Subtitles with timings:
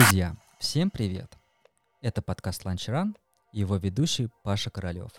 [0.00, 1.36] Друзья, всем привет!
[2.00, 3.14] Это подкаст «Ланчран»
[3.52, 5.10] и его ведущий Паша Королёв.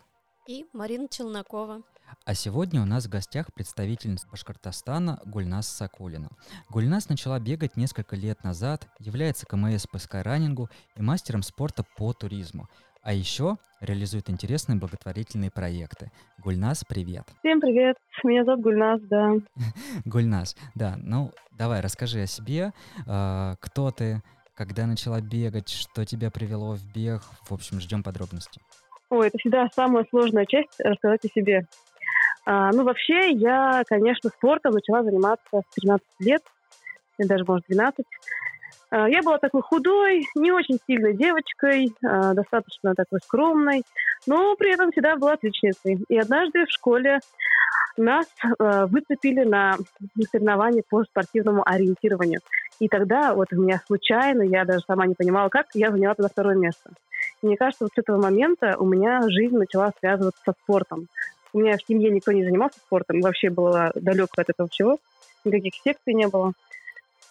[0.48, 1.84] И Марина Челнокова.
[2.26, 6.30] А сегодня у нас в гостях представительница Башкортостана Гульнас Сакулина.
[6.72, 12.68] Гульнас начала бегать несколько лет назад, является КМС по скайранингу и мастером спорта по туризму.
[13.04, 16.12] А еще реализует интересные благотворительные проекты.
[16.40, 17.28] Гульнас, привет.
[17.40, 17.98] Всем привет.
[18.24, 19.34] Меня зовут Гульнас, да.
[20.06, 20.96] Гульнас, да.
[20.98, 22.74] Ну, давай, расскажи о себе.
[23.06, 24.24] Э, кто ты,
[24.62, 27.24] когда начала бегать, что тебя привело в бег.
[27.50, 28.62] В общем, ждем подробностей.
[29.10, 31.66] Ой, это всегда самая сложная часть рассказать о себе.
[32.46, 36.44] А, ну, вообще, я, конечно, спортом начала заниматься в 13 лет,
[37.18, 38.06] или даже, может, 12.
[38.92, 43.82] А, я была такой худой, не очень сильной девочкой, а, достаточно такой скромной,
[44.28, 46.06] но при этом всегда была отличницей.
[46.08, 47.20] И однажды в школе
[47.98, 48.28] нас
[48.60, 49.76] а, выцепили на
[50.32, 52.42] соревнования по спортивному ориентированию.
[52.82, 56.30] И тогда вот у меня случайно, я даже сама не понимала, как, я заняла туда
[56.30, 56.90] второе место.
[57.44, 61.08] И мне кажется, вот с этого момента у меня жизнь начала связываться со спортом.
[61.54, 64.98] У меня в семье никто не занимался спортом, вообще было далеко от этого всего,
[65.46, 66.54] никаких секций не было.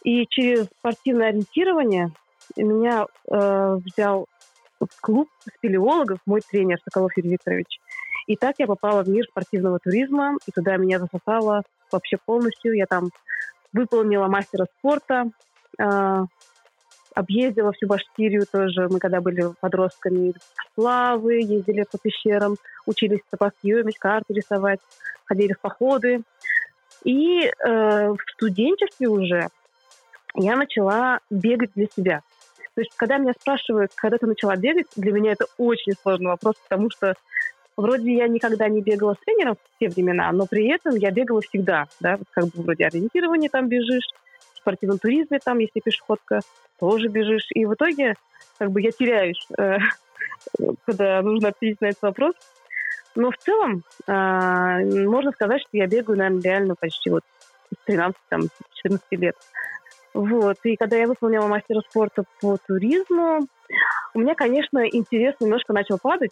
[0.05, 2.13] И через спортивное ориентирование
[2.57, 4.27] меня э, взял
[4.79, 7.81] в клуб спелеологов мой тренер Соколов Юрий Викторович.
[8.29, 12.77] И так я попала в мир спортивного туризма, и туда меня засосало вообще полностью.
[12.77, 13.11] Я там
[13.73, 15.31] выполнила мастера спорта,
[15.79, 16.25] э,
[17.15, 18.89] объездила всю Башкирию тоже.
[18.89, 20.35] Мы когда были подростками,
[20.75, 23.21] славы, ездили по пещерам, учились
[23.61, 24.81] съемить, карты рисовать,
[25.25, 26.23] ходили в походы.
[27.05, 29.49] И э, в студенчестве уже
[30.35, 32.23] я начала бегать для себя.
[32.75, 36.55] То есть, когда меня спрашивают, когда ты начала бегать, для меня это очень сложный вопрос,
[36.69, 37.15] потому что
[37.77, 41.41] вроде я никогда не бегала с тренером в те времена, но при этом я бегала
[41.41, 44.09] всегда, да, как бы вроде ориентирование там бежишь,
[44.55, 46.41] в спортивном туризме там, если пешеходка,
[46.79, 48.15] тоже бежишь, и в итоге
[48.59, 49.79] как бы я теряюсь, э,
[50.87, 52.35] когда нужно ответить на этот вопрос.
[53.17, 57.23] Но в целом э, можно сказать, что я бегаю, наверное, реально почти вот
[57.75, 58.49] с 13-14
[59.13, 59.35] лет.
[60.13, 60.57] Вот.
[60.65, 63.41] И когда я выполнила мастера спорта по туризму,
[64.15, 66.31] у меня, конечно, интерес немножко начал падать,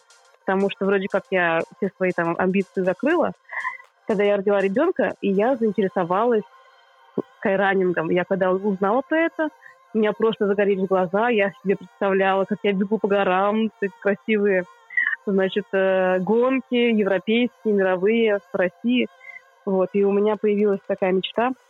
[0.49, 3.33] потому что вроде как я все свои там амбиции закрыла.
[4.07, 6.41] Когда я родила ребенка, и я заинтересовалась
[7.37, 8.09] скайранингом.
[8.09, 9.49] Я когда узнала про это,
[9.93, 13.69] у меня просто загорелись глаза, я себе представляла, как я бегу по горам,
[14.01, 14.63] красивые,
[15.27, 19.07] значит, э, гонки европейские, мировые в России.
[19.65, 21.51] Вот, и у меня появилась такая мечта–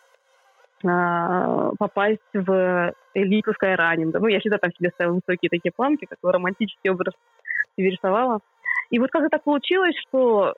[0.86, 4.20] а, попасть в элиту скайранинга.
[4.20, 7.14] Ну, я всегда там себе ставила высокие такие планки, такой романтический образ
[7.76, 8.40] себе рисовала.
[8.90, 10.54] И вот как-то так получилось, что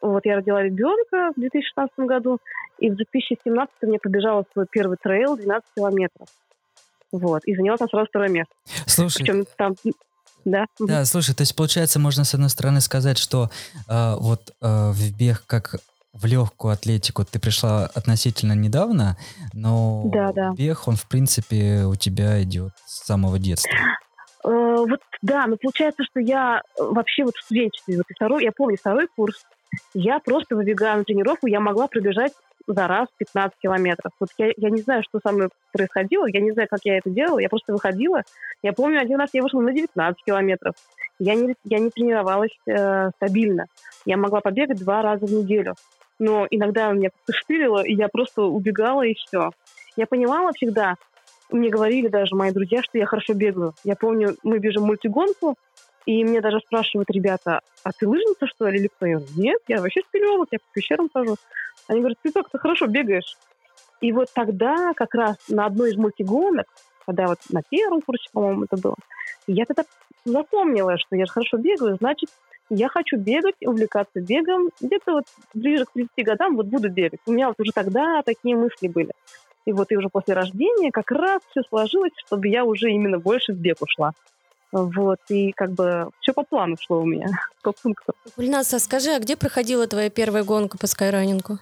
[0.00, 2.38] вот я родила ребенка в 2016 году,
[2.78, 6.28] и в 2017 мне побежала свой первый трейл 12 километров.
[7.12, 8.52] Вот, и заняла там сразу второе место.
[8.86, 9.74] Слушай, Причем там
[10.44, 10.66] да.
[10.78, 13.50] Да, слушай, то есть получается, можно с одной стороны сказать, что
[13.88, 15.74] э, вот э, в бег как
[16.12, 19.16] в легкую атлетику ты пришла относительно недавно,
[19.52, 20.52] но да, да.
[20.56, 23.72] бег, он, в принципе, у тебя идет с самого детства.
[24.46, 28.52] Э, вот, да, но получается, что я э, вообще вот в студенчестве, вот второй, я
[28.52, 29.44] помню второй курс,
[29.92, 32.32] я просто выбегая на тренировку, я могла пробежать
[32.68, 34.12] за раз 15 километров.
[34.20, 37.10] Вот я, я не знаю, что со мной происходило, я не знаю, как я это
[37.10, 38.22] делала, я просто выходила.
[38.62, 40.74] Я помню, один раз я вышла на 19 километров.
[41.18, 43.66] Я не, я не тренировалась э, стабильно.
[44.04, 45.74] Я могла побегать два раза в неделю
[46.18, 49.50] но иногда меня как-то и я просто убегала, и все.
[49.96, 50.94] Я понимала всегда,
[51.50, 53.74] мне говорили даже мои друзья, что я хорошо бегаю.
[53.84, 55.56] Я помню, мы бежим мультигонку,
[56.04, 59.06] и мне даже спрашивают ребята, а ты лыжница, что ли, или кто?
[59.06, 61.36] Я говорю, нет, я вообще спелеолог, я по пещерам хожу.
[61.88, 63.36] Они говорят, ты как-то хорошо бегаешь.
[64.00, 66.66] И вот тогда как раз на одной из мультигонок,
[67.06, 68.96] когда вот на первом курсе, по-моему, это было,
[69.46, 69.84] я тогда
[70.24, 72.30] запомнила, что я хорошо бегаю, значит,
[72.68, 74.70] я хочу бегать, увлекаться бегом.
[74.80, 77.20] Где-то вот ближе к 30 годам вот буду бегать.
[77.26, 79.12] У меня вот уже тогда такие мысли были.
[79.66, 83.52] И вот и уже после рождения как раз все сложилось, чтобы я уже именно больше
[83.52, 84.12] в бег ушла.
[84.72, 87.28] Вот, и как бы все по плану шло у меня,
[87.62, 88.14] по пунктам.
[88.36, 91.58] Гульназ, а скажи, а где проходила твоя первая гонка по скайраннингу?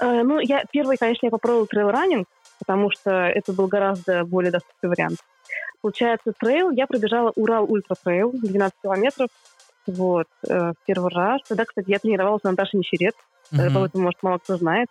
[0.00, 2.26] Э, ну, я первый, конечно, я попробовала трейл-раннинг,
[2.58, 5.18] потому что это был гораздо более доступный вариант.
[5.82, 9.28] Получается, трейл я пробежала Урал Ультра Трейл, 12 километров,
[9.86, 11.42] вот, э, в первый раз.
[11.46, 13.14] Тогда, кстати, я тренировалась на Наташе Нищерет.
[13.52, 13.70] Mm-hmm.
[13.74, 14.88] Поэтому, может, мало кто знает.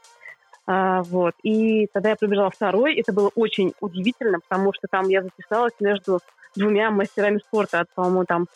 [0.66, 1.34] А, вот.
[1.44, 2.96] И тогда я пробежала второй.
[2.96, 6.20] Это было очень удивительно, потому что там я записалась между
[6.56, 7.86] двумя мастерами спорта.
[7.96, 8.48] По-моему, там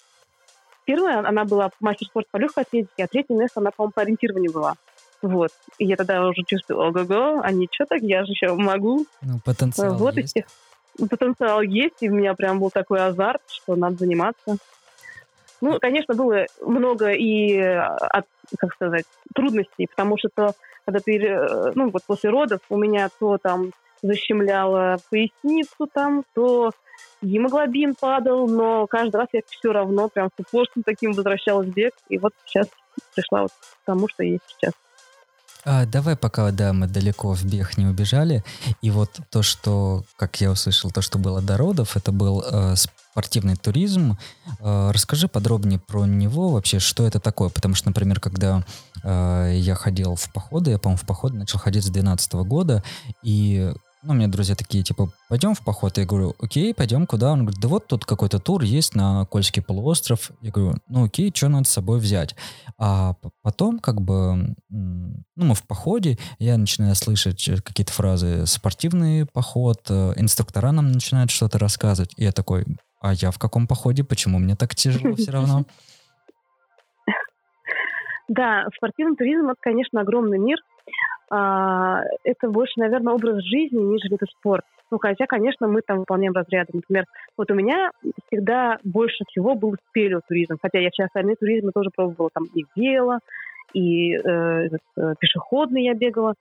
[0.85, 4.51] первая, она была мастер спорта по легкой атлетике, а третье место она, по-моему, по ориентированию
[4.51, 4.75] была.
[5.21, 5.51] Вот.
[5.79, 9.05] И я тогда уже чувствовала, ого-го, а ничего так, я же еще могу.
[9.21, 10.37] Ну, потенциал вот есть.
[10.37, 10.45] И,
[11.07, 14.57] потенциал есть, и у меня прям был такой азарт, что надо заниматься.
[15.61, 18.25] Ну, конечно, было много и, от,
[18.57, 20.53] как сказать, трудностей, потому что то,
[20.85, 23.71] когда ты, э, ну, вот после родов у меня то там
[24.01, 26.71] защемляло поясницу там, то
[27.21, 31.93] гемоглобин падал, но каждый раз я все равно прям с упорством таким возвращалась в бег,
[32.09, 32.67] и вот сейчас
[33.15, 34.73] пришла вот к тому, что есть сейчас.
[35.69, 38.41] А, давай пока, да, мы далеко в бег не убежали.
[38.81, 42.75] И вот то, что, как я услышал, то, что было до родов, это был э,
[42.77, 44.17] спортивный туризм.
[44.61, 47.49] Э, расскажи подробнее про него вообще, что это такое.
[47.49, 48.63] Потому что, например, когда
[49.03, 52.81] э, я ходил в походы, я, по-моему, в походы начал ходить с 2012 года,
[53.21, 53.73] и
[54.07, 55.97] ну, меня друзья такие, типа, пойдем в поход?
[55.97, 57.33] Я говорю, окей, пойдем куда?
[57.33, 60.31] Он говорит, да вот тут какой-то тур есть на Кольский полуостров.
[60.41, 62.33] Я говорю, ну окей, что надо с собой взять?
[62.79, 69.25] А потом, как бы, ну, мы в походе, я начинаю слышать э, какие-то фразы «спортивный
[69.25, 72.13] поход», э, инструктора нам начинают что-то рассказывать.
[72.15, 72.65] И я такой,
[73.01, 74.05] а я в каком походе?
[74.05, 75.65] Почему мне так тяжело все равно?
[78.29, 80.57] Да, спортивный туризм– это, конечно, огромный мир,
[81.29, 84.63] а, это больше, наверное, образ жизни, нежели это спорт.
[84.89, 86.69] Ну, хотя, конечно, мы там выполняем разряды.
[86.73, 87.05] Например,
[87.37, 87.91] вот у меня
[88.27, 93.19] всегда больше всего был спелеотуризм, хотя я все остальные туризмы тоже пробовала, там и вело,
[93.73, 96.35] и э, э, пешеходный я бегала.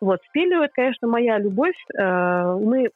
[0.00, 1.76] Вот, спелео, это, конечно, моя любовь.
[1.98, 2.90] Э, мы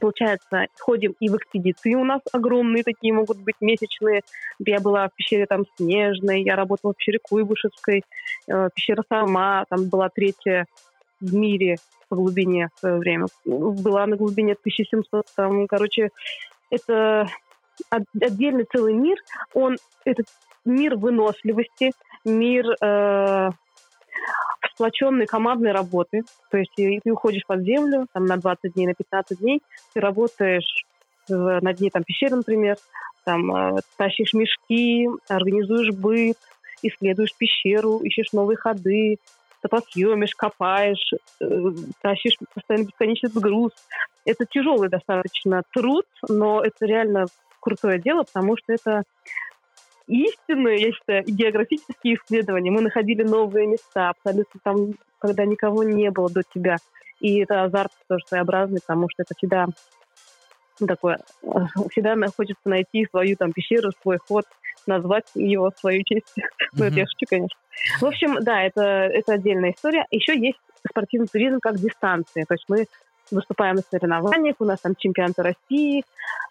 [0.00, 4.22] Получается, ходим и в экспедиции у нас огромные такие могут быть месячные.
[4.58, 8.02] Я была в пещере там Снежной, я работала в пещере Куйбышевской,
[8.48, 10.66] э, пещера сама, там была третья
[11.20, 11.76] в мире
[12.08, 13.26] по глубине в свое время.
[13.44, 16.10] Была на глубине 1700, там, короче,
[16.70, 17.28] это
[17.90, 19.18] отдельный целый мир.
[19.54, 20.26] Он, этот
[20.64, 21.92] мир выносливости,
[22.24, 23.50] мир э,
[24.74, 26.22] сплоченной командной работы.
[26.50, 29.62] То есть ты уходишь под землю там, на 20 дней, на 15 дней,
[29.94, 30.84] ты работаешь
[31.28, 32.76] на дне там, пещеры, например,
[33.24, 36.38] там, э, тащишь мешки, организуешь быт,
[36.82, 39.18] исследуешь пещеру, ищешь новые ходы,
[39.60, 41.46] топосъемишь, копаешь, э,
[42.00, 43.72] тащишь постоянно бесконечный груз.
[44.24, 47.26] Это тяжелый достаточно труд, но это реально
[47.60, 49.02] крутое дело, потому что это
[50.10, 52.70] истинные, я считаю, географические исследования.
[52.70, 56.76] Мы находили новые места, абсолютно там, когда никого не было до тебя.
[57.20, 59.66] И это азарт тоже своеобразный, потому что это всегда
[60.86, 61.18] такое,
[61.90, 64.46] всегда хочется найти свою там пещеру, свой ход,
[64.86, 66.34] назвать его в свою честь.
[66.72, 67.58] Ну, это я шучу, конечно.
[68.00, 70.06] В общем, да, это, это отдельная история.
[70.12, 72.44] Еще есть спортивный туризм как дистанции.
[72.44, 72.86] То есть мы
[73.32, 76.04] выступаем на соревнованиях, у нас там чемпионаты России,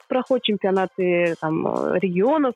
[0.10, 2.56] проходят чемпионаты там, регионов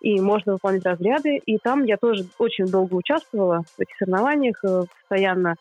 [0.00, 1.36] и можно выполнять разряды.
[1.36, 5.54] И там я тоже очень долго участвовала в этих соревнованиях, э, постоянно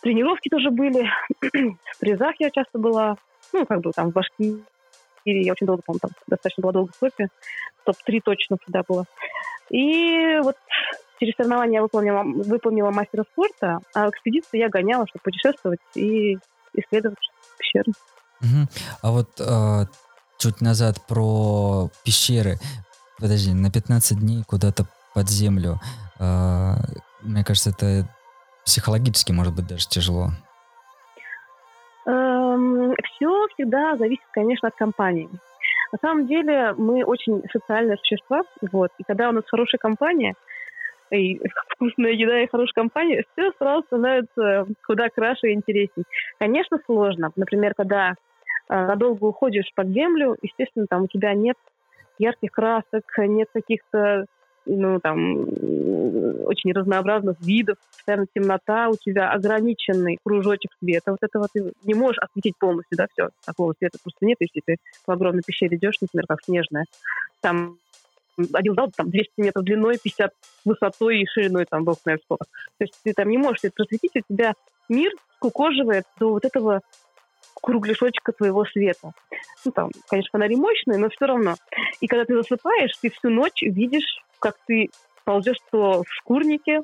[0.00, 1.08] тренировки тоже были,
[1.42, 3.16] в призах я часто была,
[3.52, 4.62] ну, как бы там в Башкирии,
[5.24, 7.28] я очень долго, по там достаточно была долго в топе,
[7.84, 9.04] топ-3 точно всегда было.
[9.70, 10.56] И вот
[11.18, 16.38] через соревнования я выполнила, выполнила мастера спорта, а в экспедиции я гоняла, чтобы путешествовать и
[16.74, 17.18] исследовать
[17.58, 17.92] пещеры.
[18.40, 18.68] Угу.
[19.02, 19.86] А вот э,
[20.38, 22.58] чуть назад про пещеры.
[23.18, 24.84] Подожди, на 15 дней куда-то
[25.14, 25.76] под землю.
[26.20, 26.74] Э,
[27.22, 28.08] мне кажется, это
[28.64, 30.28] психологически, может быть, даже тяжело.
[32.06, 35.28] Эм, все всегда зависит, конечно, от компании.
[35.92, 38.42] На самом деле мы очень социальные существа,
[38.72, 40.34] вот, и когда у нас хорошая компания,
[41.10, 41.40] и
[41.74, 46.04] вкусная еда и хорошая компания, все сразу становится куда краше и интересней.
[46.38, 47.30] Конечно, сложно.
[47.36, 48.14] Например, когда э,
[48.68, 51.56] надолго уходишь под землю, естественно, там у тебя нет
[52.18, 54.26] ярких красок, нет каких-то
[54.66, 55.42] ну, там,
[56.46, 61.12] очень разнообразных видов, постоянно темнота, у тебя ограниченный кружочек света.
[61.12, 63.28] Вот этого ты не можешь осветить полностью, да, все.
[63.44, 66.84] Такого света просто нет, если ты в огромной пещере идешь, например, как снежная.
[67.40, 67.78] Там
[68.52, 70.32] один зал там 200 метров длиной, 50
[70.64, 72.44] высотой и шириной, там, бог знает сколько.
[72.78, 74.52] То есть ты там не можешь это просветить, у тебя
[74.88, 76.80] мир скукоживает до вот этого
[77.60, 79.12] кругляшочка твоего света.
[79.64, 81.54] Ну, там, конечно, фонари мощные, но все равно.
[82.00, 84.90] И когда ты засыпаешь, ты всю ночь видишь, как ты
[85.24, 86.82] ползешь то в шкурнике,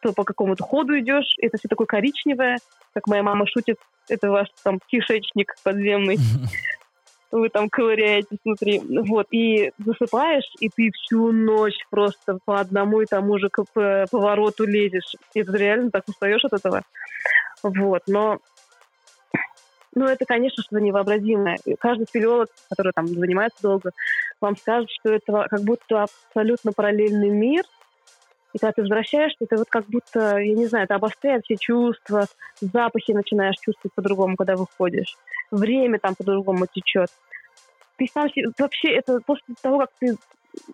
[0.00, 1.34] то по какому-то ходу идешь.
[1.40, 2.58] Это все такое коричневое,
[2.94, 6.18] как моя мама шутит, это ваш там кишечник подземный.
[7.32, 8.80] Вы там ковыряетесь внутри.
[8.80, 13.50] Вот, и засыпаешь, и ты всю ночь просто по одному и тому же
[14.10, 15.14] повороту лезешь.
[15.34, 16.82] И ты реально так устаешь от этого.
[17.62, 18.38] Вот, но
[19.94, 21.58] ну, это, конечно, что-то невообразимое.
[21.78, 23.90] каждый спелеолог, который там занимается долго,
[24.40, 27.64] вам скажет, что это как будто абсолютно параллельный мир.
[28.52, 32.26] И когда ты возвращаешься, это вот как будто, я не знаю, это обостряет все чувства,
[32.60, 35.16] запахи начинаешь чувствовать по-другому, когда выходишь.
[35.50, 37.10] время там по-другому течет.
[37.96, 38.28] Ты сам
[38.58, 40.16] вообще это после того, как ты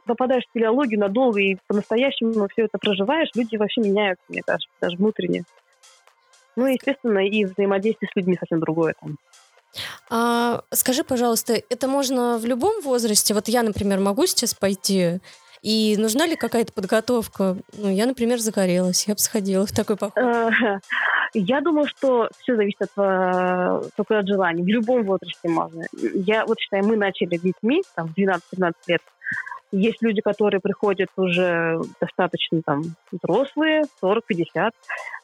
[0.07, 4.97] попадаешь в спелеологию надолго и по-настоящему все это проживаешь, люди вообще меняются, мне кажется, даже
[4.97, 5.45] внутренне.
[6.57, 9.17] Ну, естественно, и взаимодействие с людьми совсем другое там.
[10.11, 13.35] А, скажи, пожалуйста, это можно в любом возрасте?
[13.35, 15.21] Вот я, например, могу сейчас пойти
[15.63, 17.57] и нужна ли какая-то подготовка?
[17.77, 20.23] Ну, я, например, загорелась, я бы сходила в такой поход.
[21.35, 24.63] Я думаю, что все зависит от, э, только от желания.
[24.63, 25.83] В любом возрасте можно.
[25.93, 29.03] Я вот считаю, мы начали детьми, там, 12-13 лет.
[29.73, 34.71] Есть люди, которые приходят уже достаточно там взрослые, 40-50.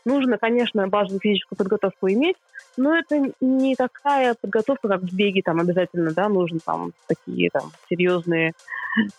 [0.04, 2.36] Нужно, конечно, базовую физическую подготовку иметь,
[2.76, 7.70] но это не такая подготовка, как в беге, там обязательно, да, нужно там такие там
[7.88, 8.52] серьезные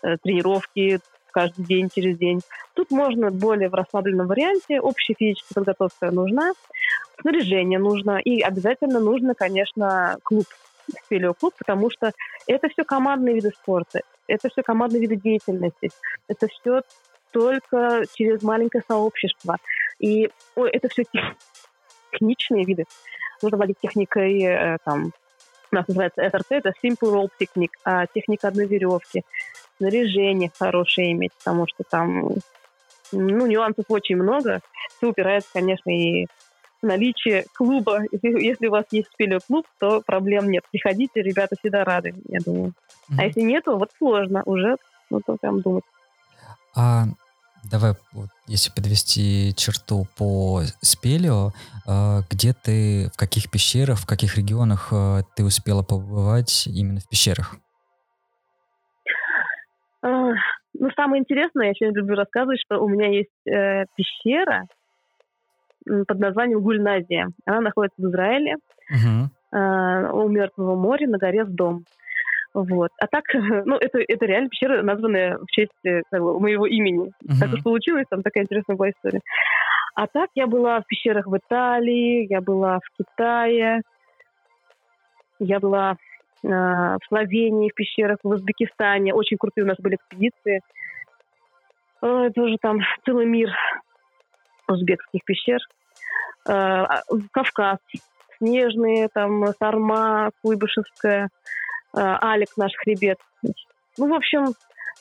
[0.01, 0.99] э, тренировки
[1.31, 2.41] каждый день, через день.
[2.73, 4.79] Тут можно более в расслабленном варианте.
[4.79, 6.53] Общая физическая подготовка нужна,
[7.21, 10.45] снаряжение нужно, и обязательно нужно, конечно, клуб
[11.05, 12.11] спелеоклуб, потому что
[12.47, 15.89] это все командные виды спорта, это все командные виды деятельности,
[16.27, 16.81] это все
[17.31, 19.57] только через маленькое сообщество.
[19.99, 21.03] И ой, это все
[22.11, 22.85] техничные виды.
[23.41, 25.11] Нужно владеть техникой, э, там,
[25.71, 29.23] у нас называется СРТ, это Simple Rope Technique, а техника одной веревки,
[29.77, 32.29] снаряжение хорошее иметь, потому что там
[33.11, 34.61] ну, нюансов очень много.
[34.97, 36.27] Все упирается, конечно, и
[36.83, 38.01] наличие клуба.
[38.11, 40.63] Если, если у вас есть спелеоклуб, то проблем нет.
[40.71, 42.73] Приходите, ребята всегда рады, я думаю.
[43.09, 43.15] Mm-hmm.
[43.17, 44.77] А если нету, вот сложно уже,
[45.09, 45.83] ну, то прям думать.
[46.75, 47.05] А
[47.69, 51.51] давай, вот, если подвести черту по спелео,
[51.87, 57.07] э, где ты, в каких пещерах, в каких регионах э, ты успела побывать именно в
[57.07, 57.55] пещерах?
[60.03, 64.65] Ну, самое интересное, я очень люблю рассказывать, что у меня есть э, пещера,
[65.85, 67.29] под названием Гульназия.
[67.45, 68.55] Она находится в Израиле,
[68.91, 70.11] uh-huh.
[70.11, 71.85] у Мертвого моря, на горе Сдом.
[72.53, 72.91] Вот.
[73.01, 73.23] А так,
[73.65, 77.11] ну, это, это реально пещера, названная в честь э, как бы, моего имени.
[77.23, 77.39] Uh-huh.
[77.39, 79.21] Так уж получилось, там такая интересная была история.
[79.95, 83.81] А так я была в пещерах в Италии, я была в Китае,
[85.39, 85.97] я была
[86.43, 89.13] э, в Словении в пещерах, в Узбекистане.
[89.13, 90.61] Очень крутые у нас были экспедиции.
[92.01, 93.49] Э, тоже там целый мир
[94.67, 95.59] узбекских пещер.
[96.47, 96.85] Э,
[97.31, 97.79] Кавказ,
[98.37, 103.19] Снежные, там, Сарма, Куйбышевская, э, Алик наш хребет.
[103.97, 104.53] Ну, в общем,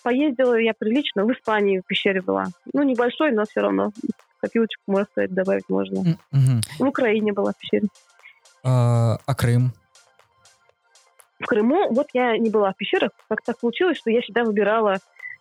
[0.03, 1.25] поездила я прилично.
[1.25, 2.47] В Испании в пещере была.
[2.73, 3.93] Ну, небольшой, но все равно
[4.41, 5.99] копилочку, можно сказать, добавить можно.
[5.99, 6.61] Mm-hmm.
[6.79, 7.89] В Украине была в пещере.
[8.65, 9.73] А, а Крым?
[11.39, 13.11] В Крыму, вот я не была в пещерах.
[13.29, 14.97] Как так получилось, что я всегда выбирала,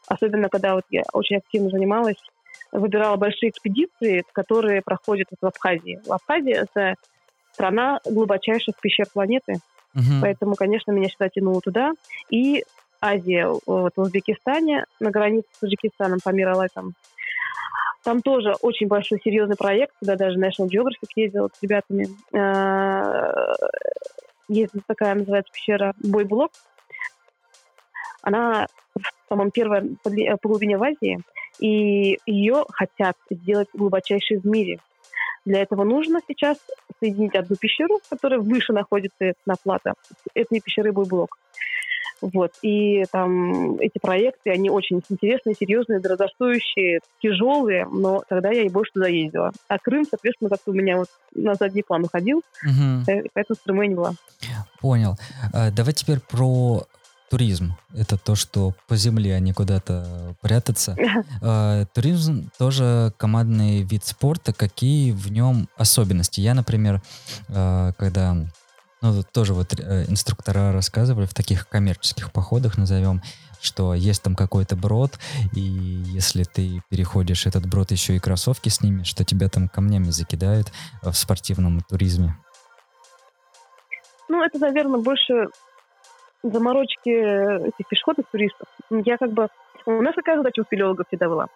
[0.07, 2.17] особенно когда вот я очень активно занималась
[2.71, 5.99] выбирала большие экспедиции, которые проходят в Абхазии.
[6.05, 6.95] В Абхазии это
[7.53, 9.55] страна глубочайших пещер планеты,
[9.95, 10.21] uh-huh.
[10.21, 11.91] поэтому, конечно, меня всегда тянуло туда.
[12.29, 12.63] И
[13.01, 16.93] Азия, вот в Узбекистане, на границе с Таджикистаном, Памир Алай, там,
[18.03, 22.07] там тоже очень большой серьезный проект, куда даже National Geographic ездил с ребятами.
[22.33, 23.53] А,
[24.47, 26.51] есть такая, называется пещера Бойблок.
[28.21, 28.67] Она,
[29.27, 31.19] по-моему, первая по глубине в Азии
[31.61, 34.79] и ее хотят сделать глубочайшей в мире.
[35.45, 36.57] Для этого нужно сейчас
[36.99, 39.93] соединить одну пещеру, которая выше находится на плато,
[40.35, 41.37] этой пещеры блок.
[42.21, 42.51] Вот.
[42.61, 48.91] И там эти проекты, они очень интересные, серьезные, дорогостоящие, тяжелые, но тогда я и больше
[48.93, 49.51] туда ездила.
[49.67, 53.05] А Крым, соответственно, как-то у меня вот на задний план уходил, угу.
[53.33, 54.13] поэтому в Крыму я не была.
[54.79, 55.15] Понял.
[55.51, 56.83] А, давай теперь про
[57.31, 57.77] туризм.
[57.95, 60.95] Это то, что по земле, а не куда-то прятаться.
[61.43, 64.53] А, туризм тоже командный вид спорта.
[64.53, 66.41] Какие в нем особенности?
[66.41, 67.01] Я, например,
[67.49, 68.35] а, когда
[69.01, 73.21] ну, тоже вот э, инструктора рассказывали в таких коммерческих походах, назовем,
[73.61, 75.17] что есть там какой-то брод,
[75.53, 80.11] и если ты переходишь этот брод еще и кроссовки с ними, что тебя там камнями
[80.11, 80.71] закидают
[81.01, 82.37] в спортивном туризме.
[84.29, 85.47] Ну, это, наверное, больше
[86.43, 88.67] заморочки этих пешеходных туристов.
[88.89, 89.47] Я как бы...
[89.85, 91.47] У нас какая задача у спелеологов всегда была?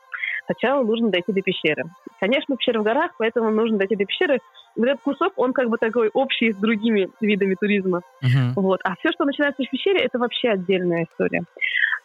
[0.46, 1.86] Сначала нужно дойти до пещеры.
[2.20, 4.40] Конечно, пещера в горах, поэтому нужно дойти до пещеры.
[4.76, 8.02] Вот этот кусок, он как бы такой общий с другими видами туризма.
[8.24, 8.54] Uh-huh.
[8.56, 8.80] Вот.
[8.84, 11.44] А все, что начинается в пещере, это вообще отдельная история.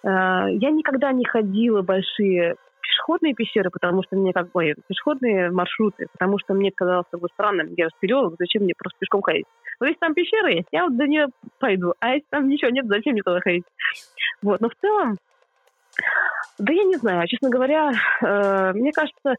[0.02, 2.56] А, я никогда не ходила большие
[2.90, 7.72] пешеходные пещеры, потому что мне как бы пешеходные маршруты, потому что мне казалось бы странным,
[7.76, 9.46] я спелеолог, зачем мне просто пешком ходить?
[9.78, 11.28] Вот если там пещера есть, я вот до нее
[11.58, 13.64] пойду, а если там ничего нет, зачем мне туда ходить?
[14.42, 15.16] Вот, но в целом,
[16.58, 17.92] да я не знаю, честно говоря,
[18.22, 19.36] э, мне кажется,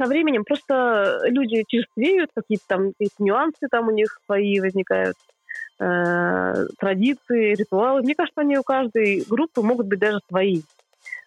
[0.00, 5.16] со временем просто люди черствеют, какие-то там какие нюансы там у них свои возникают.
[5.80, 8.02] э, традиции, ритуалы.
[8.02, 10.62] Мне кажется, они у каждой группы могут быть даже свои.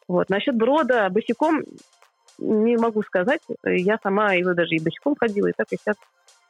[0.08, 0.30] Вот.
[0.30, 1.64] Насчет брода босиком
[2.38, 3.42] не могу сказать.
[3.64, 5.96] Я сама его даже и босиком ходила, и так, и сейчас.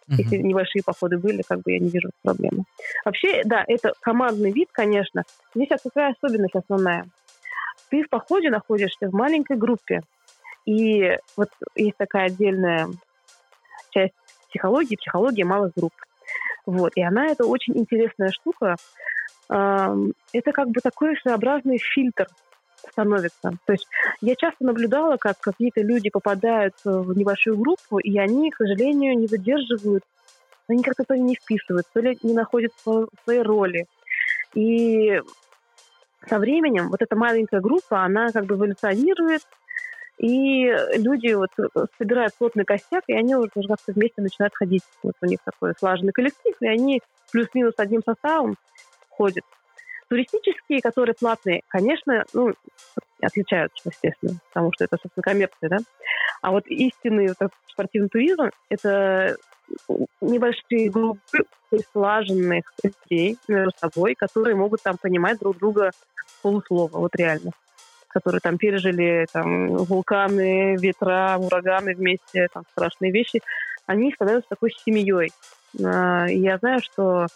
[0.07, 0.15] Uh-huh.
[0.17, 2.65] Если небольшие походы были, как бы я не вижу проблемы.
[3.03, 5.23] Вообще, да, это командный вид, конечно.
[5.55, 7.07] Здесь какая особенность основная.
[7.89, 10.01] Ты в походе находишься в маленькой группе.
[10.65, 12.87] И вот есть такая отдельная
[13.91, 14.13] часть
[14.49, 15.93] психологии, психология малых групп.
[16.65, 16.91] Вот.
[16.95, 18.75] И она, это очень интересная штука.
[19.47, 22.27] Это как бы такой своеобразный фильтр
[22.91, 23.51] становится.
[23.65, 23.87] То есть
[24.21, 29.27] я часто наблюдала, как какие-то люди попадают в небольшую группу, и они, к сожалению, не
[29.27, 30.03] выдерживают,
[30.67, 32.71] они как-то то ли не вписывают, то ли не находят
[33.23, 33.85] своей роли.
[34.53, 35.21] И
[36.27, 39.41] со временем вот эта маленькая группа, она как бы эволюционирует,
[40.17, 41.49] и люди вот
[41.97, 44.83] собирают плотный костяк, и они уже как-то вместе начинают ходить.
[45.03, 47.01] Вот у них такой слаженный коллектив, и они
[47.31, 48.55] плюс-минус одним составом
[49.09, 49.43] ходят.
[50.09, 52.53] Туристические, которые платные, конечно, ну,
[53.21, 55.77] отличаются, естественно, потому что это, собственно, коммерция, да.
[56.41, 59.35] А вот истинный вот, спортивный туризм— это
[60.21, 61.45] небольшие группы
[61.91, 65.91] слаженных людей между собой, которые могут там понимать друг друга
[66.41, 67.51] полуслова, вот реально
[68.15, 73.41] которые там пережили там, вулканы, ветра, ураганы вместе, там, страшные вещи,
[73.87, 75.33] они становятся такой семьей.
[75.83, 77.27] А, я знаю, что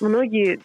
[0.00, 0.60] многие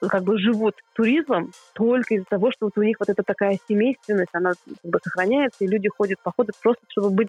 [0.00, 4.30] как бы живут туризмом только из-за того, что вот у них вот эта такая семейственность,
[4.32, 7.28] она как бы сохраняется, и люди ходят походы просто, чтобы быть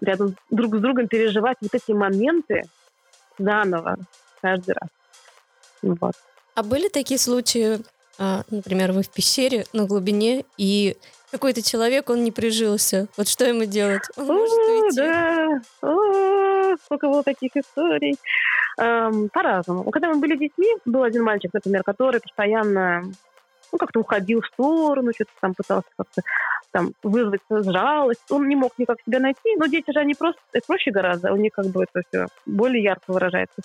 [0.00, 2.62] рядом друг с другом, переживать вот эти моменты
[3.38, 3.96] заново
[4.40, 4.90] каждый раз.
[5.82, 6.14] Вот.
[6.54, 7.78] А были такие случаи,
[8.18, 10.96] а, например, вы в пещере на глубине, и
[11.30, 13.06] какой-то человек, он не прижился.
[13.16, 14.02] Вот что ему делать?
[14.16, 14.96] Он может уйти.
[14.96, 18.16] Да, О, сколько было таких историй.
[18.78, 19.90] Эм, по-разному.
[19.90, 23.02] Когда мы были детьми, был один мальчик, например, который постоянно
[23.72, 26.22] ну, как-то уходил в сторону, что-то там пытался как-то
[26.70, 28.30] там вызвать жалость.
[28.30, 31.36] Он не мог никак себя найти, но дети же, они просто, это проще гораздо, у
[31.36, 33.60] них как бы это все более ярко выражается.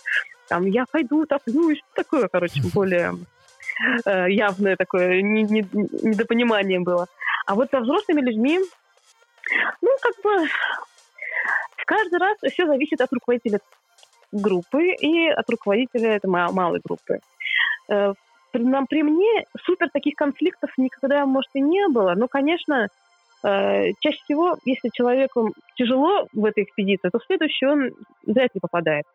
[0.47, 3.13] Там, я пойду, топлюсь, такое, короче, более
[4.05, 7.07] явное такое недопонимание было.
[7.45, 8.59] А вот со взрослыми людьми,
[9.81, 10.47] ну, как бы
[11.85, 13.59] каждый раз все зависит от руководителя
[14.31, 17.19] группы и от руководителя этой малой группы.
[17.89, 18.13] Э,
[18.51, 22.13] при мне супер таких конфликтов никогда, может, и не было.
[22.15, 22.87] Но, конечно,
[23.43, 27.91] э, чаще всего, если человеку тяжело в этой экспедиции, то в следующий он
[28.25, 29.05] вряд ли попадает.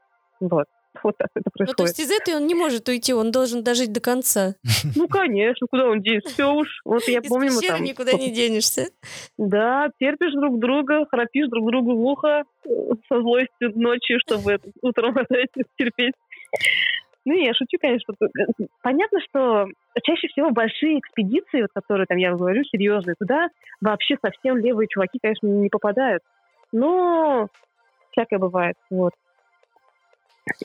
[0.40, 0.66] Вот.
[1.03, 1.79] Вот так это происходит.
[1.79, 4.55] Ну, то есть из этой он не может уйти, он должен дожить до конца.
[4.96, 6.33] Ну, конечно, куда он денется?
[6.33, 6.68] Все уж.
[6.85, 7.83] Вот я помню, мы там...
[7.83, 8.88] никуда не денешься.
[9.38, 12.68] Да, терпишь друг друга, храпишь друг другу в ухо э,
[13.09, 16.14] со злостью ночью, чтобы утром опять терпеть.
[17.26, 18.14] Ну, я шучу, конечно.
[18.83, 19.66] Понятно, что
[20.03, 23.48] чаще всего большие экспедиции, вот, которые там я говорю, серьезные, туда
[23.81, 26.22] вообще совсем левые чуваки, конечно, не попадают.
[26.72, 27.48] Но
[28.12, 28.76] всякое бывает.
[28.90, 29.12] Вот.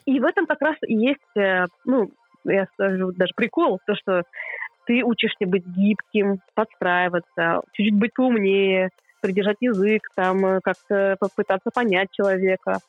[0.05, 2.11] И в этом как раз и есть, э, ну,
[2.43, 4.23] я скажу, даже прикол, то, что
[4.85, 8.89] ты учишься быть гибким, подстраиваться, чуть-чуть быть поумнее,
[9.21, 12.79] придержать язык, там, э, как-то попытаться понять человека.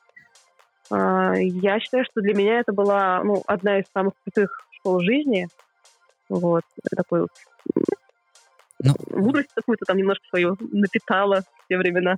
[0.91, 5.49] А, я считаю, что для меня это была ну, одна из самых крутых школ жизни.
[6.29, 6.63] Вот,
[6.95, 7.27] такой
[8.83, 12.17] ну, мудрость какую-то там немножко свою напитала в те времена.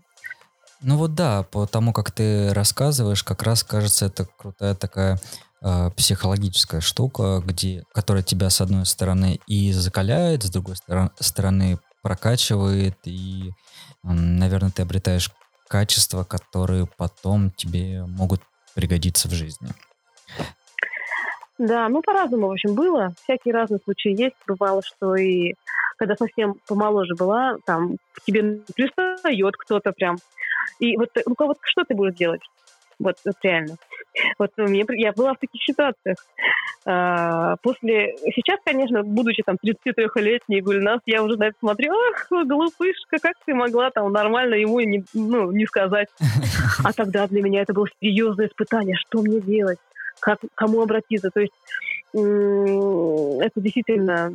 [0.80, 5.18] Ну вот да, по тому, как ты рассказываешь, как раз кажется, это крутая такая
[5.60, 10.76] э, психологическая штука, где, которая тебя с одной стороны и закаляет, с другой
[11.18, 13.50] стороны, прокачивает, и,
[14.04, 15.30] наверное, ты обретаешь
[15.68, 18.40] качества, которые потом тебе могут
[18.74, 19.68] пригодиться в жизни.
[21.58, 23.12] Да, ну по-разному, в общем, было.
[23.24, 24.36] Всякие разные случаи есть.
[24.46, 25.54] Бывало, что и
[25.98, 30.16] когда совсем помоложе была, там к тебе пристает кто-то прям
[30.78, 32.42] и вот, ну, вот что ты будешь делать?
[32.98, 33.76] Вот, вот реально.
[34.38, 36.16] Вот мне, я была в таких ситуациях.
[36.84, 38.16] А, после...
[38.34, 43.54] Сейчас, конечно, будучи там 33-летней Гульнас, я уже на это смотрю, ах, глупышка, как ты
[43.54, 46.08] могла там нормально ему не, ну, не сказать.
[46.84, 49.78] А тогда для меня это было серьезное испытание, что мне делать,
[50.20, 51.30] как, кому обратиться.
[51.30, 51.54] То есть
[52.12, 54.32] это действительно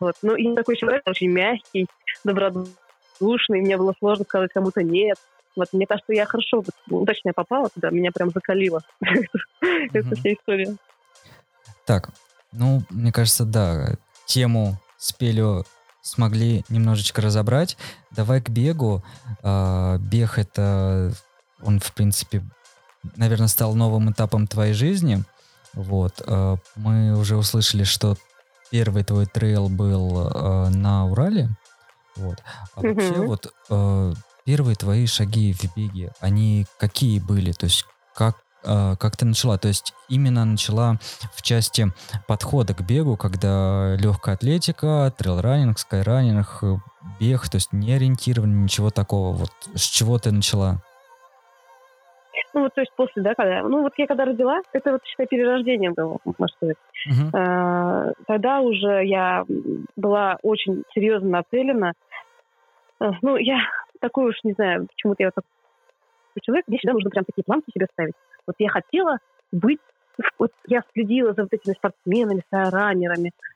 [0.00, 0.14] вот.
[0.22, 1.86] Ну, и такой человек очень мягкий,
[2.24, 5.16] добродушный, мне было сложно сказать кому-то нет.
[5.54, 8.82] Вот мне кажется, я хорошо, удачно я попала туда, меня прям закалило.
[9.00, 10.76] Это вся история.
[11.86, 12.10] Так,
[12.52, 15.64] ну, мне кажется, да, тему спелю
[16.02, 17.76] смогли немножечко разобрать.
[18.10, 19.02] Давай к бегу.
[19.42, 21.12] А, бег это,
[21.62, 22.42] он, в принципе,
[23.16, 25.22] наверное, стал новым этапом твоей жизни.
[25.74, 26.22] Вот.
[26.26, 28.16] Э, мы уже услышали, что
[28.70, 31.50] первый твой трейл был э, на Урале.
[32.16, 32.42] Вот.
[32.74, 32.88] А угу.
[32.88, 34.12] вообще вот э,
[34.44, 37.52] первые твои шаги в беге, они какие были?
[37.52, 39.58] То есть как как ты начала?
[39.58, 40.98] То есть именно начала
[41.34, 41.92] в части
[42.26, 46.64] подхода к бегу, когда легкая атлетика, трейл-раннинг, скайраннинг,
[47.20, 49.36] бег, то есть не ориентирование, ничего такого.
[49.36, 50.82] Вот с чего ты начала?
[52.56, 53.62] Ну, вот, то есть после, да, когда...
[53.62, 56.76] Ну, вот я когда родила, это вот, считай, перерождение было, можно сказать.
[57.06, 57.38] Uh-huh.
[57.38, 59.44] А, тогда уже я
[59.94, 61.92] была очень серьезно нацелена.
[62.98, 63.58] А, ну, я
[64.00, 65.50] такой уж, не знаю, почему-то я вот такой
[66.40, 68.14] человек, мне всегда нужно прям такие планки себе ставить.
[68.46, 69.18] Вот я хотела
[69.52, 69.80] быть...
[70.38, 73.55] Вот я следила за вот этими спортсменами, раннерами, а,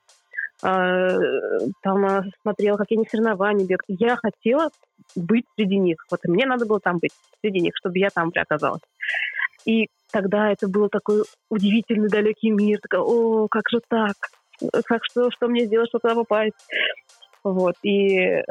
[0.60, 3.84] там а, смотрела, какие они соревнования бегают.
[3.88, 4.70] Я хотела
[5.16, 6.04] быть среди них.
[6.10, 8.82] Вот мне надо было там быть среди них, чтобы я там оказалась.
[9.64, 12.78] И тогда это был такой удивительный далекий мир.
[12.80, 14.14] Такая, о, как же так?
[14.84, 16.54] Как что, что мне сделать, чтобы туда попасть?
[17.42, 17.74] Вот.
[17.82, 18.42] И э,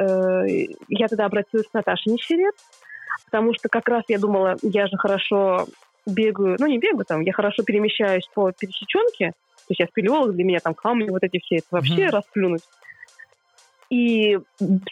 [0.88, 2.56] я тогда обратилась к Наташе Нищерец,
[3.26, 5.68] потому что как раз я думала, я же хорошо
[6.08, 9.34] бегаю, ну не бегаю там, я хорошо перемещаюсь по пересеченке,
[9.70, 12.10] то есть я спелеолог, для меня там камни вот эти все, это вообще mm-hmm.
[12.10, 12.64] расплюнуть.
[13.92, 14.40] И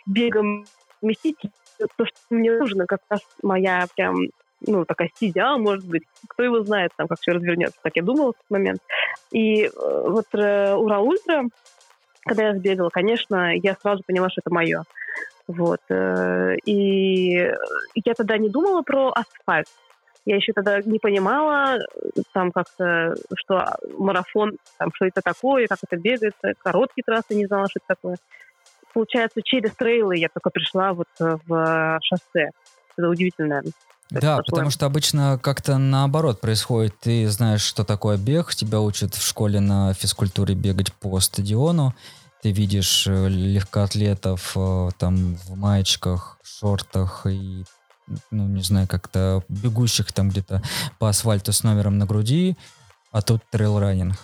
[0.05, 0.65] бегом
[1.01, 1.37] вместить
[1.79, 4.27] то, что мне нужно, как раз моя прям
[4.61, 7.79] ну, такая стезя, может быть, кто его знает, там, как все развернется.
[7.81, 8.81] Так я думала в тот момент.
[9.31, 11.45] И э, вот э, Урал Ультра,
[12.23, 14.83] когда я сбегала, конечно, я сразу поняла, что это мое.
[15.47, 15.81] Вот.
[15.89, 17.51] Э, и
[17.95, 19.67] я тогда не думала про асфальт.
[20.27, 21.79] Я еще тогда не понимала,
[22.33, 27.69] там как-то, что марафон, там, что это такое, как это бегается, короткие трассы не знала,
[27.69, 28.17] что это такое.
[28.93, 32.49] Получается, через трейлы я только пришла вот в шоссе.
[32.97, 33.73] Это удивительно, наверное.
[34.09, 36.93] Да, потому что обычно как-то наоборот происходит.
[36.99, 41.95] Ты знаешь, что такое бег, тебя учат в школе на физкультуре бегать по стадиону,
[42.43, 47.63] ты видишь э, легкоатлетов э, там в маечках, шортах и
[48.32, 50.62] ну, не знаю, как-то бегущих там где-то
[51.00, 52.56] по асфальту с номером на груди,
[53.12, 54.15] а тут трейл-раннинг.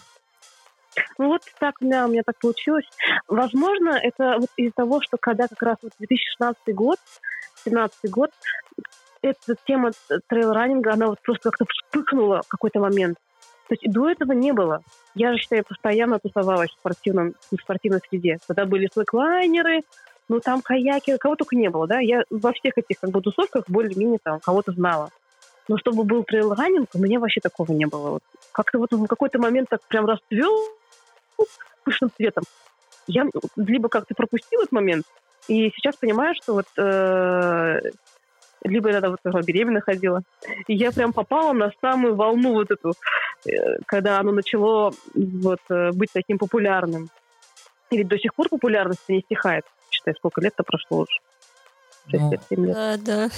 [1.17, 2.85] Ну вот так, да, у меня так получилось.
[3.27, 6.99] Возможно, это вот из-за того, что когда как раз вот 2016 год,
[7.65, 8.31] 2017 год,
[9.21, 9.91] эта тема
[10.27, 13.17] трейл-раннинга, она вот просто как-то вспыхнула в какой-то момент.
[13.67, 14.81] То есть до этого не было.
[15.15, 18.37] Я же, считай, постоянно тусовалась в, спортивном, в спортивной среде.
[18.45, 19.81] Тогда были слэклайнеры,
[20.29, 21.99] ну, там каяки, кого только не было, да.
[21.99, 25.09] Я во всех этих как бы тусовках более-менее там кого-то знала.
[25.67, 28.11] Но чтобы был трейл-раннинг, у меня вообще такого не было.
[28.11, 28.23] Вот.
[28.51, 30.53] Как-то вот в какой-то момент так прям расцвел
[31.83, 32.43] пышным цветом.
[33.07, 35.05] Я либо как-то пропустил этот момент,
[35.47, 37.81] и сейчас понимаю, что вот э,
[38.63, 40.21] либо я тогда вот беременна ходила,
[40.67, 42.93] и я прям попала на самую волну вот эту,
[43.45, 47.09] э, когда оно начало вот э, быть таким популярным.
[47.89, 51.19] И ведь до сих пор популярность не стихает считай, сколько лет-то прошло уже.
[52.09, 52.73] 6 ну, лет, лет.
[52.73, 53.29] Да, да.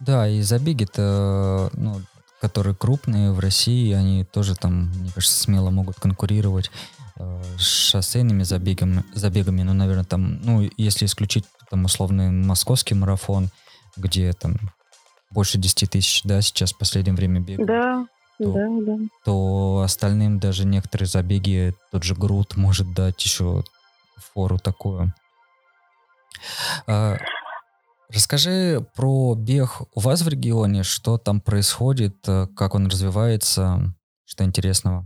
[0.00, 2.00] Да, и забеги-то, ну,
[2.40, 6.70] которые крупные в России, они тоже там, мне кажется, смело могут конкурировать
[7.18, 13.48] э, с шоссейными забегами, забегами, ну, наверное, там, ну, если исключить там условный московский марафон,
[13.96, 14.56] где там
[15.30, 17.66] больше 10 тысяч, да, сейчас в последнее время бегают.
[17.66, 18.06] Да,
[18.38, 18.98] то, да, да.
[19.24, 23.64] то остальным даже некоторые забеги, тот же груд может дать еще
[24.16, 25.14] фору такую.
[26.86, 27.16] А,
[28.08, 33.78] расскажи про бег у вас в регионе, что там происходит, э, как он развивается,
[34.24, 35.04] что интересного?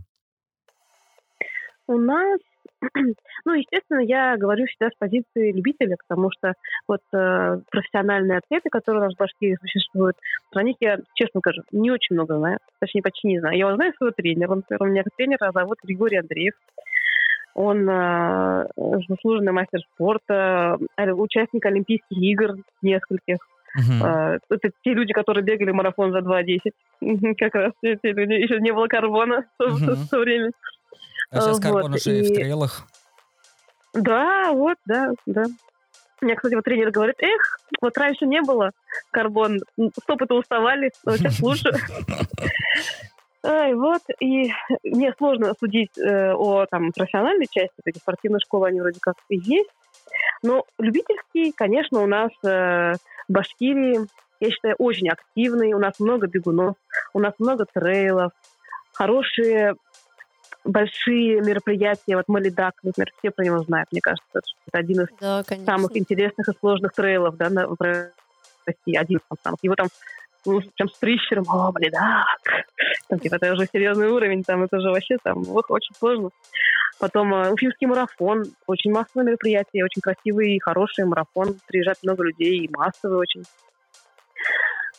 [1.87, 2.39] У нас,
[3.45, 6.53] ну, естественно, я говорю всегда с позиции любителя, потому что
[6.87, 10.15] вот э, профессиональные атлеты, которые у нас в Башкирии существуют,
[10.51, 13.57] про них я, честно скажу, не очень много знаю, точнее, почти не знаю.
[13.57, 16.53] Я знаю своего тренера, он, у меня тренера зовут Григорий Андреев.
[17.55, 18.67] Он э,
[19.07, 23.37] заслуженный мастер спорта, э, участник Олимпийских игр нескольких.
[23.77, 24.39] Uh-huh.
[24.49, 27.35] Это те люди, которые бегали марафон за 2.10.
[27.37, 28.33] Как раз те, те люди.
[28.33, 29.69] Еще не было карбона uh-huh.
[29.69, 30.51] в, в то время.
[31.31, 31.95] А сейчас карбон вот.
[31.95, 32.23] уже и...
[32.23, 32.87] в трейлах.
[33.93, 35.45] Да, вот, да, да.
[36.21, 38.71] У меня, кстати, вот тренер говорит, эх, вот раньше не было
[39.11, 39.59] карбон,
[40.01, 41.71] стопы-то уставали, но сейчас лучше.
[43.43, 44.51] Ай, вот, и
[44.83, 49.37] мне сложно судить э, о там, профессиональной части, эти спортивные школы, они вроде как и
[49.37, 49.69] есть.
[50.43, 54.07] Но любительский, конечно, у нас э, в Башкирии,
[54.39, 56.75] я считаю, очень активный, у нас много бегунов,
[57.13, 58.31] у нас много трейлов,
[58.93, 59.75] хорошие
[60.65, 65.43] большие мероприятия, вот Малидак, например, все про него знают, мне кажется, это один из да,
[65.65, 67.77] самых интересных и сложных трейлов, да, на, в
[68.65, 69.59] России, один из самых.
[69.61, 69.87] Его там
[70.45, 72.65] ну, прям с прищером, о, бледак.
[73.07, 76.29] Там, типа, это уже серьезный уровень, там, это же вообще там ох, очень сложно.
[76.99, 82.59] Потом э, Уфимский марафон, очень массовое мероприятие, очень красивый и хороший марафон, приезжает много людей,
[82.59, 83.43] и массовый очень.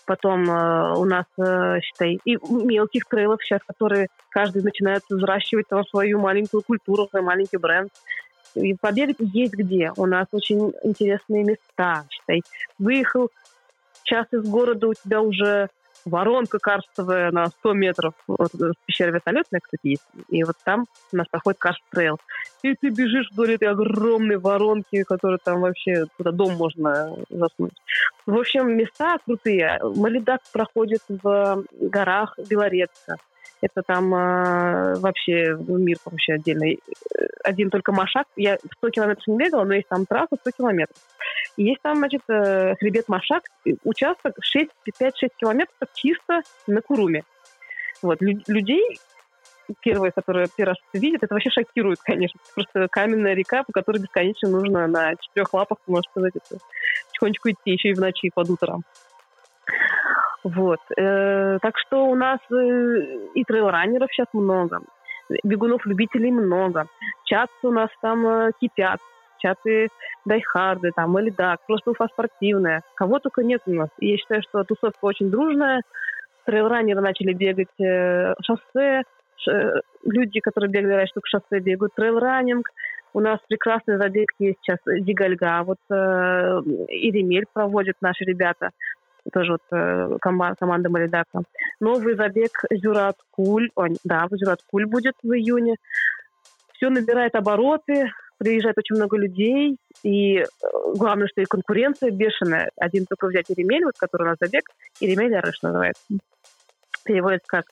[0.07, 5.85] Потом э, у нас, э, считай, и мелких трейлов сейчас, которые каждый начинает взращивать там
[5.85, 7.93] свою маленькую культуру, свой маленький бренд.
[8.55, 9.93] И побегать есть где.
[9.97, 12.43] У нас очень интересные места, считай.
[12.79, 13.29] Выехал
[14.05, 15.69] час из города, у тебя уже
[16.05, 18.15] воронка карстовая на 100 метров.
[18.27, 20.07] Вот э, пещера вертолетная, кстати, есть.
[20.29, 22.19] И вот там у нас проходит карст трейл.
[22.63, 27.75] И ты бежишь вдоль этой огромной воронки, которая там вообще, туда дом можно заснуть.
[28.27, 29.79] В общем, места крутые.
[29.83, 33.17] Малидак проходит в горах Белорецка.
[33.63, 36.81] Это там э, вообще мир вообще отдельный.
[37.45, 38.27] Один только Машак.
[38.37, 40.97] Я 100 километров не бегала, но есть там трасса 100 километров.
[41.57, 43.45] И есть там, значит, э, хребет Машак,
[43.85, 47.25] участок 5-6 километров чисто на Куруме.
[48.03, 48.99] Вот, лю- людей
[49.81, 52.39] первые, которые первый раз видят, это вообще шокирует, конечно.
[52.43, 56.59] Это просто каменная река, по которой бесконечно нужно на четырех лапах, можно сказать, это,
[57.13, 58.85] тихонечку идти, еще и в ночи под утром.
[60.43, 60.81] Вот.
[60.97, 62.55] Э, так что у нас э,
[63.35, 64.81] и трейлранеров сейчас много,
[65.45, 66.87] бегунов-любителей много.
[67.25, 69.01] Чаты у нас там э, кипят,
[69.39, 69.89] чаты
[70.25, 72.83] дайхарды, там, или да, просто уфа спортивная.
[72.95, 73.89] Кого только нет у нас.
[73.99, 75.83] И я считаю, что тусовка очень дружная.
[76.47, 77.69] Трейлранеры начали бегать
[78.43, 79.03] шоссе,
[80.05, 82.67] люди, которые бегали раньше, только шоссе бегают, трейлранинг.
[83.13, 85.63] У нас прекрасный забег есть сейчас Дигальга.
[85.65, 85.95] Вот э,
[86.89, 88.71] Иремель проводят наши ребята
[89.33, 91.43] тоже вот э, команда, команда Малидака.
[91.81, 95.77] Новый забег Зюрат Куль, ой, да, Зюрат Куль будет в июне.
[96.73, 100.45] Все набирает обороты, приезжает очень много людей, и э,
[100.95, 102.71] главное, что и конкуренция бешеная.
[102.77, 104.65] Один только взять Иремель, вот, который у нас забег,
[105.01, 106.03] Иремель Ярыш называется.
[107.05, 107.65] Переводится как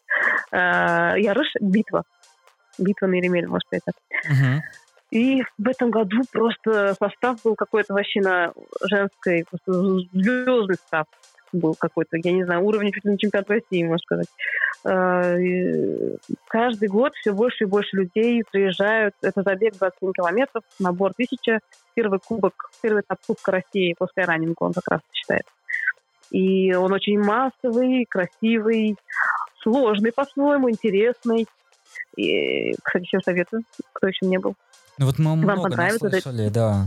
[0.52, 2.04] э, Ярыш– битва.
[2.78, 3.92] Битва на Иремель, может, это.
[4.30, 4.60] Uh-huh.
[5.10, 11.06] И в этом году просто состав был какой-то вообще на женской, просто звездный состав
[11.52, 14.26] был какой-то, я не знаю, уровень чуть ли не чемпионат России, можно сказать.
[14.84, 15.36] А,
[16.48, 19.14] каждый год все больше и больше людей приезжают.
[19.22, 21.60] Это забег 27 километров, набор 1000,
[21.94, 25.52] первый кубок, первый этап Кубка России после раннинга он как раз считается.
[26.30, 28.96] И он очень массовый, красивый,
[29.62, 31.46] сложный по-своему, интересный.
[32.16, 34.54] И, кстати, всем советую, кто еще не был.
[34.98, 36.86] Ну вот мы Вам много понравится, слышали, да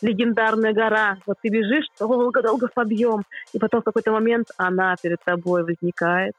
[0.00, 1.18] легендарная гора.
[1.26, 6.34] Вот ты бежишь, долго-долго в подъем, и потом в какой-то момент она перед тобой возникает.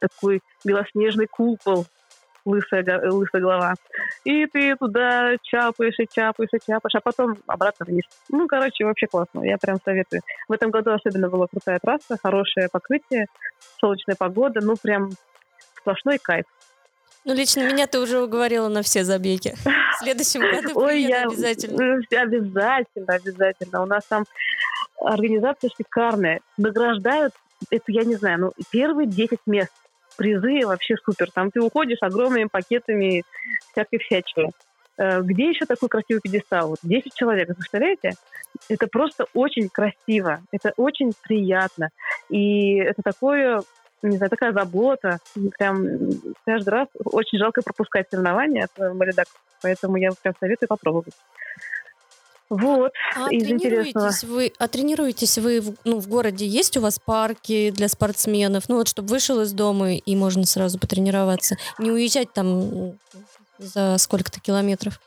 [0.00, 1.86] Такой белоснежный купол,
[2.46, 3.74] лысая, лысая голова.
[4.24, 8.04] И ты туда чапаешь и чапаешь и чапаешь, а потом обратно вниз.
[8.30, 9.42] Ну, короче, вообще классно.
[9.42, 10.22] Я прям советую.
[10.48, 13.26] В этом году особенно была крутая трасса, хорошее покрытие,
[13.80, 14.60] солнечная погода.
[14.62, 15.10] Ну, прям
[15.76, 16.46] сплошной кайф.
[17.26, 19.56] Ну, лично меня ты уже уговорила на все забеги.
[19.64, 21.24] В следующем году Ой, я...
[21.24, 21.96] обязательно.
[22.10, 23.82] Обязательно, обязательно.
[23.82, 24.24] У нас там
[25.00, 26.40] организация шикарная.
[26.56, 27.34] Награждают,
[27.70, 29.72] это я не знаю, ну, первые 10 мест.
[30.16, 31.32] Призы вообще супер.
[31.32, 33.24] Там ты уходишь огромными пакетами
[33.72, 34.52] всякой всячины.
[34.96, 36.68] Э, где еще такой красивый пьедестал?
[36.68, 38.12] Вот 10 человек, представляете?
[38.68, 41.90] Это просто очень красиво, это очень приятно.
[42.30, 43.62] И это такое
[44.08, 45.18] не знаю, такая забота.
[45.58, 45.86] Прям
[46.44, 49.26] каждый раз очень жалко пропускать соревнования от Малидак,
[49.62, 51.14] поэтому я прям советую попробовать.
[52.48, 56.46] Вот, а из тренируетесь вы, а тренируетесь вы в, ну, в городе?
[56.46, 58.68] Есть у вас парки для спортсменов?
[58.68, 61.56] Ну вот, чтобы вышел из дома и можно сразу потренироваться.
[61.78, 62.92] Не уезжать там
[63.58, 65.00] за сколько-то километров?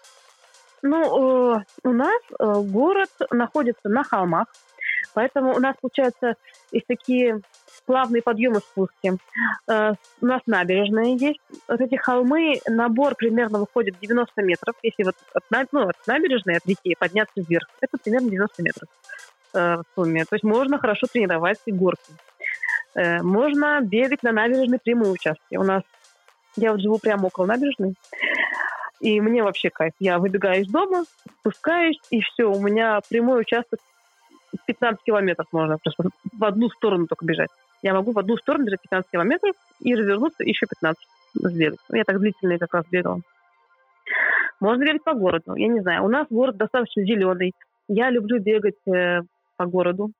[0.81, 4.47] Ну, э, у нас э, город находится на холмах,
[5.13, 6.35] поэтому у нас, получается,
[6.71, 7.41] есть такие
[7.89, 9.17] плавные подъемы спуски.
[9.67, 11.39] Э, у нас набережная есть.
[11.67, 14.75] Вот эти холмы, набор примерно выходит 90 метров.
[14.83, 18.89] Если вот от, ну, от набережной, от реки подняться вверх, это примерно 90 метров
[19.55, 20.23] э, в сумме.
[20.25, 22.13] То есть можно хорошо тренировать горки.
[22.93, 25.55] Э, можно бегать на набережной прямые участки.
[25.55, 25.81] У нас,
[26.57, 27.95] я вот живу прямо около набережной,
[28.99, 29.93] и мне вообще кайф.
[29.97, 31.05] Я выбегаю из дома,
[31.39, 33.79] спускаюсь, и все, у меня прямой участок
[34.67, 37.49] 15 километров можно просто в одну сторону только бежать
[37.81, 41.01] я могу в одну сторону бежать 15 километров и развернуться еще 15
[41.33, 41.79] сбегать.
[41.91, 43.21] Я так длительные как раз бегала.
[44.59, 45.55] Можно бегать по городу.
[45.55, 46.03] Я не знаю.
[46.03, 47.53] У нас город достаточно зеленый.
[47.87, 49.21] Я люблю бегать э,
[49.57, 50.11] по городу.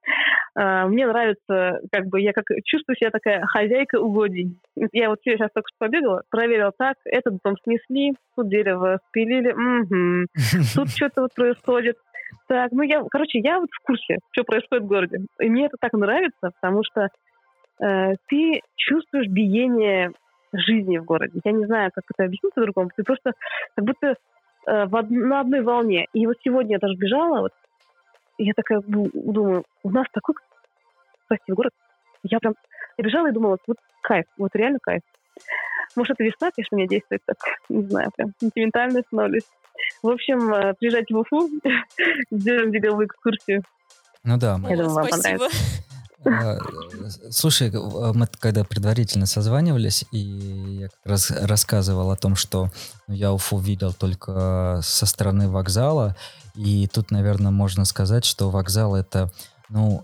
[0.58, 4.58] Э, мне нравится, как бы, я как чувствую себя такая хозяйка угодий.
[4.92, 10.28] Я вот сейчас только что побегала, проверила так, этот дом снесли, тут дерево спилили, угу.
[10.76, 11.98] тут что-то вот происходит
[12.48, 15.20] Так, ну я, короче, я вот в курсе, что происходит в городе.
[15.40, 17.10] И мне это так нравится, потому что
[18.28, 20.12] ты чувствуешь биение
[20.54, 21.40] жизни в городе.
[21.44, 22.90] Я не знаю, как это объяснить по-другому.
[22.96, 23.34] Ты просто
[23.76, 24.16] как будто
[24.68, 26.06] э, в од- на одной волне.
[26.14, 27.52] И вот сегодня я даже бежала, вот,
[28.38, 30.36] и я такая думаю, у нас такой
[31.28, 31.72] красивый город.
[32.24, 32.56] Я прям
[32.98, 35.02] я бежала и думала, вот кайф, вот реально кайф.
[35.96, 37.38] Может, это весна, конечно, меня действует так,
[37.70, 39.46] не знаю, прям сентиментально становлюсь.
[40.04, 41.50] В общем, э, приезжайте в Уфу,
[42.32, 43.64] сделаем беговую экскурсию.
[44.24, 44.58] Ну да.
[44.64, 45.89] Я думаю, вам понравится.
[46.26, 46.58] А,
[47.30, 50.18] слушай, мы когда предварительно созванивались, и
[50.82, 52.70] я раз рассказывал о том, что
[53.08, 56.16] я Уфу видел только со стороны вокзала,
[56.56, 59.32] и тут, наверное, можно сказать, что вокзал это,
[59.70, 60.04] ну,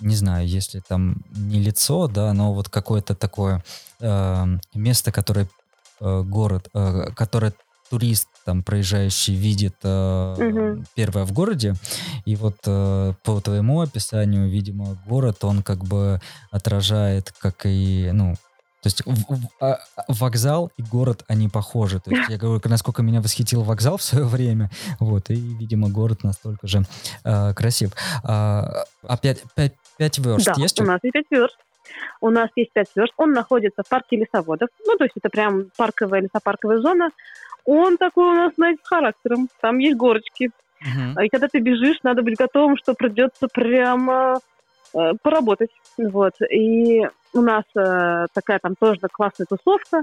[0.00, 3.64] не знаю, если там не лицо, да, но вот какое-то такое
[4.00, 5.48] э, место, которое
[6.00, 7.54] э, город, э, которое
[7.90, 10.84] турист там проезжающий видит э, угу.
[10.94, 11.74] первое в городе,
[12.24, 16.20] и вот э, по твоему описанию, видимо, город он как бы
[16.50, 18.34] отражает, как и ну
[18.84, 22.00] то есть в, в, а, вокзал и город, они похожи.
[22.00, 24.70] То есть я говорю, насколько меня восхитил вокзал в свое время,
[25.00, 26.82] вот, и, видимо, город настолько же
[27.24, 27.92] э, красив.
[28.22, 30.78] А, а пять, пять, пять верст да, есть?
[30.82, 31.56] у нас есть пять верст.
[32.20, 33.12] У нас есть пять верст.
[33.16, 34.68] Он находится в парке лесоводов.
[34.86, 37.10] Ну, то есть это прям парковая лесопарковая зона.
[37.64, 39.48] Он такой у нас, знаете, с характером.
[39.60, 40.50] Там есть горочки.
[40.82, 41.24] Uh-huh.
[41.24, 44.38] И когда ты бежишь, надо быть готовым, что придется прямо
[44.94, 45.70] э, поработать.
[45.96, 46.34] Вот.
[46.50, 47.02] И
[47.32, 50.02] у нас э, такая там тоже классная тусовка.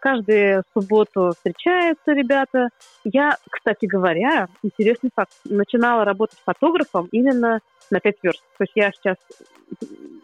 [0.00, 2.70] Каждую субботу встречаются ребята.
[3.04, 7.60] Я, кстати говоря, интересный факт, начинала работать фотографом именно
[7.90, 8.42] на 5 верст.
[8.56, 9.16] То есть я сейчас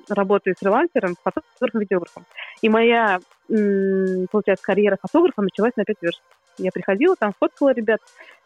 [0.08, 2.24] работаю фрилансером, фотографом, видеографом.
[2.62, 6.22] И моя, получается, карьера фотографа началась на 5 верст.
[6.58, 8.00] Я приходила, там фоткала ребят,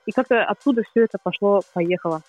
[0.07, 2.23] и как-то оттуда все это пошло-поехало.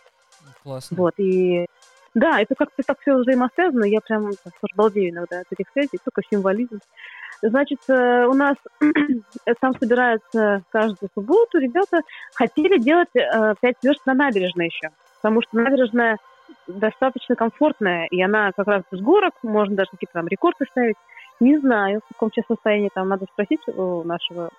[0.62, 0.98] Классно.
[0.98, 1.66] Вот, и
[2.14, 6.22] да, это как-то так все взаимосвязано, я прям тоже балдею иногда от этих связей, только
[6.30, 6.80] символизм.
[7.42, 8.56] Значит, э, у нас
[9.62, 12.02] там собираются каждую субботу ребята
[12.36, 14.90] хотели делать э, пять верст на набережной еще,
[15.22, 16.18] потому что набережная
[16.68, 20.98] достаточно комфортная, и она как раз с горок, можно даже какие-то там рекорды ставить.
[21.40, 24.50] Не знаю, в каком сейчас состоянии там надо спросить у нашего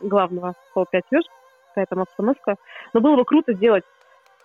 [0.00, 1.28] главного по 5 верст,
[1.68, 2.56] какая там обстановка.
[2.94, 3.84] Но было бы круто сделать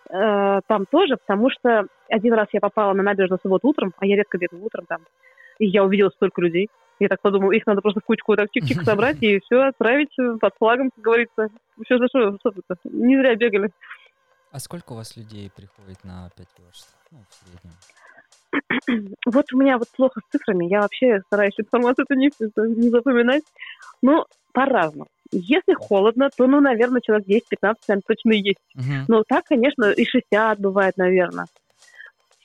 [0.09, 4.17] э, там тоже, потому что один раз я попала на набережную субботу утром, а я
[4.17, 4.99] редко бегаю утром там,
[5.59, 6.69] и я увидела столько людей.
[6.99, 10.53] Я так подумала, их надо просто в кучку так чик-чик собрать и все отправить под
[10.57, 11.47] флагом, как говорится.
[11.83, 12.77] Все за что, что это?
[12.83, 13.71] Не зря бегали.
[14.51, 16.95] А сколько у вас людей приходит на 5 верст?
[17.11, 17.73] Ну, в среднем.
[19.25, 20.65] Вот у меня вот плохо с цифрами.
[20.65, 22.29] Я вообще стараюсь информацию это не,
[22.75, 23.43] не запоминать.
[24.01, 25.07] Но по-разному.
[25.31, 28.59] Если холодно, то, ну, наверное, человек 10-15 точно есть.
[28.75, 29.05] Uh-huh.
[29.07, 31.45] Но так, конечно, и 60 бывает, наверное.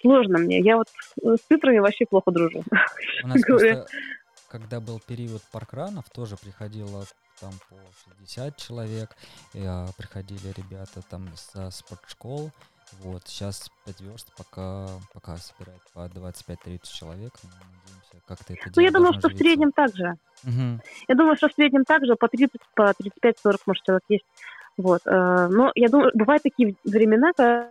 [0.06, 0.60] Сложно мне.
[0.60, 0.88] Я вот
[1.22, 2.62] с цифрами вообще плохо дружу.
[3.24, 3.86] У нас просто,
[4.48, 7.04] когда был период паркранов, тоже приходило
[7.40, 7.76] там по
[8.20, 9.10] 60 человек.
[9.52, 12.50] И, а, приходили ребята там со спортшкол.
[13.00, 17.32] Вот, сейчас 5 верст пока, пока собирает по 25-30 человек.
[17.42, 20.14] Но надеемся, как-то это Ну, я думаю, что в среднем так же.
[20.44, 20.80] Угу.
[21.08, 24.24] Я думаю, что в среднем так же, по 30, по 35-40, может, человек есть.
[24.76, 25.00] Вот.
[25.04, 27.70] Э, но я думаю, бывают такие времена, когда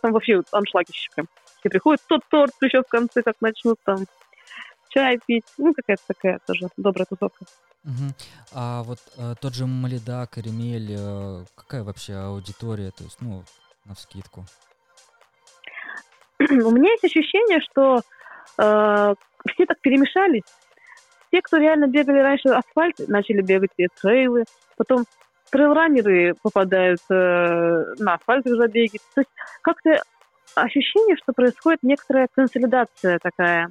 [0.00, 1.26] там вообще аншлагище прям.
[1.60, 4.06] Все приходят, тот торт еще в конце, как начнут там
[4.88, 5.44] чай пить.
[5.58, 7.44] Ну, какая-то такая тоже добрая тусовка.
[7.84, 8.14] Угу.
[8.52, 13.44] А вот э, тот же Малида, Каремель, э, какая вообще аудитория, то есть, ну,
[13.84, 14.44] на вскидку?
[16.40, 18.00] У меня есть ощущение, что
[18.58, 19.14] э,
[19.52, 20.42] все так перемешались.
[21.30, 24.44] Те, кто реально бегали раньше асфальт, начали бегать все трейлы,
[24.76, 25.04] потом
[25.50, 27.14] трейл-раннеры попадают э,
[27.98, 28.98] на асфальтовые забеги.
[29.14, 29.30] То есть
[29.62, 30.02] как-то
[30.62, 33.70] ощущение, что происходит некоторая консолидация такая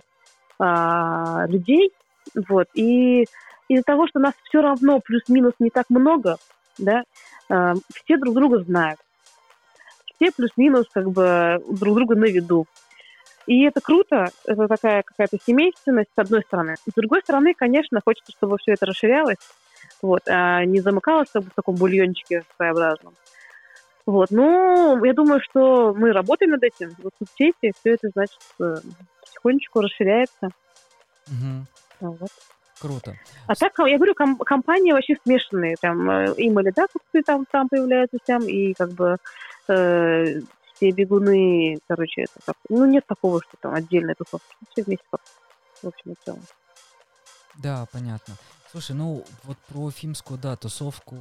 [0.60, 1.92] э, людей,
[2.34, 3.26] вот, и
[3.68, 6.38] из-за того, что нас все равно плюс-минус не так много,
[6.78, 7.04] да,
[7.50, 9.00] э, все друг друга знают.
[10.16, 12.68] Все плюс-минус как бы друг друга на виду.
[13.48, 16.76] И это круто, это такая какая-то семейственность, с одной стороны.
[16.88, 19.38] С другой стороны, конечно, хочется, чтобы все это расширялось,
[20.02, 23.14] вот, а не замыкалось как бы, в таком бульончике своеобразном.
[24.06, 26.96] Вот, ну, я думаю, что мы работаем над этим.
[27.02, 28.76] Вот соцсети все это, значит, э,
[29.22, 30.50] потихонечку расширяется.
[31.28, 32.12] Угу.
[32.12, 32.30] Вот.
[32.80, 33.16] Круто.
[33.48, 35.76] А так, я говорю, ком- компании вообще смешанные.
[35.82, 39.18] Там э, и малидатовцы там, там появляются, там, и как бы
[39.70, 40.42] э,
[40.74, 42.56] все бегуны, короче, это как...
[42.70, 44.54] Ну, нет такого, что там отдельная тусовка.
[44.72, 45.22] Все вместе как
[45.82, 46.42] в общем и целом.
[47.56, 48.36] Да, понятно.
[48.72, 51.18] Слушай, ну вот про уфимскую, да, тусовку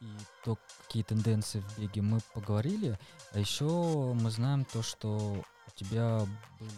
[0.00, 0.06] и
[0.44, 2.98] то, какие тенденции в беге мы поговорили.
[3.32, 6.20] А еще мы знаем то, что у тебя
[6.58, 6.72] были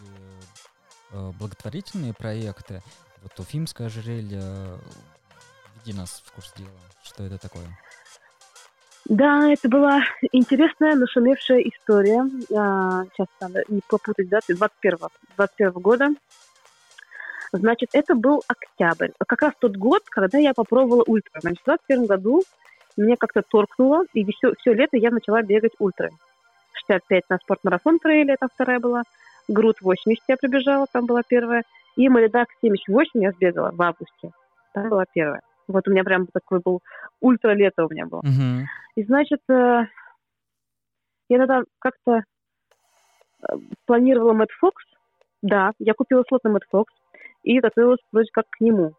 [1.12, 2.82] э, благотворительные проекты.
[3.22, 4.78] Вот Уфимское ожерелье.
[5.76, 6.70] Веди нас в курс дела.
[7.02, 7.66] Что это такое?
[9.06, 10.02] Да, это была
[10.32, 12.22] интересная, нашумевшая история.
[12.56, 14.54] А, сейчас надо не попутать даты.
[14.54, 14.98] 21,
[15.36, 16.08] 21 года.
[17.52, 19.10] Значит, это был октябрь.
[19.26, 21.40] Как раз тот год, когда я попробовала ультра.
[21.40, 22.44] Значит, в 21 году
[22.96, 26.10] мне как-то торкнуло, и все, все лето я начала бегать ультра.
[26.86, 29.02] 65 на спортмарафон трейле, это вторая была.
[29.48, 31.64] Груд 80 я пробежала, там была первая.
[31.96, 34.30] И Малидак 78 я сбегала в августе.
[34.72, 35.42] Там была первая.
[35.66, 36.80] Вот у меня прям такой был
[37.20, 38.20] ультра лето у меня было.
[38.20, 38.66] Угу.
[38.96, 39.86] И значит, э,
[41.28, 42.12] я тогда как-то
[43.42, 44.84] э, планировала Мэтт Фокс.
[45.42, 46.92] Да, я купила слот на Мэтт Фокс
[47.42, 48.94] и готовилась вроде как к нему.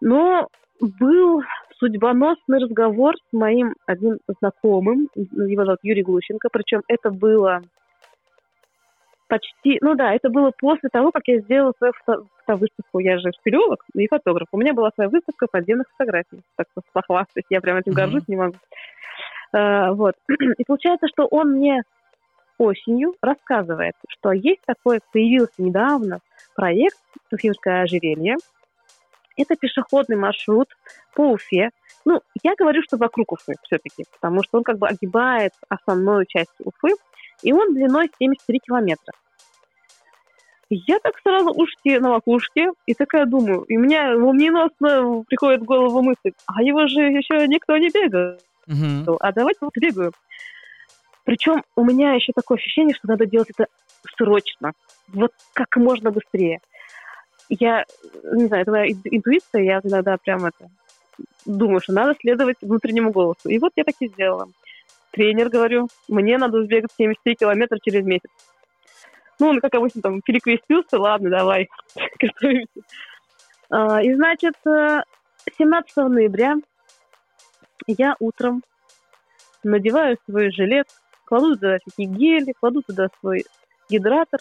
[0.00, 0.48] Но
[0.82, 1.42] был
[1.78, 7.62] судьбоносный разговор с моим одним знакомым, его зовут Юрий Глущенко, причем это было
[9.32, 12.98] почти, ну да, это было после того, как я сделала свою фото, фотовыставку.
[12.98, 14.48] Я же спелеолог и фотограф.
[14.52, 16.42] У меня была своя выставка подземных фотографий.
[16.56, 17.96] Так что похвастать, я прям этим mm-hmm.
[17.96, 18.56] горжусь, не могу.
[19.54, 20.14] А, вот.
[20.58, 21.82] И получается, что он мне
[22.58, 26.18] осенью рассказывает, что есть такой, появился недавно
[26.54, 26.98] проект
[27.32, 28.36] «Уфимское ожерелье».
[29.36, 30.68] Это пешеходный маршрут
[31.14, 31.70] по Уфе.
[32.04, 36.50] Ну, я говорю, что вокруг Уфы все-таки, потому что он как бы огибает основную часть
[36.60, 36.94] Уфы,
[37.42, 39.12] и он длиной 73 километра.
[40.74, 46.00] Я так сразу ушки на макушке, и такая думаю, и меня молниеносно приходит в голову
[46.00, 49.16] мысль, а его же еще никто не бегает, uh-huh.
[49.20, 50.12] а давайте вот бегаю.
[51.24, 53.66] Причем у меня еще такое ощущение, что надо делать это
[54.16, 54.72] срочно,
[55.08, 56.60] вот как можно быстрее.
[57.48, 57.84] Я,
[58.32, 60.70] не знаю, это моя интуиция, я иногда прям это
[61.44, 63.48] думаю, что надо следовать внутреннему голосу.
[63.48, 64.48] И вот я так и сделала.
[65.10, 68.30] Тренер, говорю, мне надо сбегать 73 километра через месяц.
[69.38, 71.68] Ну, он, как обычно, там, перекрестился, ладно, давай,
[73.70, 76.56] а, И, значит, 17 э, ноября
[77.86, 78.62] я утром
[79.64, 80.86] надеваю свой жилет,
[81.24, 83.44] кладу туда всякие гели, кладу туда свой
[83.88, 84.40] гидратор,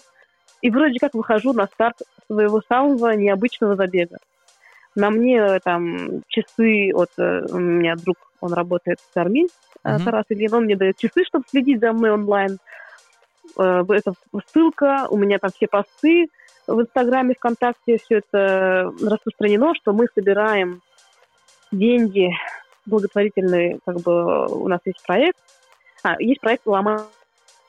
[0.62, 1.98] и вроде как выхожу на старт
[2.28, 4.18] своего самого необычного забега.
[4.96, 7.10] На мне э, там часы от...
[7.18, 9.48] Э, у меня друг, он работает в Армии,
[9.84, 10.04] uh-huh.
[10.04, 12.58] Тарас Ильин, он мне дает часы, чтобы следить за мной онлайн.
[13.58, 14.14] Э, это
[14.52, 16.28] ссылка, у меня там все посты
[16.68, 20.82] в Инстаграме, ВКонтакте, все это распространено, что мы собираем
[21.72, 22.30] деньги
[22.86, 25.38] благотворительные, как бы у нас есть проект.
[26.04, 27.06] А, есть проект «Ломая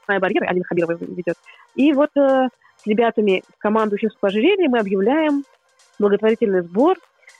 [0.08, 1.36] барьеры», Алина Хабирова ведет.
[1.74, 2.48] И вот э,
[2.82, 5.44] с ребятами команды Уфимского ожерелья мы объявляем
[5.98, 6.96] благотворительный сбор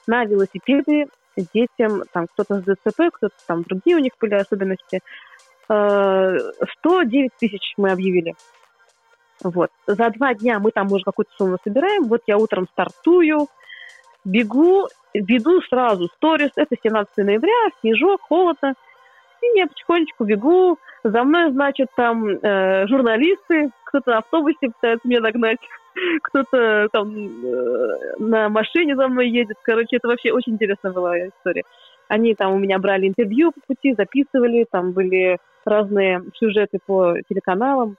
[0.07, 5.01] на велосипеды детям, там кто-то с ДЦП, кто-то там другие у них были особенности,
[5.67, 6.61] 109
[7.13, 8.35] э, тысяч мы объявили.
[9.43, 9.71] Вот.
[9.87, 12.05] За два дня мы там уже какую-то сумму собираем.
[12.05, 13.49] Вот я утром стартую,
[14.25, 16.51] бегу, веду сразу сторис.
[16.57, 18.75] Это 17 ноября, снежок, холодно.
[19.43, 20.79] И я потихонечку бегу.
[21.05, 25.59] За мной, значит, там э, журналисты, кто-то на автобусе пытается меня догнать,
[26.23, 29.57] кто-то там э, на машине за мной едет.
[29.63, 31.65] Короче, это вообще очень интересная была история.
[32.09, 37.97] Они там у меня брали интервью по пути, записывали, там были разные сюжеты по телеканалам.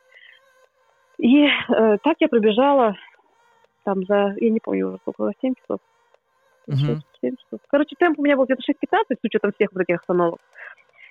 [1.17, 2.95] И э, так я пробежала
[3.83, 5.79] там за, я не помню уже сколько, 7 часов.
[6.69, 6.99] Uh-huh.
[7.21, 7.59] 7 часов.
[7.67, 10.39] Короче, темп у меня был где-то 6.15 с учетом всех вот этих остановок.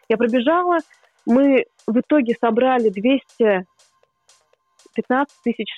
[0.09, 0.79] Я пробежала,
[1.27, 5.69] мы в итоге собрали 215 тысяч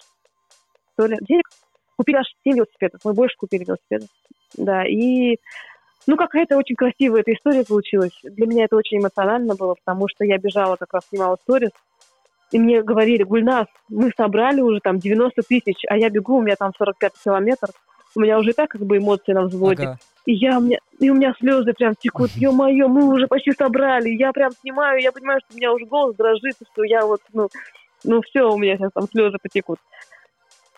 [0.94, 1.48] что ли, денег.
[1.96, 4.08] Купили аж 7 велосипедов, мы больше купили велосипедов.
[4.56, 5.38] Да, и
[6.06, 8.18] ну, какая-то очень красивая эта история получилась.
[8.22, 11.70] Для меня это очень эмоционально было, потому что я бежала, как раз снимала сторис,
[12.50, 16.56] и мне говорили, Гульнас, мы собрали уже там 90 тысяч, а я бегу, у меня
[16.56, 17.74] там 45 километров,
[18.14, 19.84] у меня уже так как бы эмоции на взводе.
[19.84, 19.98] Ага.
[20.26, 24.08] И, я, у меня, и у меня слезы прям текут, ё-моё, мы уже почти собрали,
[24.08, 27.48] я прям снимаю, я понимаю, что у меня уже голос дрожит, что я вот, ну,
[28.04, 29.78] ну все, у меня сейчас там слезы потекут.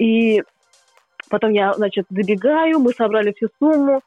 [0.01, 0.42] И
[1.30, 4.01] потом я, значит, добегаю, мы собрали всю сумму,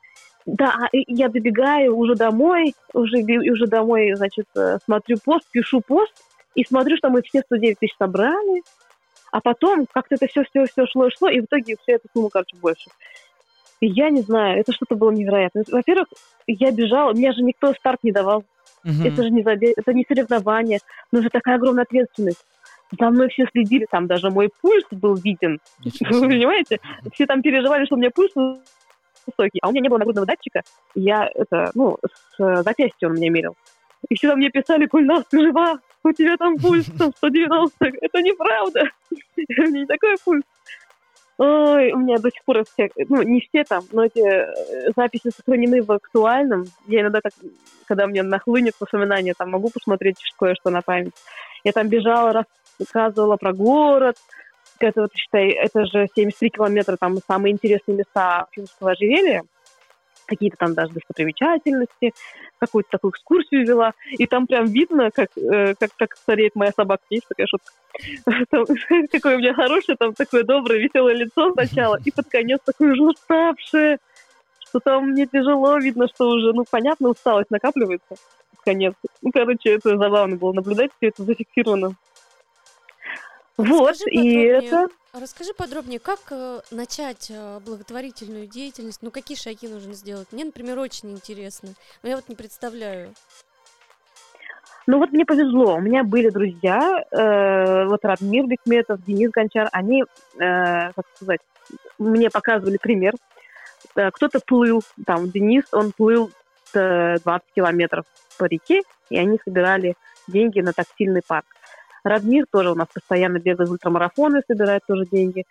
[0.45, 6.13] да, а, я добегаю уже домой, уже, уже домой, значит, э, смотрю пост, пишу пост,
[6.55, 8.63] и смотрю, что мы все 109 тысяч собрали,
[9.31, 12.57] а потом как-то это все-все-все шло и шло, и в итоге вся эта сумма, короче,
[12.57, 12.89] больше.
[13.81, 15.63] Я не знаю, это что-то было невероятное.
[15.71, 16.07] Во-первых,
[16.47, 18.43] я бежала, мне же никто старт не давал.
[18.83, 19.07] Угу.
[19.07, 20.79] Это же не забег, это не соревнование,
[21.11, 22.45] но это такая огромная ответственность.
[22.99, 25.59] За мной все следили, там даже мой пульс был виден.
[25.83, 26.79] Вы понимаете?
[27.13, 30.61] Все там переживали, что у меня пульс высокий, а у меня не было нагрудного датчика.
[30.95, 31.97] Я это, ну,
[32.37, 33.55] с запястья он мне мерил.
[34.09, 37.75] И все мне писали, Гульнас, ты жива, у тебя там пульс там 190.
[38.01, 38.89] Это неправда.
[39.11, 40.43] У меня не такой пульс.
[41.39, 45.31] Ой, у меня до сих пор все, ну, не все там, но эти э, записи
[45.33, 46.65] сохранены в актуальном.
[46.85, 47.31] Я иногда так,
[47.87, 51.13] когда мне нахлынет воспоминания, там могу посмотреть кое-что на память.
[51.63, 52.43] Я там бежала,
[52.77, 54.17] рассказывала про город.
[54.79, 59.43] Это вот, считай, это же 73 километра, там самые интересные места Финского ожерелья
[60.29, 62.13] какие-то там даже достопримечательности,
[62.59, 67.03] какую-то такую экскурсию вела, и там прям видно, как, э, как, как стареет моя собака.
[67.09, 67.71] Есть такая шутка.
[68.49, 68.65] Там,
[69.11, 73.03] какое у меня хорошее, там такое доброе, веселое лицо сначала, и под конец такое уже
[73.03, 73.97] уставшее,
[74.59, 78.93] что там мне тяжело, видно, что уже, ну, понятно, усталость накапливается под конец.
[79.21, 81.95] Ну, короче, это забавно было наблюдать, все это зафиксировано.
[83.57, 84.87] Вот, и это...
[85.11, 88.99] Расскажи подробнее, как э, начать э, благотворительную деятельность?
[89.01, 90.27] Ну, какие шаги нужно сделать?
[90.31, 91.69] Мне, например, очень интересно,
[92.03, 93.15] но я вот не представляю.
[94.85, 100.03] Ну вот мне повезло, у меня были друзья, э, вот Радмир Бекметов, Денис Гончар, они,
[100.03, 101.41] э, как сказать,
[101.97, 103.13] мне показывали пример.
[103.95, 106.31] Э, кто-то плыл, там Денис, он плыл
[106.73, 108.05] 20 э, километров
[108.37, 109.95] по реке, и они собирали
[110.27, 111.45] деньги на тактильный парк.
[112.09, 115.45] Радмир тоже у нас постоянно бегает ультрамарафоны, собирает тоже деньги.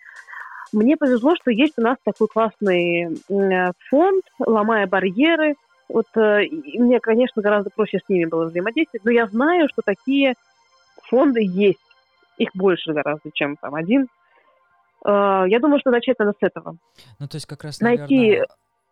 [0.73, 3.17] Мне повезло, что есть у нас такой классный
[3.89, 5.55] фонд «Ломая барьеры».
[5.87, 10.35] Вот э, мне, конечно, гораздо проще с ними было взаимодействовать, но я знаю, что такие
[11.01, 11.79] фонды есть.
[12.37, 14.07] Их больше гораздо, чем там один.
[15.03, 16.75] Э, я думаю, что начать надо с этого.
[17.17, 18.15] Ну, то есть как раз, Найти...
[18.15, 18.47] наверное, Э,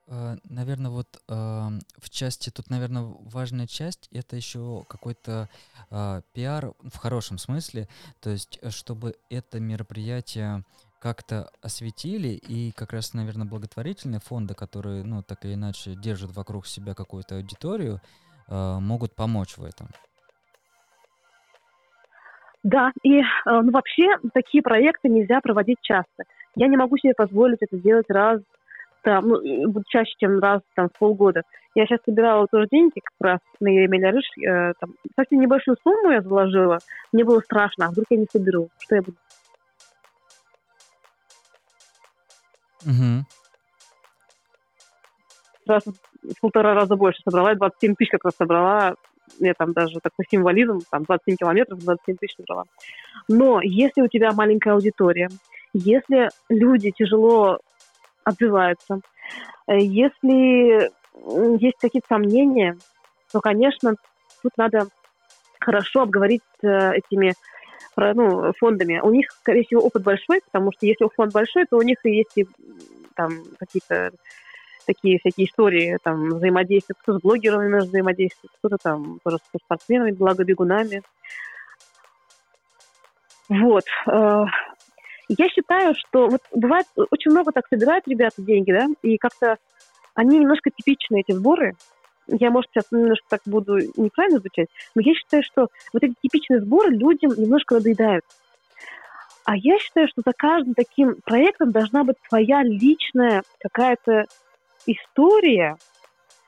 [0.08, 5.50] наверное, вот э, в части, тут, наверное, важная часть, это еще какой-то
[5.92, 7.90] э, пиар в хорошем смысле,
[8.22, 10.64] то есть э, чтобы это мероприятие
[11.00, 16.68] как-то осветили, и как раз, наверное, благотворительные фонды, которые, ну, так или иначе, держат вокруг
[16.68, 18.00] себя какую-то аудиторию,
[18.48, 19.90] э, могут помочь в этом.
[22.64, 26.24] Да, и ну, вообще такие проекты нельзя проводить часто.
[26.56, 28.42] Я не могу себе позволить это делать раз
[29.04, 31.44] там, ну, чаще, чем раз там, в полгода.
[31.76, 34.26] Я сейчас собирала тоже деньги как раз на Еремеля Рыж.
[34.40, 36.80] Э, там, совсем небольшую сумму я заложила.
[37.14, 38.70] Мне было страшно, а вдруг я не соберу?
[38.80, 39.18] Что я буду?
[42.86, 43.26] Угу.
[45.68, 47.54] Раз в полтора раза больше собрала.
[47.56, 48.96] 27 тысяч как раз собрала.
[49.40, 52.64] Я там даже такой символизм, там 27 километров, 27 тысяч собрала.
[53.28, 55.30] Но если у тебя маленькая аудитория,
[55.74, 57.60] если люди тяжело
[58.28, 59.00] отзываются.
[59.68, 60.92] Э, если
[61.60, 62.78] есть какие-то сомнения,
[63.32, 63.96] то, конечно,
[64.44, 64.88] тут надо
[65.60, 67.34] хорошо обговорить с этими
[67.96, 69.00] ну, фондами.
[69.00, 72.18] У них, скорее всего, опыт большой, потому что если фонд большой, то у них и
[72.18, 72.46] есть и,
[73.16, 74.12] там какие-то
[74.86, 80.44] такие всякие истории, там, взаимодействия, кто с блогерами взаимодействует, кто-то там тоже со спортсменами, благо
[80.44, 81.02] бегунами.
[83.50, 83.84] Вот.
[85.30, 89.58] Я считаю, что вот бывает, очень много так собирают ребята деньги, да, и как-то
[90.16, 91.76] они немножко типичны, эти сборы.
[92.28, 96.62] Я, может, сейчас немножко так буду неправильно звучать, но я считаю, что вот эти типичные
[96.62, 98.26] сборы людям немножко надоедают.
[99.46, 104.26] А я считаю, что за каждым таким проектом должна быть своя личная какая-то
[104.86, 105.78] история,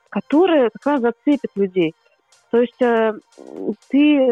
[0.09, 1.95] которая как раз зацепит людей.
[2.51, 3.13] То есть э,
[3.89, 4.32] ты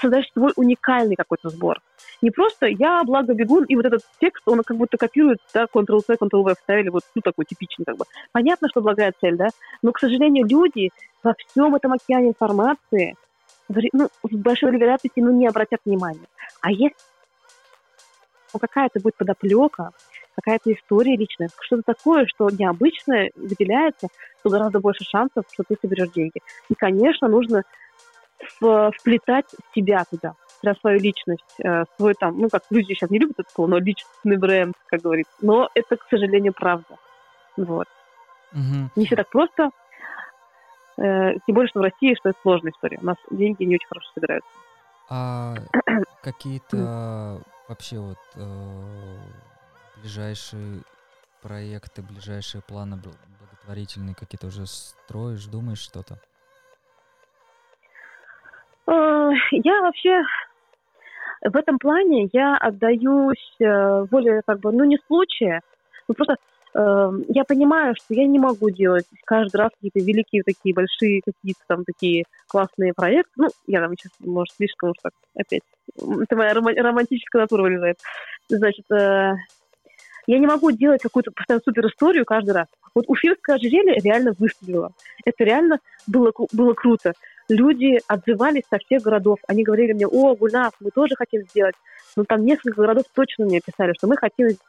[0.00, 1.80] создаешь свой уникальный какой-то сбор.
[2.22, 6.14] Не просто я благо бегун, и вот этот текст, он как будто копирует, да, Ctrl-C,
[6.14, 8.04] Ctrl-V вставили, вот, ну, такой типичный, как бы.
[8.32, 9.48] Понятно, что благая цель, да,
[9.82, 10.90] но, к сожалению, люди
[11.22, 13.16] во всем этом океане информации,
[13.92, 16.26] ну, с большой вероятностью, ну, не обратят внимания.
[16.60, 16.96] А если
[18.54, 19.90] ну, какая-то будет подоплека,
[20.34, 24.08] какая-то история личная, что-то такое, что необычное выделяется,
[24.42, 26.40] то гораздо больше шансов, что ты соберешь деньги.
[26.68, 27.64] И, конечно, нужно
[28.58, 33.38] вплетать себя туда, про свою личность, э, свой там, ну, как люди сейчас не любят
[33.38, 35.32] это слово, но личностный бренд, как говорится.
[35.40, 36.96] Но это, к сожалению, правда.
[37.56, 37.86] Вот.
[38.52, 38.90] Угу.
[38.96, 39.70] Не все так просто.
[40.98, 42.98] Э, тем более, что в России, что это сложная история.
[43.00, 44.50] У нас деньги не очень хорошо собираются.
[45.08, 45.54] А
[46.22, 49.18] какие-то вообще вот э,
[50.00, 50.82] ближайшие
[51.42, 56.18] проекты, ближайшие планы благотворительные какие-то уже строишь, думаешь что-то?
[58.86, 60.22] Э, я вообще
[61.42, 65.60] в этом плане я отдаюсь э, воле как бы, ну не случая,
[66.08, 66.36] ну просто
[66.74, 71.60] э, я понимаю, что я не могу делать каждый раз какие-то великие такие большие какие-то
[71.66, 73.32] там такие классные проекты.
[73.36, 75.62] Ну, я там сейчас, может, слишком уж так опять.
[75.96, 77.98] Это моя ром- романтическая натура вылезает.
[78.48, 79.34] Значит, э,
[80.26, 82.66] я не могу делать какую-то постоянно супер историю каждый раз.
[82.94, 84.90] Вот Уфимское ожерелье реально выстрелило.
[85.24, 87.12] Это реально было, было круто.
[87.48, 89.38] Люди отзывались со всех городов.
[89.46, 91.74] Они говорили мне, о, Гульнас, мы тоже хотим сделать.
[92.16, 94.60] Но там несколько городов точно мне писали, что мы хотим сделать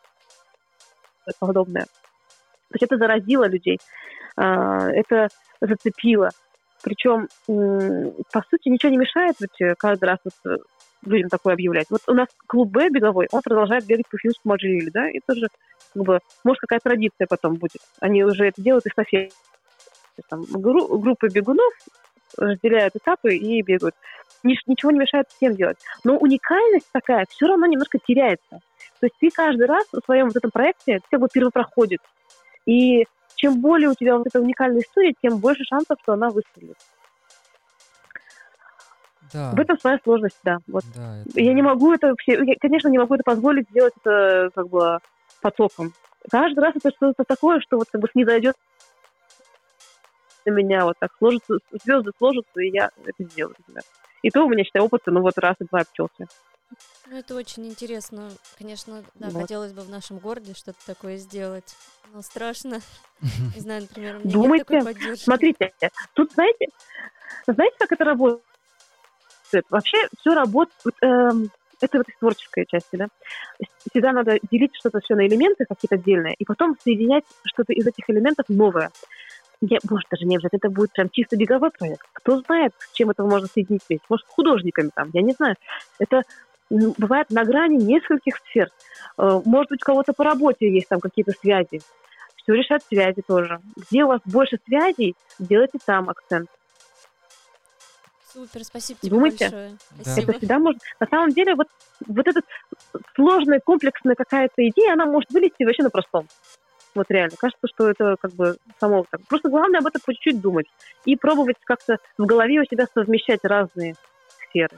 [1.40, 1.86] подобное.
[1.86, 3.80] То есть это заразило людей,
[4.36, 5.30] а, это
[5.62, 6.30] зацепило.
[6.84, 10.58] Причем, по сути, ничего не мешает ведь э, каждый раз вот э,
[11.04, 11.88] людям такое объявлять.
[11.90, 15.48] Вот у нас клуб Б беговой, он продолжает бегать по финскому ожерелью, да, и тоже,
[15.94, 17.82] как бы, может, какая-то традиция потом будет.
[18.00, 19.34] Они уже это делают эстафеты.
[20.30, 21.74] Там, гру- группы бегунов
[22.38, 23.96] разделяют этапы и бегают.
[24.44, 25.78] Ничего не мешает всем делать.
[26.04, 28.60] Но уникальность такая все равно немножко теряется.
[29.00, 32.02] То есть ты каждый раз в своем вот этом проекте ты как бы первопроходец.
[32.66, 33.06] И
[33.36, 36.78] чем более у тебя вот эта уникальная история, тем больше шансов, что она выстрелит.
[39.34, 39.52] Да.
[39.52, 40.60] В этом своя сложность, да.
[40.68, 40.84] Вот.
[40.96, 41.40] да это...
[41.40, 45.00] Я не могу это все, я, конечно, не могу это позволить сделать это как бы
[45.42, 45.94] потоком.
[46.30, 48.56] Каждый раз это что-то такое, что вот как бы снизойдет
[50.48, 53.84] на меня, вот так сложится, звезды сложатся, и я это сделаю, например.
[54.24, 56.28] И то у меня, считай, опыт, ну вот раз и два обчелся.
[57.10, 58.30] Ну, это очень интересно.
[58.58, 59.44] Конечно, да, вот.
[59.44, 61.76] хотелось бы в нашем городе что-то такое сделать.
[62.14, 62.82] Но страшно.
[63.56, 65.24] Не знаю, например, у меня Думайте, нет такой поддержки.
[65.24, 65.74] Смотрите,
[66.14, 66.66] тут, знаете,
[67.48, 68.44] знаете, как это работает?
[69.70, 70.96] Вообще все работает...
[71.02, 71.32] Э,
[71.80, 73.08] это вот из творческой части, да.
[73.90, 78.10] Всегда надо делить что-то все на элементы какие-то отдельные, и потом соединять что-то из этих
[78.10, 78.90] элементов новое.
[79.62, 82.06] Я, может, даже не обязательно это будет прям чисто беговой проект.
[82.14, 84.06] Кто знает, с чем это можно соединить вместе.
[84.10, 85.56] Может, с художниками там, я не знаю.
[86.00, 86.22] Это
[86.70, 88.70] бывает на грани нескольких сфер.
[89.18, 91.82] Э, может быть, у кого-то по работе есть там какие-то связи.
[92.36, 93.60] Все решают связи тоже.
[93.76, 96.50] Где у вас больше связей, делайте там акцент.
[98.32, 99.46] Супер, спасибо тебе Думайте.
[99.46, 99.78] большое.
[100.02, 100.32] Спасибо.
[100.32, 100.82] Это всегда может...
[101.00, 101.68] На самом деле, вот,
[102.06, 102.42] вот эта
[103.16, 106.28] сложная, комплексная какая-то идея, она может вылезти вообще на простом.
[106.98, 107.38] Вот реально.
[107.38, 109.22] Кажется, что это как бы само так.
[109.28, 110.66] Просто главное об этом по чуть-чуть думать.
[111.06, 113.96] И пробовать как-то в голове у себя совмещать разные
[114.50, 114.76] сферы.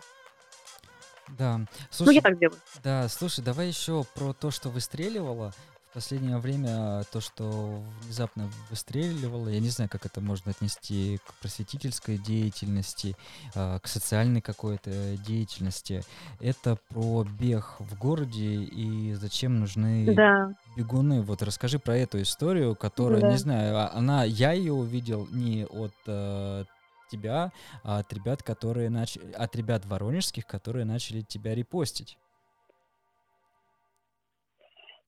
[1.30, 1.62] Да.
[1.90, 2.60] Слушай, ну, я так делаю.
[2.84, 5.54] Да, слушай, давай еще про то, что выстреливало.
[6.00, 12.18] Последнее время то, что внезапно выстреливало, я не знаю, как это можно отнести к просветительской
[12.18, 13.18] деятельности,
[13.54, 16.06] а, к социальной какой-то деятельности.
[16.40, 20.54] Это про бег в городе и зачем нужны да.
[20.78, 21.22] бегуны.
[21.22, 23.32] Вот расскажи про эту историю, которая, да.
[23.32, 26.64] не знаю, а, она, я ее увидел не от э,
[27.12, 27.52] тебя
[27.84, 32.18] а от ребят, которые начали, от ребят воронежских, которые начали тебя репостить.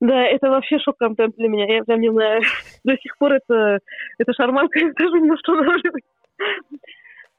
[0.02, 1.76] Да, это вообще шок-контент для меня.
[1.76, 2.42] Я прям не знаю.
[2.84, 3.80] До сих пор это,
[4.18, 6.04] это шарманка даже не устанавливает.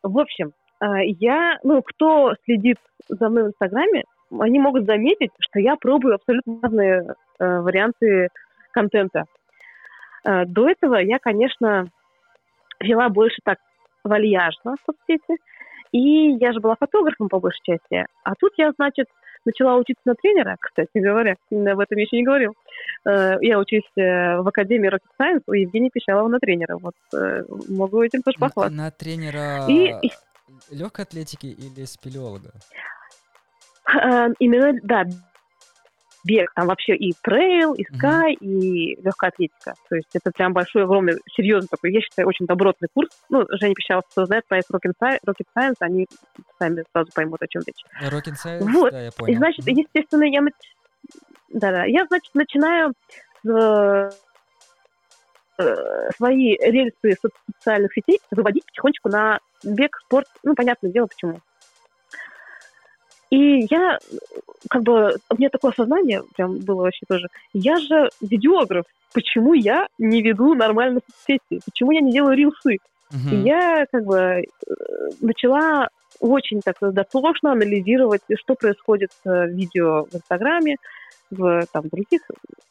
[0.03, 4.05] В общем, а, я, ну, кто следит за мной в Инстаграме,
[4.39, 8.29] они могут заметить, что я пробую абсолютно разные э, варианты
[8.71, 9.25] контента.
[10.25, 11.89] Э, до этого я, конечно,
[12.81, 13.59] вела больше так
[14.05, 15.37] вальяжно в соцсети.
[15.91, 18.07] И я же была фотографом по большей части.
[18.25, 19.09] А тут я, значит,
[19.45, 22.55] начала учиться на тренера, кстати говоря, об этом я еще не говорил.
[23.05, 26.79] Э, я учусь э, в Академии Rocket Science у Евгения Пищалова на тренера.
[26.79, 28.77] Вот э, могу этим тоже похвастаться.
[28.77, 29.93] На, на тренера и,
[30.71, 32.53] легкой атлетики или спелеолога?
[34.39, 35.05] Именно, да,
[36.25, 38.47] бег, там вообще и трейл, и скай, mm-hmm.
[38.47, 39.75] и легкая атлетика.
[39.89, 43.11] То есть это прям большой, огромный, серьезный такой, я считаю, очень добротный курс.
[43.29, 46.07] Ну, Женя Пищалов, кто знает проект Rocket Science, Rocket Science, они
[46.59, 47.85] сами сразу поймут, о чем речь.
[48.03, 48.93] Rocket Science, вот.
[48.93, 49.33] да, я понял.
[49.33, 49.85] И, значит, mm-hmm.
[49.87, 50.41] естественно, я,
[51.49, 52.93] да-да, я, значит, начинаю
[53.47, 54.11] э,
[56.17, 57.17] свои рельсы
[57.47, 60.27] социальных сетей выводить потихонечку на бег, спорт.
[60.43, 61.41] Ну, понятное дело, почему.
[63.33, 63.99] И я,
[64.69, 67.29] как бы, у меня такое осознание прям было вообще тоже.
[67.55, 68.85] Я же видеограф.
[69.15, 71.63] Почему я не веду нормально соцсети?
[71.65, 72.77] Почему я не делаю рилсы?
[73.11, 73.31] Uh-huh.
[73.33, 74.43] И я, как бы, э,
[75.23, 75.89] начала
[76.21, 80.77] очень так дотошно анализировать, что происходит с видео в Инстаграме,
[81.31, 82.21] в там, других,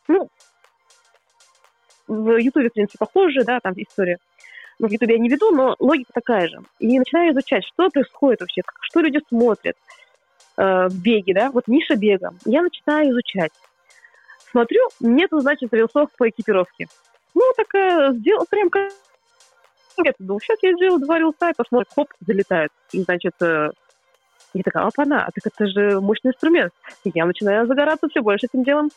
[0.07, 0.27] ну,
[2.07, 4.19] в Ютубе, в принципе, похоже, да, там история.
[4.77, 6.59] Но в Ютубе я не веду, но логика такая же.
[6.77, 9.75] И начинаю изучать, что происходит вообще, что люди смотрят,
[10.57, 12.33] э, в беге, да, вот ниша бега.
[12.45, 13.51] Я начинаю изучать.
[14.49, 16.87] Смотрю, нету, значит, рилсов по экипировке.
[17.33, 18.91] Ну, такая, сделал прям как
[20.03, 22.71] я думал, сейчас я сделаю два рилса, и посмотрим, хоп, залетает.
[22.91, 23.69] И, значит, э,
[24.53, 26.73] я такая, опа-на, а так это же мощный инструмент.
[27.03, 28.89] И я начинаю загораться все больше этим делом.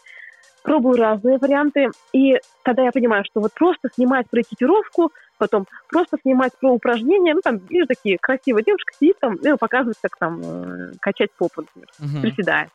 [0.64, 1.90] Пробую разные варианты.
[2.12, 7.34] И тогда я понимаю, что вот просто снимать про экипировку– потом просто снимать про упражнения,
[7.34, 11.62] ну, там, видишь, такие красивые девушка сидит там, ну, показывает, как там э, качать попу,
[11.62, 12.22] например, uh-huh.
[12.22, 12.70] приседает.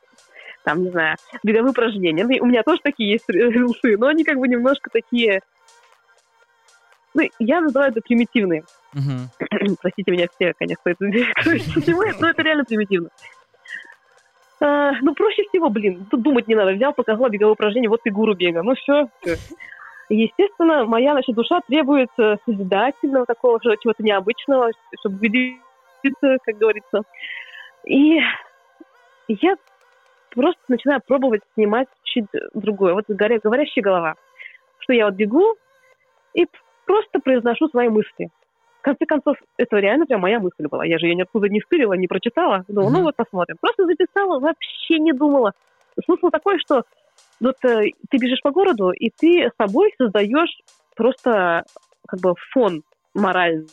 [0.64, 2.26] Там, не знаю, беговые упражнения.
[2.26, 5.42] Ну, у меня тоже такие есть рилсы, но они как бы немножко такие
[7.16, 8.64] ну, я называю это примитивные.
[8.94, 9.78] Угу.
[9.82, 11.06] Простите меня все, конечно, это
[12.22, 13.10] но это реально примитивно.
[14.62, 16.72] А, ну, проще всего, блин, тут думать не надо.
[16.72, 18.62] Взял, показал беговое упражнение, вот ты гуру бега.
[18.62, 19.10] Ну, все.
[20.10, 27.04] Естественно, моя, значит, душа требует э, созидательного такого, чего-то необычного, чтобы убедиться, как говорится.
[27.86, 28.20] И
[29.28, 29.56] я
[30.32, 32.96] просто начинаю пробовать снимать чуть другое.
[32.96, 34.16] Вот говорящая голова.
[34.80, 35.56] Что я вот бегу
[36.34, 36.48] и
[36.86, 38.30] просто произношу свои мысли.
[38.80, 40.86] В конце концов, это реально прям моя мысль была.
[40.86, 42.64] Я же ее никуда не стырила, не прочитала.
[42.68, 43.58] Думала, ну вот посмотрим.
[43.60, 45.52] Просто записала, вообще не думала.
[46.06, 46.84] Смысл такой, что
[47.42, 50.58] вот э, ты бежишь по городу, и ты с собой создаешь
[50.96, 51.64] просто
[52.08, 53.68] как бы фон моральный,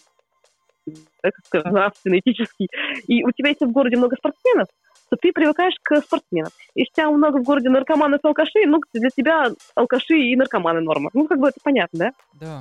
[0.87, 2.69] да, как нравственный, этический.
[3.07, 4.69] И у тебя, если в городе много спортсменов,
[5.09, 6.51] то ты привыкаешь к спортсменам.
[6.75, 10.81] Если у тебя много в городе наркоманов и алкашей, ну, для тебя алкаши и наркоманы
[10.81, 11.11] норма.
[11.15, 12.11] Ну, как бы это понятно, да?
[12.41, 12.61] Да.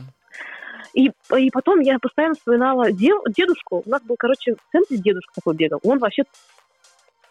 [0.93, 3.83] И, и потом я постоянно вспоминала дед, дедушку.
[3.85, 5.79] У нас был, короче, в центре дедушка такой бегал.
[5.83, 6.23] Он вообще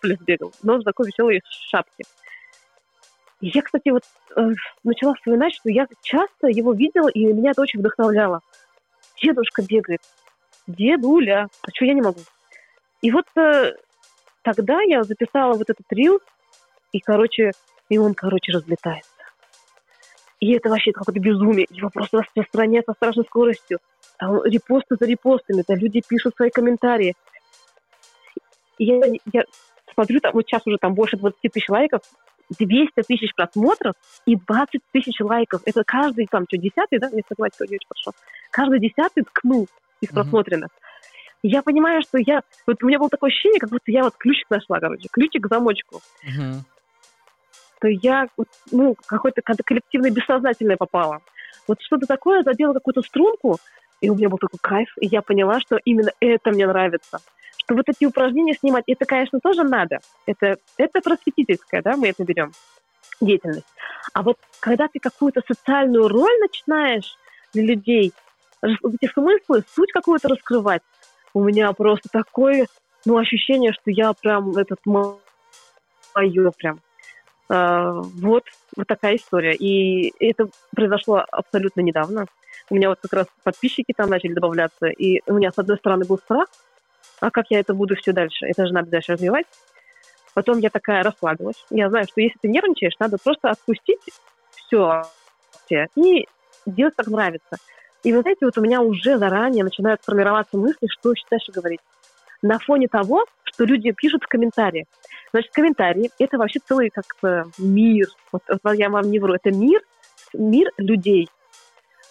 [0.00, 1.40] плюс бегал, но в такой веселой
[1.70, 2.04] шапке.
[3.40, 4.02] И я, кстати, вот
[4.36, 4.50] э,
[4.84, 8.40] начала вспоминать, что я часто его видела, и меня это очень вдохновляло.
[9.22, 10.00] Дедушка бегает.
[10.66, 11.48] Дедуля.
[11.62, 12.20] А что я не могу?
[13.02, 13.72] И вот э,
[14.42, 16.20] тогда я записала вот этот рил,
[16.92, 17.52] и, короче,
[17.88, 19.13] и он, короче, разлетается.
[20.44, 21.66] И это вообще какое-то безумие.
[21.70, 23.78] Его просто распространяют со страшной скоростью.
[24.18, 27.14] Там репосты за репостами, там люди пишут свои комментарии.
[28.76, 29.00] И я,
[29.32, 29.44] я
[29.94, 32.02] смотрю, там, вот сейчас уже там больше 20 тысяч лайков,
[32.58, 33.94] 200 тысяч просмотров
[34.26, 35.62] и 20 тысяч лайков.
[35.64, 37.08] Это каждый, там, что, десятый, да?
[37.08, 38.12] Мне согласен, очень хорошо.
[38.50, 39.66] Каждый десятый ткнул
[40.02, 40.12] из mm-hmm.
[40.12, 40.68] просмотренных
[41.46, 42.40] я понимаю, что я...
[42.66, 45.48] Вот у меня было такое ощущение, как будто я вот ключик нашла, короче, ключик к
[45.48, 46.00] замочку.
[46.26, 46.60] Uh-huh.
[47.84, 48.28] То я,
[48.72, 51.20] ну, какой-то коллективное бессознательное попала.
[51.68, 53.58] Вот что-то такое, задела какую-то струнку,
[54.00, 57.18] и у меня был такой кайф, и я поняла, что именно это мне нравится.
[57.58, 59.98] Что вот эти упражнения снимать, это, конечно, тоже надо.
[60.24, 62.52] Это, это просветительская, да, мы это берем,
[63.20, 63.66] деятельность.
[64.14, 67.18] А вот когда ты какую-то социальную роль начинаешь
[67.52, 68.14] для людей,
[68.62, 70.80] эти смыслы, суть какую-то раскрывать,
[71.34, 72.66] у меня просто такое,
[73.04, 75.18] ну, ощущение, что я прям этот мое
[76.56, 76.80] прям.
[77.48, 78.44] А, вот,
[78.76, 79.54] вот такая история.
[79.54, 82.26] И это произошло абсолютно недавно.
[82.70, 86.06] У меня вот как раз подписчики там начали добавляться, и у меня, с одной стороны,
[86.06, 86.48] был страх,
[87.20, 88.46] а как я это буду все дальше?
[88.46, 89.46] Это же надо дальше развивать.
[90.34, 91.64] Потом я такая расслабилась.
[91.70, 94.00] Я знаю, что если ты нервничаешь, надо просто отпустить
[94.56, 95.02] все
[95.96, 96.26] и
[96.66, 97.56] делать, как нравится.
[98.02, 101.80] И вы знаете, вот у меня уже заранее начинают формироваться мысли, что дальше говорить.
[102.42, 103.24] На фоне того,
[103.54, 104.86] что люди пишут в комментариях.
[105.32, 108.08] Значит, комментарии— это вообще целый как бы мир.
[108.32, 109.80] Вот, вот я вам не вру, это мир,
[110.32, 111.28] мир людей.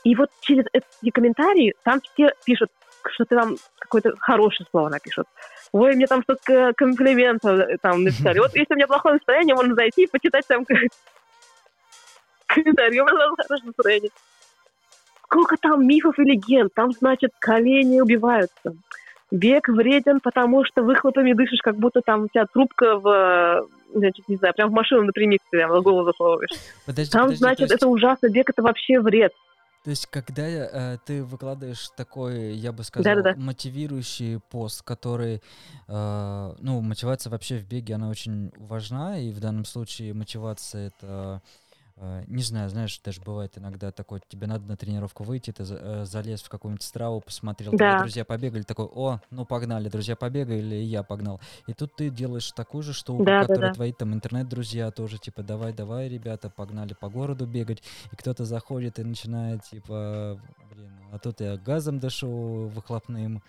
[0.03, 2.69] И вот через эти комментарии там все пишут,
[3.09, 5.27] что ты там какое-то хорошее слово напишут.
[5.71, 8.39] Ой, мне там что-то комплимент э, там написали.
[8.39, 10.65] Вот если у меня плохое настроение, можно зайти и почитать там
[12.47, 12.99] комментарии.
[12.99, 14.11] У меня хорошее настроение
[15.33, 16.71] сколько там мифов и легенд.
[16.75, 18.75] Там, значит, колени убиваются.
[19.33, 24.35] Бег вреден, потому что выхлопами дышишь, как будто там у тебя трубка в, значит, не
[24.35, 26.51] знаю, прям в машину напрямик прям в голову засовываешь.
[26.85, 27.73] Подожди, там, подожди, значит, есть...
[27.73, 29.33] это ужасно, бег это вообще вред.
[29.83, 33.41] То есть, когда э, ты выкладываешь такой, я бы сказал, Да-да-да.
[33.41, 35.41] мотивирующий пост, который,
[35.87, 41.41] э, ну, мотивация вообще в беге, она очень важна, и в данном случае мотивация это
[42.27, 46.41] не знаю, знаешь, даже бывает иногда такое, тебе надо на тренировку выйти, ты э, залез
[46.41, 47.99] в какую-нибудь страву, посмотрел, да.
[47.99, 51.39] друзья побегали, такой, о, ну погнали, друзья побегали, и я погнал.
[51.67, 53.73] И тут ты делаешь такую же штуку, да, которую да, да.
[53.73, 58.99] твои там интернет-друзья тоже, типа, давай, давай, ребята, погнали по городу бегать, и кто-то заходит
[58.99, 60.39] и начинает, типа,
[60.73, 63.41] блин, а тут я газом дышу выхлопным,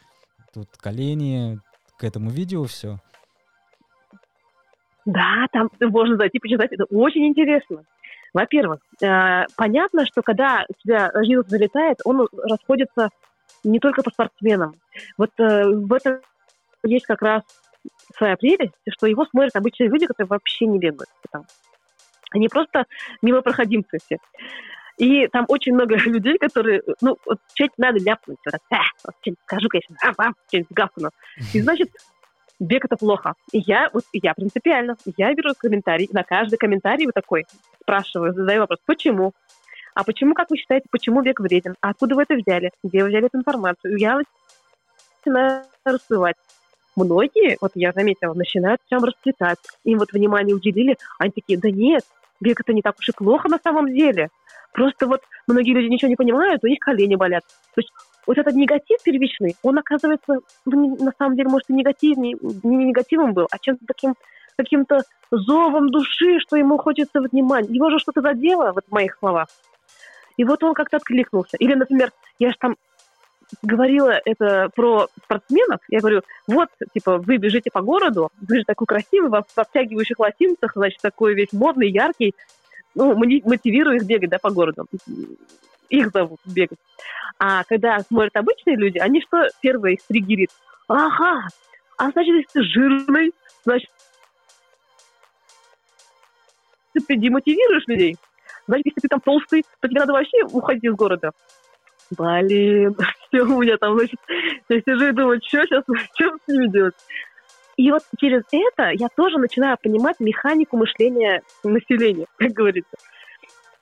[0.53, 1.61] тут колени,
[1.99, 2.99] к этому видео все.
[5.07, 7.85] Да, там можно зайти почитать, это очень интересно.
[8.35, 13.09] Во-первых, э, понятно, что когда у тебя вирус залетает, он расходится
[13.62, 14.74] не только по спортсменам.
[15.16, 16.20] Вот э, в этом
[16.82, 17.43] есть как раз
[18.16, 21.09] своя прелесть, что его смотрят обычные люди, которые вообще не бегают.
[21.30, 21.45] Там.
[22.32, 22.87] Они просто
[23.22, 24.18] мимо проходимцы все.
[24.99, 28.39] И там очень много людей, которые, ну, вот что-нибудь надо ляпнуть.
[28.45, 31.11] Вот, а, вот что-нибудь скажу, конечно, а, вам что-нибудь гавкну.
[31.53, 31.91] И значит,
[32.61, 33.35] бег это плохо.
[33.53, 37.45] И я, вот, я принципиально, я беру комментарий, на каждый комментарий вот такой
[37.81, 39.33] спрашиваю, задаю вопрос, почему?
[39.95, 41.77] А почему, как вы считаете, почему бег вреден?
[41.81, 42.73] А откуда вы это взяли?
[42.83, 43.97] Где вы взяли эту информацию?
[43.97, 44.21] Я
[45.25, 46.37] начинаю рассылать.
[46.97, 49.59] Многие, вот я заметила, начинают прям расцветать.
[49.85, 52.05] Им вот внимание уделили, они такие, да нет,
[52.41, 54.29] бег это не так уж и плохо на самом деле.
[54.73, 57.45] Просто вот многие люди ничего не понимают, у них колени болят.
[57.75, 57.91] То есть
[58.27, 62.85] вот этот негатив первичный, он оказывается, ну, на самом деле, может, и негатив, не, не
[62.87, 64.14] негативом был, а чем-то таким
[64.57, 67.75] каким-то зовом души, что ему хочется внимания.
[67.75, 69.49] Его же что-то задело, вот в моих словах.
[70.37, 71.57] И вот он как-то откликнулся.
[71.57, 72.77] Или, например, я же там
[73.62, 75.81] говорила это про спортсменов.
[75.89, 80.72] Я говорю, вот, типа, вы бежите по городу, вы же такой красивый, в обтягивающих лосинцах,
[80.75, 82.35] значит, такой весь модный, яркий.
[82.95, 84.87] Ну, мотивирую их бегать, да, по городу.
[85.89, 86.78] Их зовут бегать.
[87.39, 90.51] А когда смотрят обычные люди, они что первое их триггерит?
[90.89, 91.47] Ага,
[91.97, 93.32] а значит, если ты жирный,
[93.64, 93.91] значит,
[97.07, 98.16] ты демотивируешь людей.
[98.66, 101.30] Значит, если ты там толстый, то тебе надо вообще уходить из города.
[102.11, 102.97] Блин,
[103.28, 104.18] все у меня там, значит,
[104.68, 106.95] я сижу и думаю, что сейчас, что с ними делать?
[107.76, 112.97] И вот через это я тоже начинаю понимать механику мышления населения, как говорится.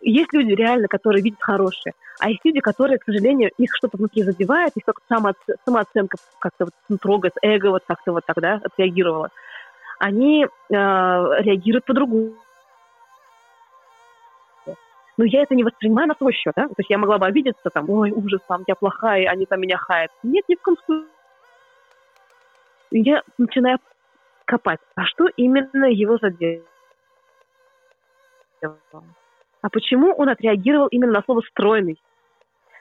[0.03, 4.25] Есть люди реально, которые видят хорошие, а есть люди, которые, к сожалению, их что-то внутри
[4.25, 5.33] задевает, их как-то само,
[5.65, 9.31] самооценка как-то вот трогает, эго вот как-то вот тогда отреагировало.
[10.01, 12.35] Они э, реагируют по-другому
[15.19, 16.67] но я это не воспринимаю на свой счет, да?
[16.69, 19.77] То есть я могла бы обидеться, там, ой, ужас, там, я плохая, они там меня
[19.77, 20.11] хаят.
[20.23, 21.09] Нет, ни в коем случае.
[22.91, 23.79] Я начинаю
[24.45, 24.81] копать.
[24.95, 26.65] А что именно его задело?
[29.63, 31.99] А почему он отреагировал именно на слово «стройный»?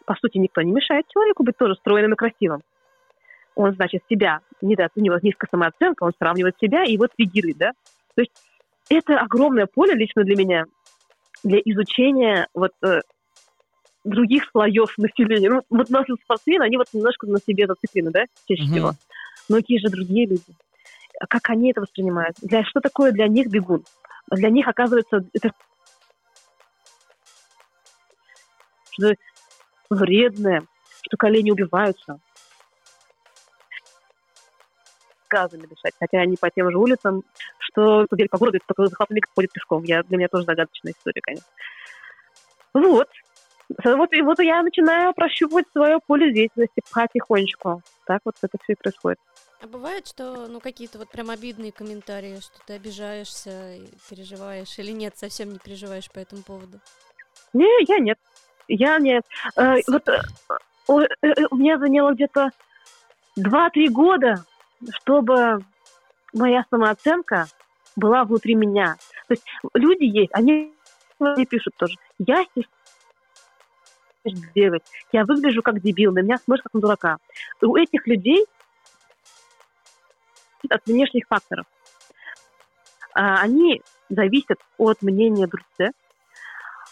[0.06, 2.64] По сути, никто не мешает человеку быть тоже стройным и красивым.
[3.56, 7.72] Он, значит, себя, у него низкая самооценка, он сравнивает себя и его триггерит, да?
[8.16, 8.32] То есть
[8.90, 10.66] это огромное поле лично для меня,
[11.44, 13.02] для изучения вот э,
[14.04, 15.50] других слоев населения.
[15.50, 18.72] Ну, вот у нас спортсмены, они вот немножко на себе зациклены, да, чаще mm-hmm.
[18.72, 18.92] всего.
[19.50, 20.44] Но какие же другие люди?
[21.20, 22.38] А как они это воспринимают?
[22.42, 23.84] Для, что такое для них бегун?
[24.32, 25.52] Для них, оказывается, это
[28.92, 29.14] что
[29.89, 30.64] вредное,
[31.02, 32.20] что колени убиваются.
[35.30, 37.24] Газами дышать, хотя они по тем же улицам
[37.72, 39.84] что побег по городу, только захватный ходит пешком.
[39.84, 41.48] Я, для меня тоже загадочная история, конечно.
[42.74, 43.08] Вот.
[43.86, 47.82] Вот, и вот я начинаю прощупывать свое поле деятельности потихонечку.
[48.06, 49.18] Так вот это все и происходит.
[49.62, 53.78] А бывает, что ну какие-то вот прям обидные комментарии, что ты обижаешься,
[54.10, 56.82] переживаешь, или нет, совсем не переживаешь по этому поводу?
[57.54, 58.18] Не, я нет.
[58.68, 59.26] Я нет.
[59.55, 60.22] Э, вот э,
[60.89, 62.51] э, э, у меня заняло где-то
[63.38, 64.45] 2-3 года,
[65.01, 65.59] чтобы
[66.34, 67.47] моя самооценка
[67.95, 68.95] была внутри меня.
[69.28, 69.43] То есть
[69.74, 70.74] люди есть, они
[71.20, 71.95] мне пишут тоже.
[72.18, 72.45] Я
[74.53, 74.84] бегать.
[75.12, 77.18] Я выгляжу как дебил, на меня смотрят как на дурака.
[77.62, 78.45] У этих людей
[80.70, 81.66] от внешних факторов.
[83.14, 85.91] А, они зависят от мнения друзей.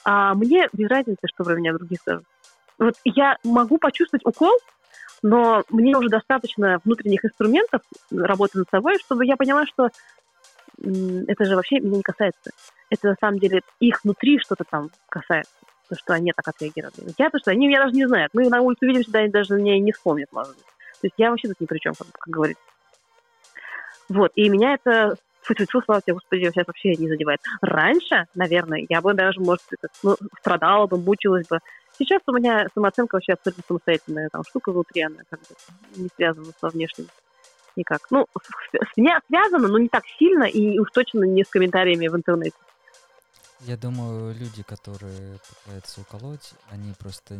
[0.05, 2.25] А мне без разницы, что про меня другие скажут.
[2.77, 4.57] Вот я могу почувствовать укол,
[5.21, 7.81] но мне уже достаточно внутренних инструментов
[8.11, 9.89] работы над собой, чтобы я поняла, что
[10.81, 12.51] это же вообще меня не касается.
[12.89, 15.53] Это на самом деле их внутри что-то там касается.
[15.89, 17.13] То, что они так отреагировали.
[17.17, 18.31] Я то, что они меня даже не знают.
[18.33, 20.65] Мы на улице видимся, да, они даже меня не вспомнят, может быть.
[20.65, 22.63] То есть я вообще тут ни при чем, как, как говорится.
[24.07, 25.15] Вот, и меня это
[25.49, 27.39] фу-фу-фу, слава тебе, Господи, сейчас вообще не задевает.
[27.61, 29.63] Раньше, наверное, я бы даже, может,
[30.03, 31.59] ну, страдала бы, мучилась бы.
[31.97, 35.55] Сейчас у меня самооценка вообще абсолютно самостоятельная там штука внутри, она как бы
[35.95, 37.07] не связана со внешним
[37.75, 38.09] никак.
[38.09, 42.15] Ну, с меня связано, но не так сильно и уж точно не с комментариями в
[42.15, 42.55] интернете.
[43.61, 47.35] Я думаю, люди, которые пытаются уколоть, они просто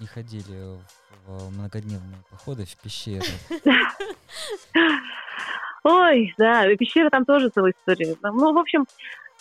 [0.00, 0.78] не ходили
[1.26, 3.26] в многодневные походы в пещеры.
[5.84, 8.16] Ой, да, пещера там тоже целая история.
[8.22, 8.86] Ну, в общем,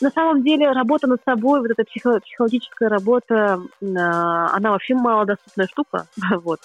[0.02, 5.68] на самом деле работа над собой, вот эта психо- психологическая работа, а, она вообще малодоступная
[5.68, 6.06] штука.
[6.44, 6.60] вот.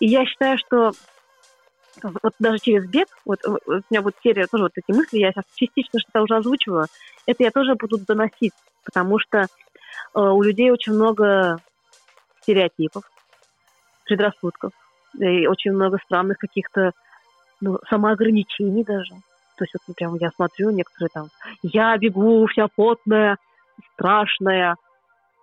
[0.00, 0.92] И я считаю, что
[2.02, 5.32] вот даже через бег, вот, вот у меня вот серия тоже вот эти мысли, я
[5.32, 6.86] сейчас частично что-то уже озвучиваю,
[7.26, 8.52] это я тоже буду доносить,
[8.84, 9.46] потому что э,
[10.14, 11.58] у людей очень много
[12.42, 13.02] стереотипов,
[14.04, 14.70] предрассудков,
[15.18, 16.92] и очень много странных каких-то
[17.60, 19.14] ну, самоограничений даже.
[19.56, 21.28] То есть вот прям я смотрю, некоторые там,
[21.62, 23.36] я бегу вся потная,
[23.92, 24.76] страшная.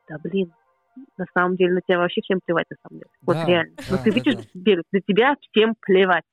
[0.08, 0.52] Да блин,
[1.18, 3.12] на самом деле на тебя вообще всем плевать, на самом деле.
[3.22, 3.76] Да, вот реально.
[3.78, 4.42] Да, вот ты да, видишь, да.
[4.54, 6.24] бегать, на тебя всем плевать.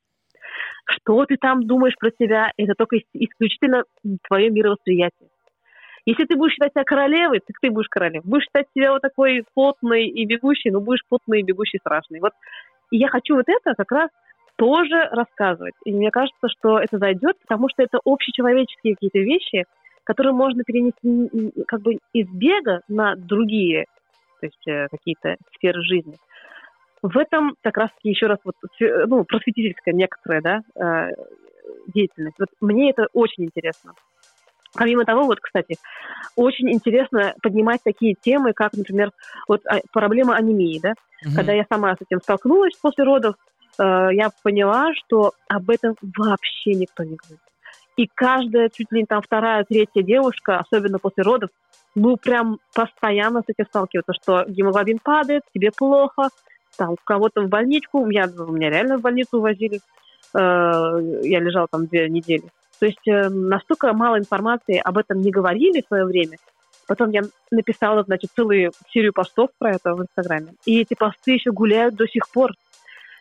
[0.84, 3.84] Что ты там думаешь про себя, это только исключительно
[4.28, 5.28] твое мировосприятие.
[6.04, 8.28] Если ты будешь считать себя королевой, так ты будешь королевой.
[8.28, 12.20] Будешь считать себя вот такой потной и бегущей, ну будешь потной и бегущей страшной.
[12.20, 12.32] Вот
[12.90, 14.10] и я хочу вот это как раз
[14.62, 15.74] тоже рассказывать.
[15.84, 19.64] И мне кажется, что это зайдет, потому что это общечеловеческие какие-то вещи,
[20.04, 23.86] которые можно перенести как бы из бега на другие,
[24.40, 26.16] то есть э, какие-то сферы жизни.
[27.02, 31.10] В этом как раз-таки еще раз вот, ну, просветительская некоторая да, э,
[31.92, 32.36] деятельность.
[32.38, 33.94] Вот мне это очень интересно.
[34.76, 35.74] Помимо того, вот, кстати,
[36.36, 39.10] очень интересно поднимать такие темы, как, например,
[39.48, 40.94] вот а, проблема анемии, да.
[41.26, 41.34] Угу.
[41.34, 43.34] Когда я сама с этим столкнулась после родов,
[43.78, 47.40] я поняла, что об этом вообще никто не говорит.
[47.96, 51.50] И каждая, чуть ли не там вторая, третья девушка, особенно после родов,
[51.94, 56.28] ну, прям постоянно с этим сталкиваются, что гемоглобин падает, тебе плохо,
[56.76, 59.80] там, кого-то в больничку, меня, меня реально в больницу увозили, э,
[60.34, 62.44] я лежала там две недели.
[62.80, 66.38] То есть э, настолько мало информации об этом не говорили в свое время.
[66.88, 70.54] Потом я написала, значит, целую серию постов про это в Инстаграме.
[70.64, 72.52] И эти посты еще гуляют до сих пор.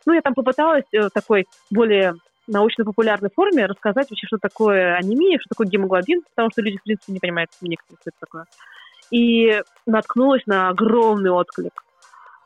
[0.05, 2.15] Ну, я там попыталась э, такой более
[2.47, 7.13] научно-популярной форме рассказать вообще, что такое анемия, что такое гемоглобин, потому что люди, в принципе,
[7.13, 8.45] не понимают некоторые, что это такое.
[9.11, 11.83] И наткнулась на огромный отклик.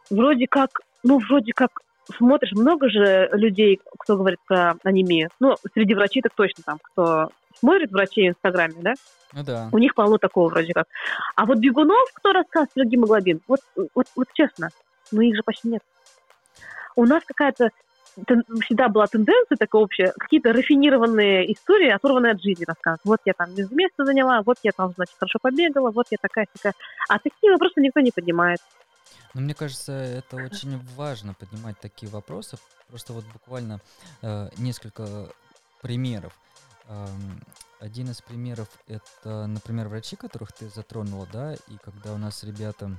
[0.10, 1.70] Вроде как, ну, вроде как
[2.18, 5.30] смотришь, много же людей, кто говорит про анемию.
[5.40, 8.94] Ну, среди врачей так точно там, кто смотрит врачей в Инстаграме, да?
[9.34, 9.70] Ну да.
[9.72, 10.88] У них полно такого вроде как.
[11.36, 13.60] А вот бегунов, кто рассказывает про гемоглобин, вот,
[13.94, 14.70] вот, вот честно,
[15.12, 15.82] ну их же почти нет.
[16.96, 17.70] У нас какая-то
[18.62, 23.02] всегда была тенденция такая общая, какие-то рафинированные истории, оторванные от жизни рассказывать.
[23.04, 26.74] Вот я там без места заняла, вот я там, значит, хорошо побегала, вот я такая-такая.
[27.10, 28.60] А такие вопросы никто не поднимает.
[29.34, 32.58] Ну, мне кажется, это очень важно поднимать такие вопросы.
[32.88, 33.82] Просто вот буквально
[34.22, 35.28] э, несколько
[35.82, 36.34] примеров.
[36.88, 37.06] Э,
[37.82, 42.92] один из примеров это, например, врачи, которых ты затронула, да, и когда у нас ребята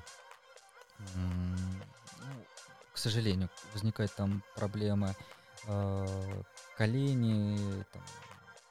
[2.97, 5.15] к сожалению, возникает там проблема
[5.67, 6.43] э,
[6.79, 8.03] колени, там,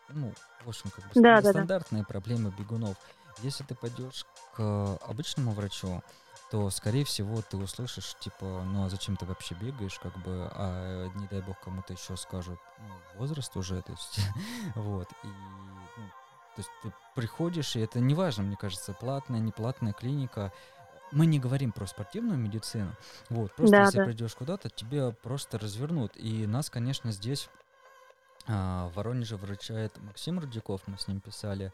[0.09, 2.11] ну, в общем, как бы да, стандартные да, да.
[2.11, 2.97] проблемы бегунов.
[3.43, 6.01] Если ты пойдешь к обычному врачу,
[6.49, 11.07] то, скорее всего, ты услышишь, типа, ну, а зачем ты вообще бегаешь, как бы, а
[11.13, 14.21] не дай бог кому-то еще скажут, ну, возраст уже, то есть,
[14.75, 16.07] вот, и, ну,
[16.55, 20.51] то есть ты приходишь, и это не важно, мне кажется, платная, неплатная клиника,
[21.11, 22.95] мы не говорим про спортивную медицину.
[23.29, 24.05] Вот, просто да, если да.
[24.05, 26.11] придешь куда-то, тебе просто развернут.
[26.15, 27.49] И нас, конечно, здесь
[28.47, 31.71] а, в Воронеже вручает Максим Рудяков, мы с ним писали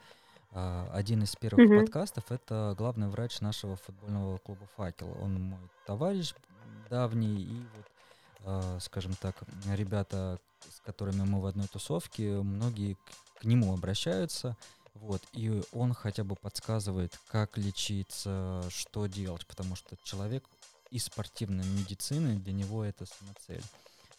[0.51, 1.79] а, один из первых угу.
[1.79, 2.32] подкастов.
[2.32, 5.17] Это главный врач нашего футбольного клуба «Факел».
[5.21, 6.34] Он мой товарищ
[6.89, 7.86] давний, и вот,
[8.45, 9.36] а, скажем так,
[9.73, 14.55] ребята, с которыми мы в одной тусовке, многие к, к нему обращаются–
[14.93, 20.43] вот, и он хотя бы подсказывает, как лечиться, что делать, потому что человек
[20.89, 23.63] из спортивной медицины, для него это самоцель.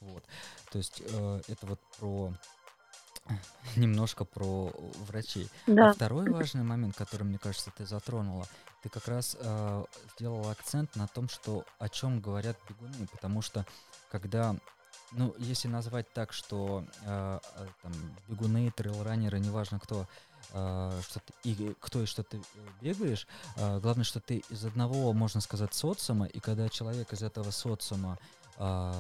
[0.01, 0.25] Вот.
[0.71, 2.33] То есть э, это вот про
[3.77, 4.73] немножко про
[5.07, 5.49] врачей.
[5.67, 5.91] Да.
[5.91, 8.47] А второй важный момент, который, мне кажется, ты затронула,
[8.83, 13.67] ты как раз э, сделала акцент на том, что о чем говорят бегуны, потому что
[14.11, 14.57] когда
[15.15, 17.93] ну, если назвать так, что э, э там,
[18.29, 20.07] бегуны, трейлранеры, неважно кто, а,
[20.53, 22.41] что ты, и кто и что ты э,
[22.81, 23.27] бегаешь.
[23.57, 28.19] А, главное, что ты из одного, можно сказать, социума, и когда человек из этого социума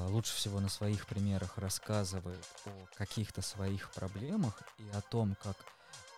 [0.08, 5.56] лучше всего на своих примерах рассказывает о каких-то своих проблемах и о том, как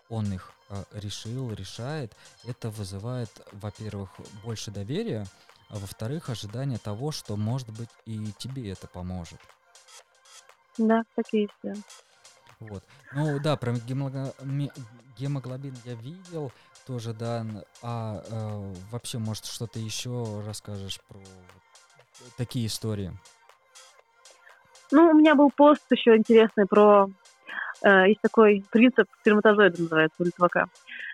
[0.08, 0.52] он их
[0.92, 2.14] решил, решает,
[2.44, 4.10] это вызывает, во-первых,
[4.44, 5.26] больше доверия,
[5.68, 9.40] а во-вторых, ожидание того, что, может быть, и тебе это поможет.
[10.78, 11.84] Да, так и есть.
[12.68, 12.84] Вот.
[13.12, 16.52] Ну да, про гемоглобин я видел
[16.86, 17.44] тоже, да.
[17.82, 21.18] А э, вообще, может, что-то еще расскажешь про
[22.36, 23.12] такие истории?
[24.90, 27.08] Ну, у меня был пост еще интересный про...
[27.82, 30.66] Э, есть такой принцип сперматозоида, называется, у литвака.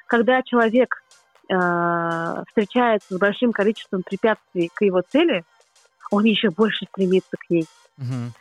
[0.06, 1.02] Когда человек
[1.48, 5.44] э, встречается с большим количеством препятствий к его цели,
[6.10, 7.66] он еще больше стремится к ней.
[7.98, 8.32] Угу.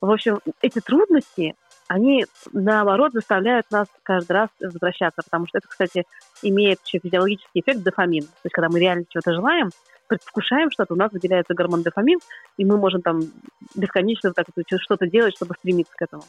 [0.00, 1.54] В общем, эти трудности
[1.90, 6.04] они, наоборот, заставляют нас каждый раз возвращаться, потому что это, кстати,
[6.40, 8.22] имеет еще физиологический эффект дофамин.
[8.22, 9.70] То есть, когда мы реально чего-то желаем,
[10.06, 12.20] предвкушаем что-то, у нас выделяется гормон дофамин,
[12.58, 13.22] и мы можем там
[13.74, 14.46] бесконечно так
[14.78, 16.22] что-то делать, чтобы стремиться к этому.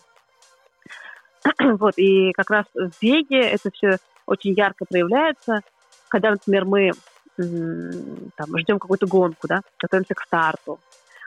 [1.77, 5.61] вот, и как раз в беге это все очень ярко проявляется,
[6.07, 6.91] когда, например, мы
[7.37, 10.79] там, ждем какую-то гонку, да, готовимся к старту,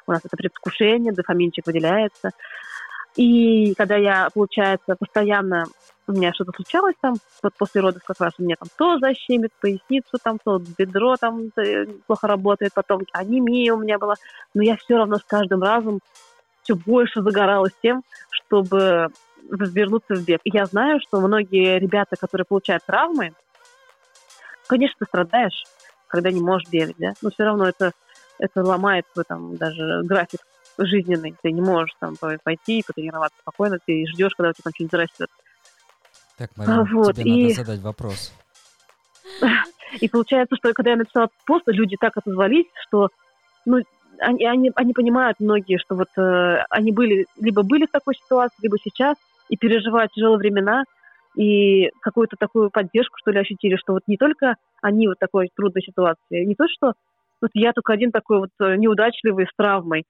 [0.09, 2.31] у нас это предвкушение, дофаминчик выделяется,
[3.17, 5.67] и когда я, получается, постоянно
[6.07, 9.53] у меня что-то случалось там, вот после родов как раз у меня там то защемит
[9.61, 14.15] поясницу, там то бедро там э, плохо работает, потом анемия у меня была,
[14.53, 16.01] но я все равно с каждым разом
[16.63, 19.09] все больше загоралась тем, чтобы
[19.51, 20.41] вернуться в бег.
[20.45, 23.33] И я знаю, что многие ребята, которые получают травмы,
[24.67, 25.65] конечно, ты страдаешь,
[26.09, 27.93] когда не можешь бегать, да, но все равно это,
[28.39, 30.41] это ломает твой там даже график
[30.79, 31.35] жизненный.
[31.43, 34.93] Ты не можешь там пойти и потренироваться спокойно, ты ждешь, когда у тебя там что-нибудь
[34.93, 35.29] зарастет.
[36.37, 37.43] Так, Марина, а, вот, тебе и...
[37.43, 38.33] надо задать вопрос.
[40.01, 43.11] И получается, что когда я написала пост, люди так отозвались, что
[43.65, 43.79] ну,
[44.19, 48.57] они, они, они понимают многие, что вот э, они были, либо были в такой ситуации,
[48.63, 49.17] либо сейчас,
[49.49, 50.85] и переживают тяжелые времена,
[51.37, 55.83] и какую-то такую поддержку, что ли, ощутили, что вот не только они вот такой трудной
[55.83, 56.95] ситуации, не то, что
[57.41, 60.05] вот я только один такой вот э, неудачливый с травмой,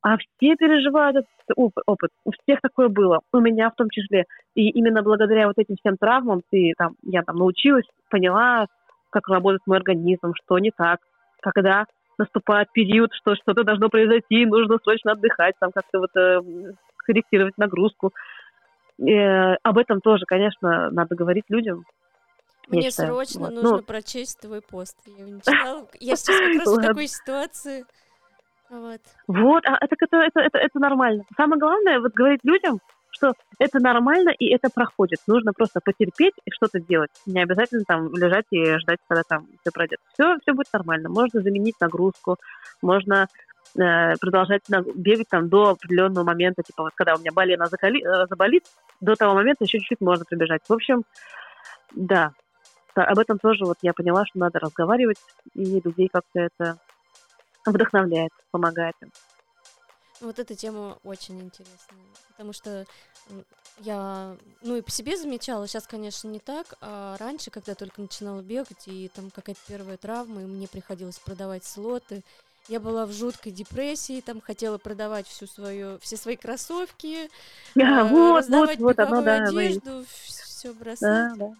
[0.00, 2.10] а все переживают этот опыт.
[2.24, 4.24] У всех такое было, у меня в том числе.
[4.54, 8.66] И именно благодаря вот этим всем травмам ты, там, я там научилась, поняла,
[9.10, 11.00] как работает мой организм, что не так,
[11.40, 11.86] когда
[12.18, 16.40] наступает период, что что-то должно произойти, нужно срочно отдыхать, там как-то вот э,
[16.96, 18.12] корректировать нагрузку.
[19.00, 21.84] Э, об этом тоже, конечно, надо говорить людям.
[22.68, 23.54] Мне срочно вот.
[23.54, 24.96] нужно ну, прочесть твой пост.
[25.06, 25.88] Я его не читала.
[26.00, 27.84] Я сейчас как раз в такой ситуации.
[29.26, 29.62] Вот.
[29.66, 31.24] А это, это, это, это, нормально.
[31.36, 35.20] Самое главное, вот говорить людям, что это нормально и это проходит.
[35.26, 37.10] Нужно просто потерпеть и что-то делать.
[37.26, 39.98] Не обязательно там лежать и ждать, когда там все пройдет.
[40.12, 41.08] Все, все будет нормально.
[41.08, 42.36] Можно заменить нагрузку,
[42.82, 43.26] можно
[43.76, 44.62] э, продолжать
[44.94, 48.64] бегать там до определенного момента, типа вот когда у меня болена закали, э, заболит,
[49.00, 50.62] до того момента еще чуть-чуть можно прибежать.
[50.68, 51.02] В общем,
[51.94, 52.32] да,
[52.94, 55.18] об этом тоже вот я поняла, что надо разговаривать,
[55.54, 56.78] и людей как-то это
[57.66, 59.10] вдохновляет, помогает им.
[60.20, 62.84] Вот эта тема очень интересная, потому что
[63.78, 68.40] я, ну и по себе замечала, сейчас, конечно, не так, а раньше, когда только начинала
[68.40, 72.24] бегать, и там какая-то первая травма, и мне приходилось продавать слоты,
[72.68, 77.30] я была в жуткой депрессии, там хотела продавать всю свою, все свои кроссовки,
[77.80, 81.00] а, вот, раздавать вот, вот, оно, да, одежду, все бросать.
[81.00, 81.50] Да, да.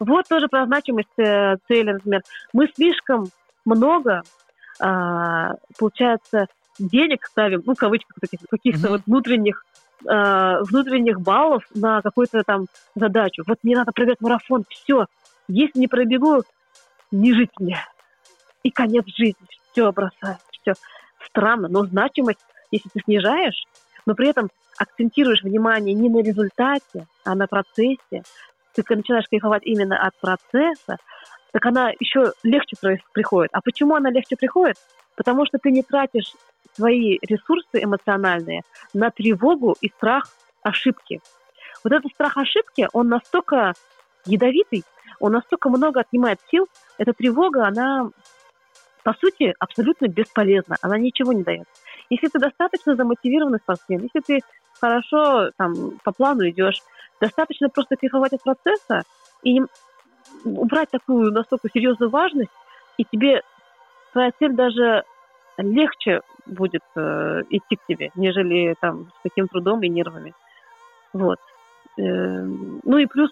[0.00, 2.22] Вот тоже про значимость э, цели, например.
[2.52, 3.26] Мы слишком
[3.64, 4.22] много,
[4.80, 6.46] а, получается,
[6.78, 8.90] денег ставим, ну, в кавычках, таких, каких-то mm-hmm.
[8.90, 9.64] вот внутренних
[10.04, 13.42] э, внутренних баллов на какую-то там задачу.
[13.46, 15.06] Вот мне надо пробегать марафон, все.
[15.48, 16.42] Если не пробегу,
[17.10, 17.78] не жить мне.
[18.62, 19.46] И конец жизни.
[19.72, 20.74] Все бросаю, все.
[21.26, 23.64] Странно, но значимость, если ты снижаешь,
[24.06, 28.22] но при этом акцентируешь внимание не на результате, а на процессе,
[28.74, 30.98] ты начинаешь кайфовать именно от процесса,
[31.52, 32.76] так она еще легче
[33.12, 33.50] приходит.
[33.52, 34.76] А почему она легче приходит?
[35.16, 36.32] Потому что ты не тратишь
[36.74, 38.62] свои ресурсы эмоциональные
[38.94, 40.28] на тревогу и страх
[40.62, 41.20] ошибки.
[41.82, 43.72] Вот этот страх ошибки, он настолько
[44.26, 44.84] ядовитый,
[45.20, 46.68] он настолько много отнимает сил.
[46.98, 48.10] Эта тревога, она,
[49.02, 50.76] по сути, абсолютно бесполезна.
[50.82, 51.66] Она ничего не дает.
[52.10, 54.40] Если ты достаточно замотивированный спортсмен, если ты
[54.80, 56.80] хорошо там, по плану идешь,
[57.20, 59.02] достаточно просто кайфовать от процесса
[59.42, 59.60] и
[60.44, 62.50] убрать такую настолько серьезную важность,
[62.96, 63.42] и тебе
[64.12, 65.04] твоя цель даже
[65.58, 70.34] легче будет э, идти к тебе, нежели там с таким трудом и нервами.
[71.12, 71.38] Вот.
[71.98, 73.30] Э, ну и плюс,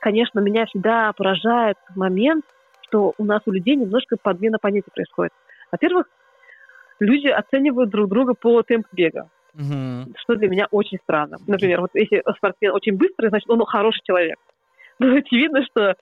[0.00, 2.44] конечно, меня всегда поражает момент,
[2.82, 5.32] что у нас у людей немножко подмена понятий происходит.
[5.70, 6.06] Во-первых,
[7.00, 9.28] люди оценивают друг друга по темпу бега.
[9.54, 10.14] Угу.
[10.16, 11.38] Что для меня очень странно.
[11.46, 14.38] Например, вот если спортсмен очень быстрый, значит, он хороший человек.
[14.98, 15.94] Но очевидно, что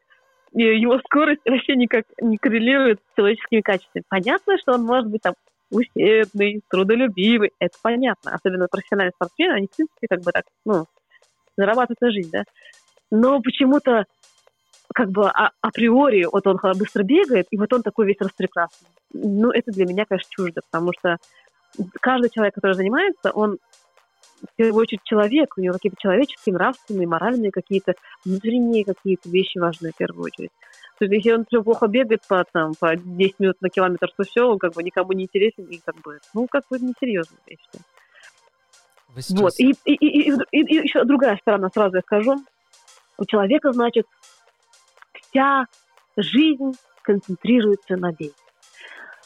[0.63, 4.05] его скорость вообще никак не коррелирует с человеческими качествами.
[4.09, 5.35] Понятно, что он может быть там
[5.71, 8.35] усердный, трудолюбивый, это понятно.
[8.35, 10.87] Особенно профессиональные спортсмены, они, в принципе, как бы так, ну,
[11.57, 12.45] зарабатывают на жизнь, да.
[13.11, 14.05] Но почему-то
[14.95, 18.89] как бы а, априори вот он быстро бегает, и вот он такой весь распрекрасный.
[19.13, 21.17] Ну, это для меня, конечно, чуждо, потому что
[22.01, 23.59] каждый человек, который занимается, он
[24.43, 27.95] в первую очередь человек, у него какие-то человеческие, нравственные, моральные какие-то,
[28.25, 30.51] внутренние какие-то вещи важные в первую очередь.
[30.99, 34.25] То есть если он все плохо бегает по, там, по 10 минут на километр, то
[34.25, 37.57] все, он как бы никому не интересен и как бы, ну, как бы несерьезно, я
[37.57, 37.85] считаю.
[39.17, 39.41] Сейчас...
[39.41, 42.37] Вот, и, и, и, и, и, и еще другая сторона, сразу я скажу.
[43.19, 44.07] У человека, значит,
[45.15, 45.67] вся
[46.17, 46.73] жизнь
[47.03, 48.33] концентрируется на беге.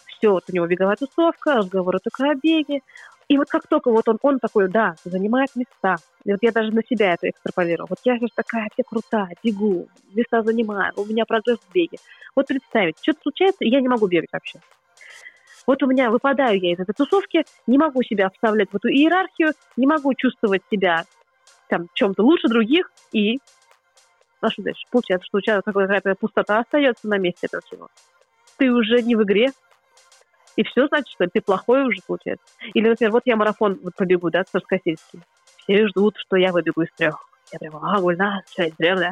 [0.07, 2.83] Все, вот у него беговая тусовка, разговоры только о беге,
[3.31, 5.95] и вот как только вот он, он такой, да, занимает места.
[6.25, 7.87] И вот я даже на себя это экстраполировала.
[7.89, 11.99] Вот я же такая вся крутая, бегу, места занимаю, у меня прогресс в беге.
[12.35, 14.59] Вот представить, что-то случается, и я не могу бегать вообще.
[15.65, 19.53] Вот у меня выпадаю я из этой тусовки, не могу себя вставлять в эту иерархию,
[19.77, 21.05] не могу чувствовать себя
[21.69, 23.39] там чем-то лучше других, и
[24.41, 24.83] а что дальше?
[24.91, 27.89] Получается, что у тебя какая-то пустота остается на месте этого всего.
[28.57, 29.51] Ты уже не в игре,
[30.61, 32.45] и все значит, что ты плохой уже, получается.
[32.75, 35.21] Или, например, вот я марафон вот побегу, да, Царскосельский.
[35.57, 37.19] Все ждут, что я выбегу из трех.
[37.51, 39.11] Я прямо, а, все, инженер, да?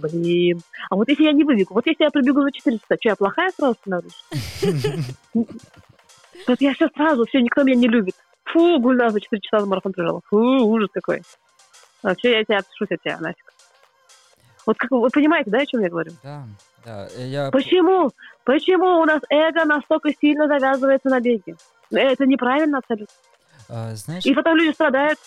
[0.00, 0.60] Блин.
[0.88, 3.16] А вот если я не выбегу, вот если я пробегу за 4 часа, что, я
[3.16, 4.24] плохая сразу становлюсь?
[6.48, 8.14] Вот я все сразу, все, никто меня не любит.
[8.46, 10.22] Фу, Гульнас за 4 часа за марафон пробежала.
[10.30, 11.22] Фу, ужас какой.
[12.02, 13.52] Вообще, я тебя отпишусь от тебя, нафиг.
[14.66, 16.12] Вот как вы понимаете, да, о чем я говорю?
[16.24, 16.44] Да,
[16.84, 17.08] да.
[17.16, 17.50] э, Я...
[17.50, 18.10] Почему?
[18.44, 21.56] Почему у нас эго настолько сильно завязывается на беге?
[21.90, 23.14] Это неправильно абсолютно.
[23.68, 25.18] а, знаешь, И потом люди страдают.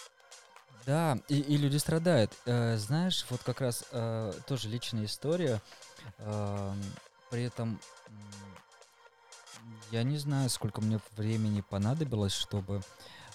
[0.86, 2.32] Да, и, и люди страдают.
[2.46, 5.62] Э, знаешь, вот как раз э, тоже личная история.
[6.20, 6.80] Эм,
[7.32, 7.80] при этом
[9.92, 12.82] я не знаю, сколько мне времени понадобилось, чтобы,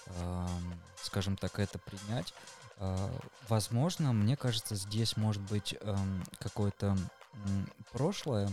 [0.06, 2.32] эм, скажем так, это принять.
[2.76, 3.09] Э,
[3.48, 6.97] возможно, мне кажется, здесь может быть эм, какое-то
[7.93, 8.48] прошлое.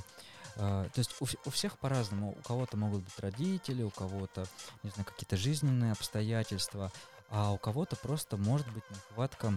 [0.55, 2.31] Э, То есть у, у всех по-разному.
[2.31, 4.45] У кого-то могут быть родители, у кого-то,
[4.83, 6.91] не знаю, какие-то жизненные обстоятельства
[7.29, 9.53] а у кого-то просто может быть нехватка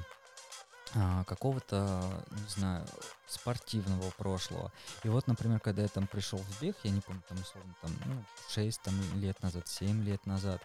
[0.95, 2.87] а, какого-то, не знаю,
[3.27, 4.73] спортивного прошлого.
[5.05, 7.93] И вот, например, когда я там пришел в бег, я не помню, там, условно, там,
[8.07, 10.61] ну, 6 там, лет назад, 7 лет назад,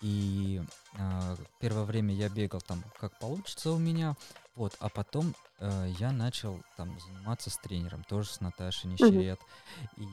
[0.00, 0.62] и
[0.96, 4.16] а, первое время я бегал там, как получится у меня,
[4.54, 9.40] вот, а потом э, я начал там заниматься с тренером, тоже с Наташей Нищерет,
[9.96, 10.06] и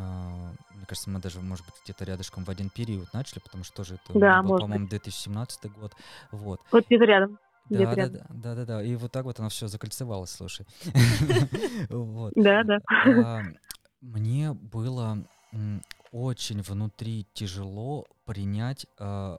[0.00, 3.78] а, мне кажется, мы даже, может быть, где-то рядышком в один период начали, потому что
[3.78, 5.92] тоже это Да, был, по-моему, 2017 год.
[6.30, 6.60] Вот.
[6.70, 7.38] Вот где-то рядом.
[7.68, 8.82] Да, да, да, да, да, да.
[8.82, 10.66] И вот так вот оно все закольцевалось, слушай.
[12.36, 13.42] Да, да.
[14.00, 15.18] Мне было
[16.12, 19.38] очень внутри тяжело принять, а,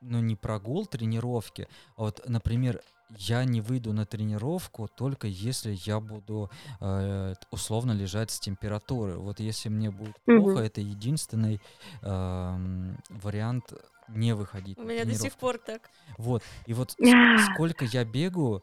[0.00, 6.00] ну, не прогул тренировки, а вот, например, я не выйду на тренировку только если я
[6.00, 9.16] буду э, условно лежать с температурой.
[9.16, 10.42] Вот если мне будет Мгм.
[10.42, 11.60] плохо, это единственный
[12.02, 13.72] эм, вариант
[14.08, 14.78] не выходить.
[14.78, 15.90] У меня до сих пор так.
[16.16, 16.42] Вот.
[16.66, 16.96] И вот с-
[17.54, 18.62] сколько я бегаю,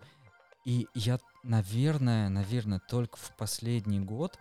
[0.66, 4.40] и я, наверное, наверное, только в последний год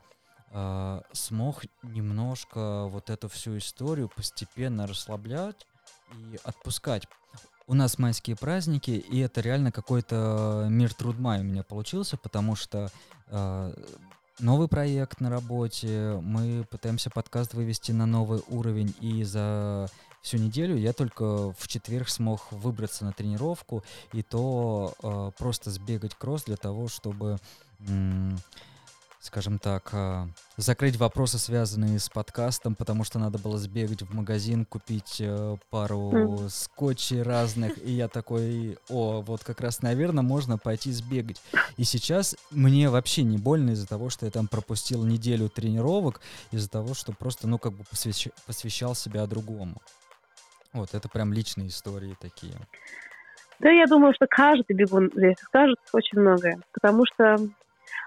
[0.51, 5.67] а, смог немножко вот эту всю историю постепенно расслаблять
[6.09, 7.07] и отпускать.
[7.67, 12.91] У нас майские праздники, и это реально какой-то мир трудмай у меня получился, потому что
[13.29, 13.73] а,
[14.39, 19.89] новый проект на работе, мы пытаемся подкаст вывести на новый уровень, и за
[20.21, 23.83] всю неделю я только в четверг смог выбраться на тренировку,
[24.13, 27.39] и то а, просто сбегать кросс для того, чтобы,
[27.81, 28.37] м,
[29.25, 30.29] скажем так, а,
[30.59, 36.11] закрыть вопросы, связанные с подкастом, потому что надо было сбегать в магазин, купить э, пару
[36.11, 36.49] Мгм.
[36.51, 41.41] скотчей разных, и я такой, о, вот как раз, наверное, можно пойти сбегать.
[41.79, 46.21] И сейчас мне вообще не больно из-за того, что я там пропустил неделю тренировок,
[46.51, 49.81] из-за того, что просто, ну, как бы посвящ- посвящал себя другому.
[50.75, 52.55] Вот, это прям личные истории такие.
[53.61, 56.59] Да, я думаю, что каждый бегун здесь скажет очень многое.
[56.73, 57.37] Потому что,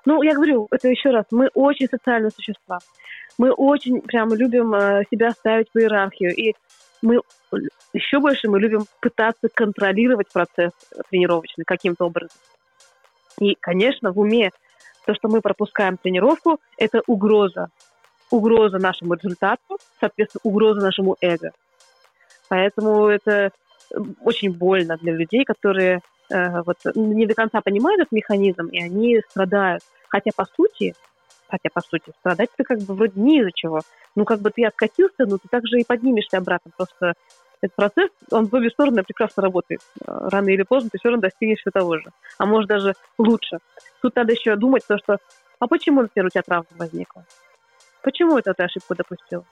[0.06, 2.80] ну, я говорю, это еще раз, мы очень социальные существа.
[3.38, 6.34] Мы очень прям любим э, себя ставить в иерархию.
[6.36, 6.56] И
[7.02, 7.60] мы л-
[7.94, 10.72] еще больше мы любим пытаться контролировать процесс
[11.10, 12.38] тренировочный каким-то образом.
[13.40, 14.52] И, конечно, в уме
[15.06, 17.68] то, что мы пропускаем тренировку, это угроза.
[18.32, 21.52] Угроза нашему результату, соответственно, угроза нашему эго.
[22.49, 23.49] Поэтому это э,
[24.22, 29.22] очень больно для людей, которые э, вот не до конца понимают этот механизм, и они
[29.30, 29.84] страдают.
[30.10, 30.95] Хотя по сути,
[31.49, 33.82] хотя по сути, страдать ты как бы вроде не из-за чего.
[34.16, 36.72] Ну как бы ты откатился, но ты также и поднимешься обратно.
[36.76, 37.14] Просто
[37.62, 39.82] этот процесс, он в обе стороны прекрасно работает.
[40.06, 42.10] Э, Рано или поздно ты все равно достигнешь всего того же.
[42.38, 43.58] А может даже лучше.
[44.02, 45.18] Тут надо еще думать то, что
[45.60, 47.26] а почему, например, у тебя травма возникла?
[48.04, 49.44] Почему это ты ошибку допустил?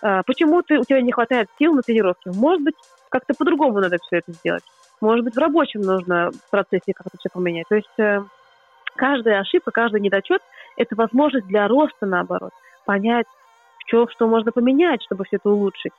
[0.00, 2.30] Почему ты, у тебя не хватает сил на тренировке?
[2.30, 2.74] Может быть,
[3.10, 4.62] как-то по-другому надо все это сделать.
[5.00, 7.66] Может быть, в рабочем нужно в процессе как-то все поменять.
[7.68, 8.22] То есть э,
[8.96, 10.42] каждая ошибка, каждый недочет–
[10.76, 12.52] это возможность для роста, наоборот.
[12.84, 13.26] Понять,
[13.78, 15.92] в чем, что можно поменять, чтобы все это улучшить.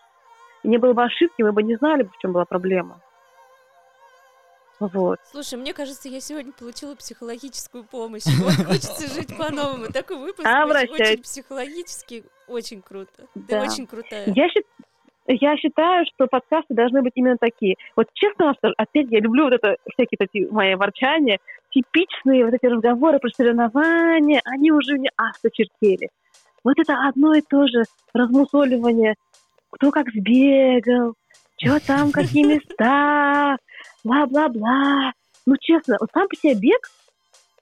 [0.64, 3.00] И не было бы ошибки, мы бы не знали, в чем была проблема.
[4.80, 5.20] Вот.
[5.30, 8.24] Слушай, мне кажется, я сегодня получила психологическую помощь.
[8.42, 9.88] Вот хочется жить по-новому.
[9.92, 13.28] Такой выпуск очень, психологический, очень круто.
[13.34, 13.62] Ты Да.
[13.62, 14.26] очень крутая.
[14.36, 14.48] Я,
[15.28, 17.76] я считаю, что подкасты должны быть именно такие.
[17.96, 21.40] Вот честно скажу, опять я люблю вот это всякие такие мои ворчания,
[21.72, 26.10] типичные вот эти разговоры про соревнования, они уже мне осточертели.
[26.64, 27.84] Вот это одно и то же
[28.14, 29.16] размусоливание,
[29.72, 31.16] кто как сбегал,
[31.58, 33.58] что там, какие места,
[34.04, 35.14] бла-бла-бла.
[35.46, 36.90] Ну, честно, вот сам по себе бег,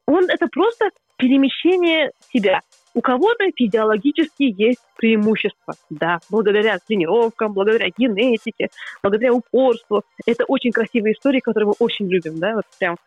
[0.06, 2.62] он это просто перемещение себя.
[2.96, 5.76] У кого-то физиологически есть преимущества.
[5.90, 8.70] Да, благодаря тренировкам, благодаря генетике,
[9.04, 10.04] благодаря упорству.
[10.26, 12.98] Это очень красивые истории, которые мы очень любим, да, вот прям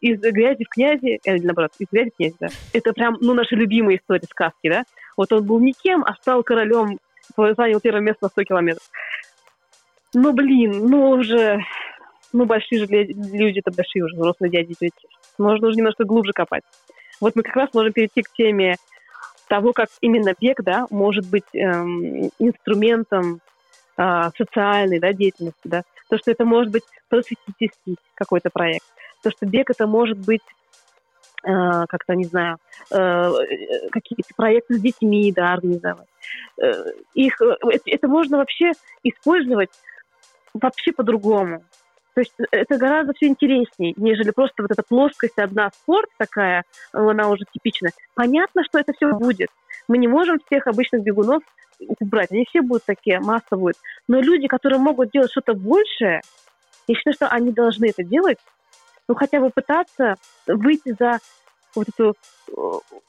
[0.00, 2.48] из грязи в князи, э, наоборот, из грязи в князи, да.
[2.72, 4.84] Это прям, ну, наши любимые истории, сказки, да.
[5.16, 6.98] Вот он был никем, а стал королем,
[7.36, 8.82] занял первое место на 100 километров.
[10.14, 11.60] Ну, блин, ну уже,
[12.32, 14.90] ну, большие же люди, это большие уже взрослые дяди и
[15.38, 16.62] Можно уже немножко глубже копать.
[17.20, 18.76] Вот мы как раз можем перейти к теме
[19.50, 23.40] того, как именно бег, да, может быть эм, инструментом
[23.98, 25.82] э, социальной, да, деятельности, да.
[26.08, 28.86] То, что это может быть просветительский какой-то проект.
[29.24, 30.40] То, что бег это может быть
[31.42, 31.50] э,
[31.88, 32.58] как-то, не знаю,
[32.92, 33.32] э,
[33.90, 36.06] какие-то проекты с детьми, да, организовать.
[36.62, 37.56] Э, их, э,
[37.86, 38.70] это можно вообще
[39.02, 39.70] использовать
[40.54, 41.64] вообще по-другому.
[42.14, 47.28] То есть это гораздо все интереснее, нежели просто вот эта плоскость одна спорт такая, она
[47.28, 47.92] уже типичная.
[48.14, 49.48] Понятно, что это все будет.
[49.88, 51.42] Мы не можем всех обычных бегунов
[52.00, 52.30] убрать.
[52.30, 53.76] Они все будут такие, масса будет.
[54.08, 56.20] Но люди, которые могут делать что-то большее,
[56.86, 58.38] я считаю, что они должны это делать,
[59.08, 60.14] ну, хотя бы пытаться
[60.46, 61.18] выйти за
[61.74, 62.16] вот эту
[62.48, 62.52] э,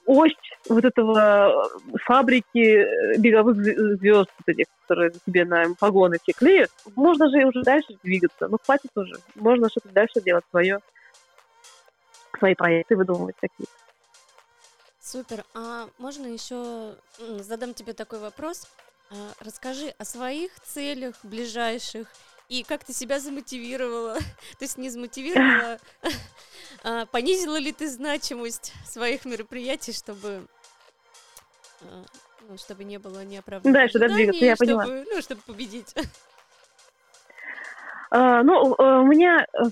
[0.05, 0.33] ось
[0.69, 6.71] вот этого э, фабрики э, беговых звезд, вот этих, которые тебе на погоны все клеят,
[6.95, 8.47] можно же уже дальше двигаться.
[8.47, 9.15] Ну, хватит уже.
[9.35, 10.79] Можно что-то дальше делать свое,
[12.38, 13.67] свои проекты выдумывать такие.
[14.99, 15.43] Супер.
[15.53, 18.67] А можно еще задам тебе такой вопрос?
[19.09, 22.07] А, расскажи о своих целях ближайших
[22.51, 24.15] и как ты себя замотивировала?
[24.59, 25.79] То есть не замотивировала,
[26.83, 30.45] а понизила ли ты значимость своих мероприятий, чтобы
[31.81, 32.03] а,
[32.49, 35.05] ну, чтобы не было неоправданных Да, чтобы двигаться, я чтобы, поняла.
[35.09, 35.95] Ну, чтобы победить.
[38.13, 39.69] А, ну, э, у меня э,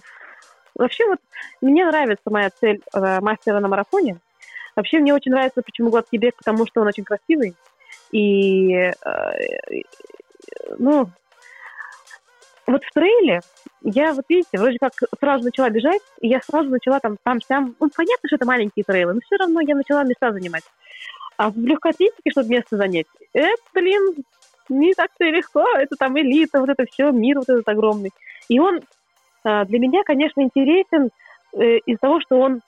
[0.73, 1.19] вообще вот
[1.59, 4.21] мне нравится моя цель э, мастера на марафоне.
[4.77, 7.53] Вообще мне очень нравится, почему гладкий бег, потому что он очень красивый.
[8.13, 8.93] И,
[10.77, 11.11] ну,
[12.71, 13.41] вот в трейле
[13.81, 17.75] я, вот видите, вроде как сразу начала бежать, и я сразу начала там, там, там.
[17.79, 20.63] Ну, понятно, что это маленькие трейлы, но все равно я начала места занимать.
[21.37, 24.15] А в легкой атлетике, чтобы место занять, это, блин,
[24.67, 25.65] не так-то и легко.
[25.77, 28.11] Это там элита, вот это все, мир вот этот огромный.
[28.49, 28.81] И он
[29.43, 31.09] а, для меня, конечно, интересен
[31.53, 32.61] э, из-за того, что он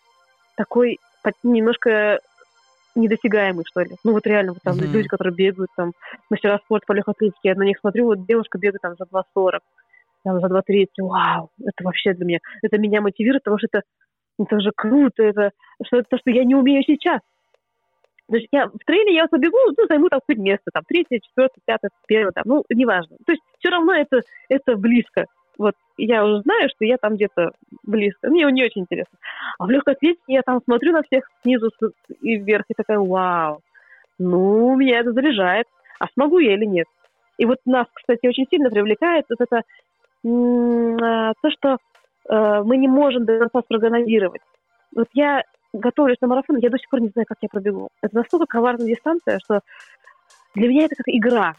[0.56, 1.00] такой
[1.44, 2.20] немножко
[2.96, 3.96] недосягаемый, что ли.
[4.04, 4.92] Ну вот реально, вот там mm-hmm.
[4.92, 5.94] люди, которые бегают, там,
[6.30, 9.60] мастера спорта по легкой атлетике, я на них смотрю, вот девушка бегает там за 2.40
[10.24, 13.84] там, за 2-3, вау, это вообще для меня, это меня мотивирует, потому что это,
[14.40, 15.52] это же круто, это
[15.86, 17.22] что это то, что я не умею сейчас.
[18.30, 21.62] То есть я в трейле я побегу, ну, займу там хоть место, там, третье, четвертое,
[21.66, 23.18] пятое, первое, там, ну, неважно.
[23.26, 25.26] То есть все равно это, это близко.
[25.58, 27.52] Вот я уже знаю, что я там где-то
[27.84, 28.30] близко.
[28.30, 29.18] Мне не очень интересно.
[29.60, 31.72] А в легкой атлетике я там смотрю на всех снизу
[32.22, 33.60] и вверх и такая, вау,
[34.18, 35.68] ну, меня это заряжает.
[36.00, 36.88] А смогу я или нет?
[37.38, 39.64] И вот нас, кстати, очень сильно привлекает вот это а,
[40.24, 41.78] то, что
[42.30, 44.42] э, мы не можем до конца спрогнозировать.
[44.96, 45.44] Вот я
[45.74, 47.90] готовлюсь на марафон, я до сих пор не знаю, как я пробегу.
[48.02, 49.62] Это настолько коварная дистанция, что
[50.54, 51.56] для меня это как игра.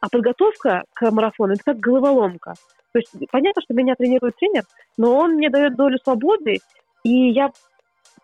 [0.00, 2.54] А подготовка к марафону– это как головоломка.
[2.92, 4.64] То есть понятно, что меня тренирует тренер,
[4.96, 6.58] но он мне дает долю свободы,
[7.04, 7.50] и я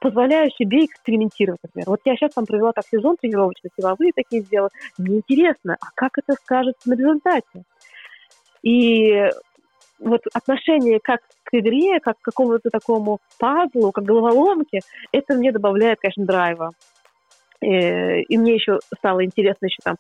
[0.01, 1.89] позволяю себе экспериментировать, например.
[1.89, 4.71] Вот я сейчас там провела так сезон тренировочный, силовые такие сделала.
[4.99, 7.63] Мне интересно, а как это скажется на результате?
[8.63, 9.31] И
[10.03, 14.81] вот отношение как к игре, как к какому-то такому пазлу, как головоломке,
[15.13, 16.71] это мне добавляет, конечно, драйва.
[17.61, 19.97] Э, и мне еще стало интересно еще там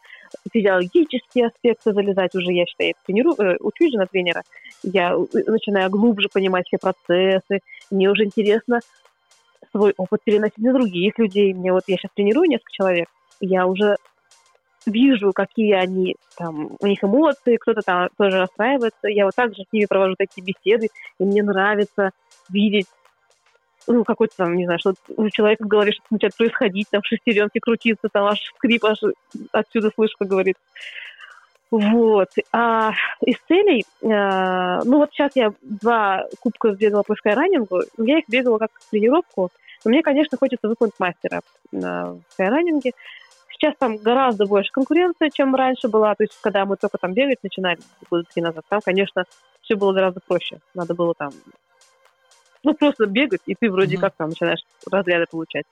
[0.52, 4.42] физиологические аспекты залезать уже, я считаю, я тренирую, э, учусь же на тренера,
[4.82, 5.16] я
[5.46, 7.60] начинаю глубже понимать все процессы,
[7.90, 8.80] мне уже интересно
[9.70, 11.54] свой опыт переносить на других людей.
[11.54, 13.08] Мне вот я сейчас тренирую несколько человек,
[13.40, 13.96] я уже
[14.86, 19.08] вижу, какие они там, у них эмоции, кто-то там тоже расстраивается.
[19.08, 20.88] Я вот также с ними провожу такие беседы,
[21.18, 22.10] и мне нравится
[22.48, 22.86] видеть
[23.86, 27.58] ну, какой-то там, не знаю, что у человека в голове что-то начинает происходить, там шестеренки
[27.58, 28.98] крутиться, там аж скрип, аж
[29.52, 30.56] отсюда слышно, как говорит.
[31.70, 32.28] Вот.
[32.52, 32.92] А
[33.24, 38.58] из целей, э, ну вот сейчас я два кубка сбегала по скайранингу, я их бегала
[38.58, 39.48] как тренировку,
[39.84, 41.40] но мне, конечно, хочется выполнить мастера
[41.72, 42.92] на скайранинге.
[43.62, 46.16] Сейчас там гораздо больше конкуренции, чем раньше была.
[46.16, 47.78] То есть, когда мы только там бегать начинали
[48.10, 49.22] года три назад, там, конечно,
[49.60, 50.58] все было гораздо проще.
[50.74, 51.30] Надо было там,
[52.64, 54.00] ну, просто бегать, и ты вроде mm-hmm.
[54.00, 55.62] как там начинаешь разряды получать.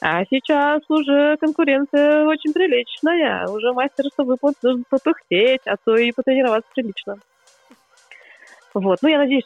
[0.00, 3.46] А сейчас уже конкуренция очень приличная.
[3.46, 7.16] Уже мастерство выполнить нужно попыхтеть, а то и потренироваться прилично.
[8.72, 9.00] Вот.
[9.02, 9.44] Ну, я надеюсь,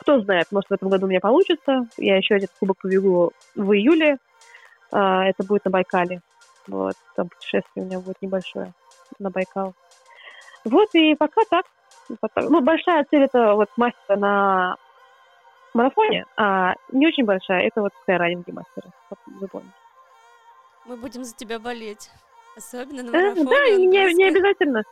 [0.00, 1.86] кто знает, может, в этом году у меня получится.
[1.98, 4.16] Я еще один кубок побегу в июле.
[4.90, 6.20] А, это будет на Байкале.
[6.68, 8.72] Вот, там путешествие у меня будет небольшое
[9.18, 9.74] на Байкал.
[10.64, 11.66] Вот, и пока так.
[12.36, 14.76] Ну, большая цель это вот мастера на
[15.74, 19.70] марафоне, а не очень большая, это вот скайрайдинги мастера в Японии.
[20.84, 22.10] Мы будем за тебя болеть.
[22.56, 23.44] Особенно на э, марафоне.
[23.44, 24.82] Да, не, не обязательно.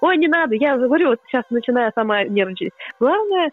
[0.00, 2.72] Ой, не надо, я говорю, вот сейчас начинаю сама нервничать.
[3.00, 3.50] Главное,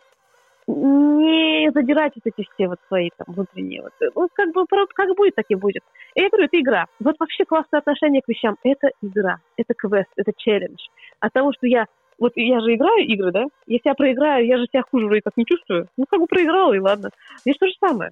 [0.75, 3.93] не задирать вот эти все вот свои там внутренние вот.
[4.15, 5.83] Ну, как бы, как будет, так и будет.
[6.15, 6.85] И я говорю, это игра.
[6.99, 8.55] Вот вообще классное отношение к вещам.
[8.63, 10.81] Это игра, это квест, это челлендж.
[11.19, 11.85] От того, что я
[12.19, 13.45] вот я же играю игры, да?
[13.65, 15.87] Я проиграю, я же себя хуже вроде как не чувствую.
[15.97, 17.09] Ну, как бы проиграла, и ладно.
[17.41, 18.11] Здесь то же самое.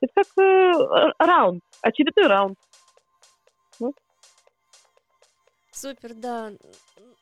[0.00, 2.58] Это как э, раунд, очередной раунд.
[3.78, 3.94] Вот.
[5.70, 6.50] Супер, да.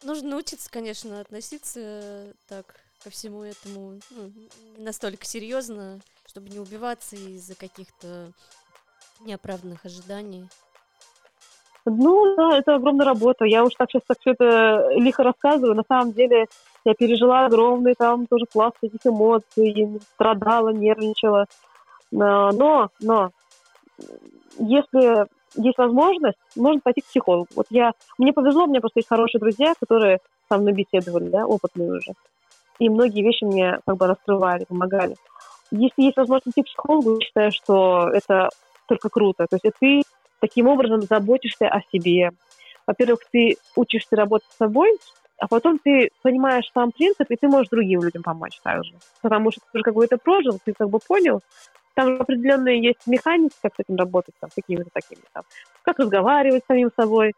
[0.05, 4.33] Нужно научиться, конечно, относиться э, так ко всему этому ну,
[4.77, 8.33] не настолько серьезно, чтобы не убиваться из-за каких-то
[9.21, 10.49] неоправданных ожиданий.
[11.85, 13.45] Ну, да, это огромная работа.
[13.45, 15.75] Я уж так сейчас так все это лихо рассказываю.
[15.75, 16.47] На самом деле
[16.85, 21.47] я пережила огромные там тоже пласт этих эмоций, страдала, нервничала.
[22.13, 23.31] Но, но,
[24.59, 25.27] если
[25.57, 27.49] есть возможность, можно пойти к психологу.
[27.55, 30.19] Вот я, мне повезло, у меня просто есть хорошие друзья, которые
[30.49, 32.13] со мной беседовали, да, опытные уже.
[32.79, 35.17] И многие вещи мне как бы раскрывали, помогали.
[35.71, 38.49] Если есть возможность идти к психологу, я считаю, что это
[38.87, 39.47] только круто.
[39.49, 40.03] То есть ты
[40.41, 42.31] таким образом заботишься о себе.
[42.87, 44.99] Во-первых, ты учишься работать с собой,
[45.39, 48.93] а потом ты понимаешь сам принцип, и ты можешь другим людям помочь также.
[49.23, 51.41] Потому что ты уже как бы это прожил, ты как бы понял,
[51.95, 55.45] там определенные есть механики, как с этим работать, там, какими-то такими, там,
[55.83, 57.35] как разговаривать с самим собой,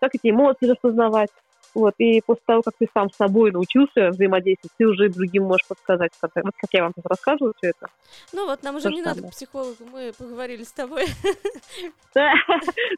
[0.00, 1.30] как эти эмоции распознавать.
[1.74, 5.66] Вот, и после того, как ты сам с собой научился взаимодействовать, ты уже другим можешь
[5.66, 6.12] подсказать.
[6.20, 7.88] Вот как я вам сейчас рассказываю все это.
[8.32, 11.06] Ну вот, нам уже не надо к психологу, мы поговорили с тобой.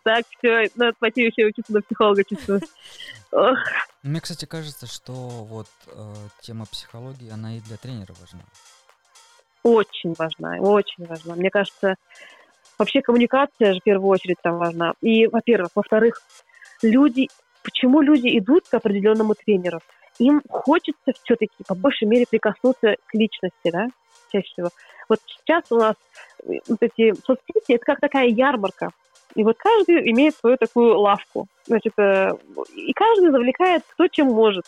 [0.05, 2.61] Так, все, надо пойти еще учиться на психолога чувствую.
[4.03, 8.40] Мне, кстати, кажется, что вот э, тема психологии, она и для тренера важна.
[9.62, 11.35] Очень важна, очень важна.
[11.35, 11.97] Мне кажется,
[12.78, 14.94] вообще коммуникация же в первую очередь там важна.
[15.01, 15.70] И, во-первых.
[15.74, 16.23] Во-вторых,
[16.82, 17.28] люди
[17.67, 19.81] почему люди идут к определенному тренеру?
[20.21, 23.89] Им хочется все-таки по большей мере прикоснуться к личности, да,
[24.33, 24.69] чаще всего.
[25.09, 25.97] Вот сейчас у нас
[26.45, 28.91] э, вот эти соцсети, это как такая ярмарка.
[29.35, 31.49] И вот каждый имеет свою такую лавку.
[31.67, 32.31] Значит, э,
[32.75, 34.65] и каждый завлекает кто чем может,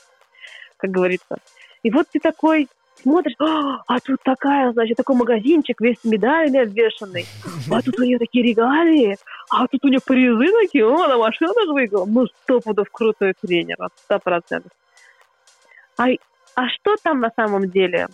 [0.77, 1.39] как говорится.
[1.85, 2.69] И вот ты такой,
[3.03, 7.27] смотришь, а, а тут такая, значит, такой магазинчик весь медалями обвешанный,
[7.71, 9.17] а тут у нее такие регалии,
[9.51, 12.07] а тут у нее призы такие, о, она машину даже выиграла.
[12.07, 14.73] Ну, сто пудов крутой тренер, сто процентов.
[15.97, 16.07] А,
[16.55, 18.09] а что там на самом деле?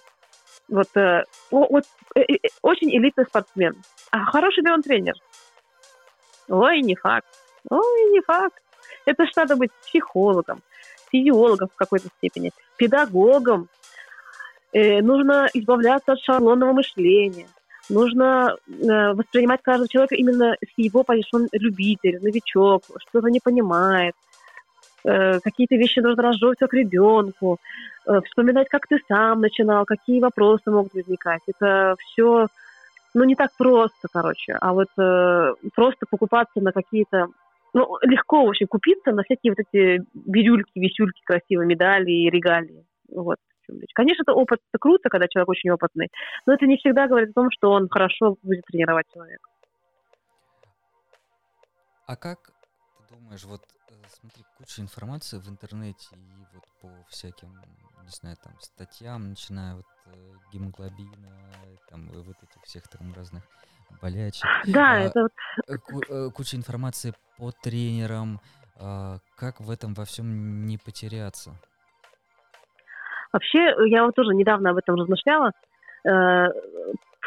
[0.68, 1.84] Вот, э, вот
[2.14, 3.74] э, э, очень элитный спортсмен.
[4.10, 5.14] А хороший ли он тренер?
[6.48, 7.26] Ой, не факт.
[7.68, 8.62] Ой, не факт.
[9.06, 10.62] Это ж надо быть психологом,
[11.10, 13.68] физиологом в какой-то степени, педагогом,
[14.74, 17.46] Э, нужно избавляться от шаблонного мышления.
[17.88, 24.14] Нужно э, воспринимать каждого человека именно с его позиции, он любитель, новичок, что-то не понимает.
[25.04, 27.58] Э, какие-то вещи нужно разжевывать к ребенку,
[28.06, 31.42] э, вспоминать, как ты сам начинал, какие вопросы могут возникать.
[31.46, 32.48] Это все,
[33.14, 34.56] ну, не так просто, короче.
[34.60, 37.28] А вот э, просто покупаться на какие-то
[37.74, 42.84] ну, легко, общем, купиться на всякие вот эти бирюльки, висюльки красивые, медали и регалии.
[43.08, 43.92] Вот чем речь.
[43.94, 46.08] Конечно, это опыт, это круто, когда человек очень опытный,
[46.46, 49.48] но это не всегда говорит о том, что он хорошо будет тренировать человека.
[52.06, 52.52] А как
[53.08, 57.54] ты думаешь, вот э, смотри, куча информации в интернете и вот по всяким,
[58.02, 61.32] не знаю, там, статьям, начиная вот э, гемоглобина,
[61.88, 63.42] там, вот этих всех там разных
[64.02, 64.46] болячек.
[64.66, 65.32] Да, а, это вот...
[66.10, 68.40] Э, куча информации по тренерам,
[68.76, 71.58] а, как в этом во всем не потеряться?
[73.34, 75.50] Вообще, я вот тоже недавно об этом размышляла.
[76.06, 76.46] Э,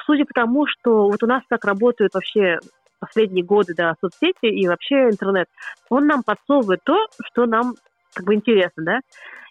[0.05, 2.59] судя по тому, что вот у нас так работают вообще
[2.97, 5.49] последние годы, да, соцсети и вообще интернет,
[5.89, 7.75] он нам подсовывает то, что нам
[8.13, 8.99] как бы интересно, да.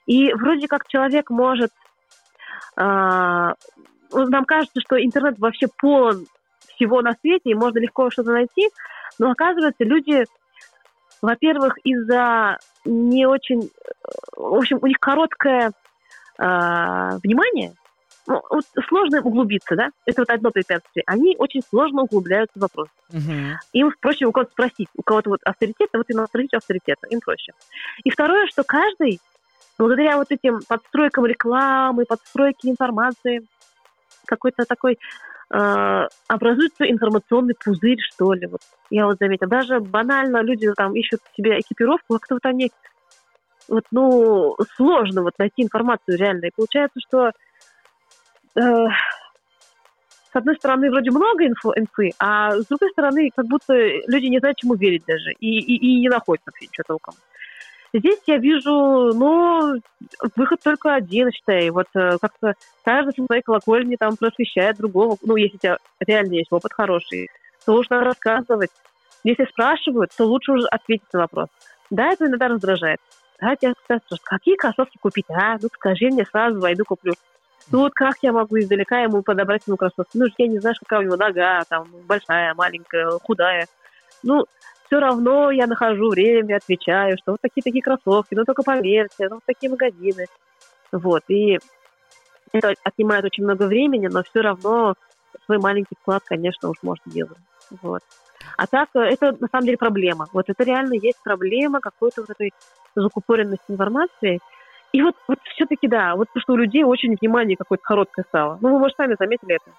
[0.07, 1.73] И вроде как человек может...
[2.78, 3.53] Э,
[4.12, 6.24] нам кажется, что интернет вообще полон
[6.74, 8.70] всего на свете, и можно легко что-то найти,
[9.19, 10.24] но оказывается, люди,
[11.20, 12.57] во-первых, из-за
[12.87, 13.69] не очень...
[14.35, 15.73] В общем, у них короткая
[16.38, 17.74] э, внимание,
[18.26, 19.90] ну, вот сложно углубиться, да?
[20.04, 21.04] Это вот одно препятствие.
[21.06, 22.88] Они очень сложно углубляются в вопрос.
[23.12, 23.54] Uh-huh.
[23.72, 27.20] Им проще у кого-то спросить, у кого-то вот авторитет, а вот им спросить авторитета, им
[27.20, 27.52] проще.
[28.04, 29.20] И второе, что каждый,
[29.78, 33.46] благодаря вот этим подстройкам рекламы, подстройке информации,
[34.26, 34.98] какой-то такой
[35.50, 38.48] э, образуется информационный пузырь, что ли.
[38.48, 38.60] Вот
[38.90, 39.48] я вот заметила.
[39.48, 42.72] Даже банально люди там ищут себе экипировку, а кто-то они
[43.68, 46.47] вот, ну, сложно вот найти информацию реально.
[46.47, 47.30] И получается, что
[48.56, 48.60] э,
[50.32, 54.38] с одной стороны, вроде много инфо, инфы, а с другой стороны, как будто люди не
[54.38, 57.14] знают, чему верить даже, и, и, и не находят вообще ничего толком.
[57.94, 59.80] Здесь я вижу, ну,
[60.36, 61.70] выход только один, считай.
[61.70, 62.52] Вот э, как-то
[62.84, 65.16] каждый со своей колокольни там просвещает другого.
[65.22, 67.30] Ну, если у тебя реально есть опыт хороший,
[67.64, 68.70] то нужно рассказывать.
[69.24, 71.48] Если спрашивают, то лучше уже ответить на вопрос.
[71.88, 73.01] Да, это иногда раздражает.
[73.40, 75.26] Да, тебя спрашивают, какие кроссовки купить?
[75.28, 77.14] А, ну скажи мне сразу, войду куплю.
[77.70, 80.16] Ну вот как я могу издалека ему подобрать ему кроссовки?
[80.16, 83.66] Ну, я не знаю, какая у него нога, там, большая, маленькая, худая.
[84.22, 84.46] Ну,
[84.86, 89.44] все равно я нахожу время, отвечаю, что вот такие-такие кроссовки, ну только поверьте, ну вот
[89.44, 90.26] такие магазины.
[90.92, 91.58] Вот, и
[92.52, 94.94] это отнимает очень много времени, но все равно
[95.44, 97.38] свой маленький вклад, конечно, уж может делать.
[97.82, 98.02] Вот.
[98.56, 100.28] А так, э, это на самом деле проблема.
[100.32, 102.52] Вот это реально есть проблема какой-то вот этой
[103.02, 104.40] закупоренности информации.
[104.93, 108.59] И вот, вот все-таки, да, вот потому что у людей очень внимание какое-то короткое стало.
[108.60, 109.70] Ну, вы, может, сами заметили это.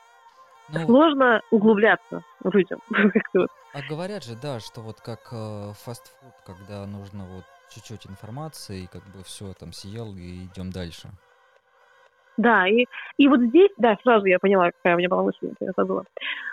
[0.70, 2.80] Ну, Сложно углубляться людям.
[3.74, 8.88] А говорят же, да, что вот как э, фастфуд, когда нужно вот чуть-чуть информации, и
[8.88, 11.10] как бы все там съел и идем дальше.
[12.38, 12.86] Да, и,
[13.18, 16.06] и вот здесь, да, сразу я поняла, какая у меня была мысль, я забыла.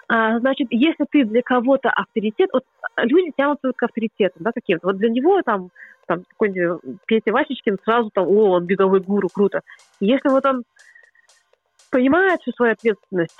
[0.08, 2.64] А, значит, если ты для кого-то авторитет, вот
[2.96, 4.86] люди тянутся к авторитету, да, каким-то.
[4.88, 5.68] Вот для него там,
[6.06, 9.60] там какой-нибудь Петя Васечкин сразу там, о, он беговой гуру, круто.
[10.00, 10.64] Если вот он
[11.90, 13.36] понимает всю свою ответственность,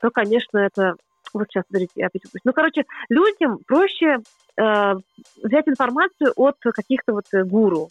[0.00, 0.94] то, конечно, это...
[1.32, 4.18] Вот сейчас, смотрите, я опять Ну, короче, людям проще
[4.56, 4.94] э,
[5.42, 7.88] взять информацию от каких-то вот гуру.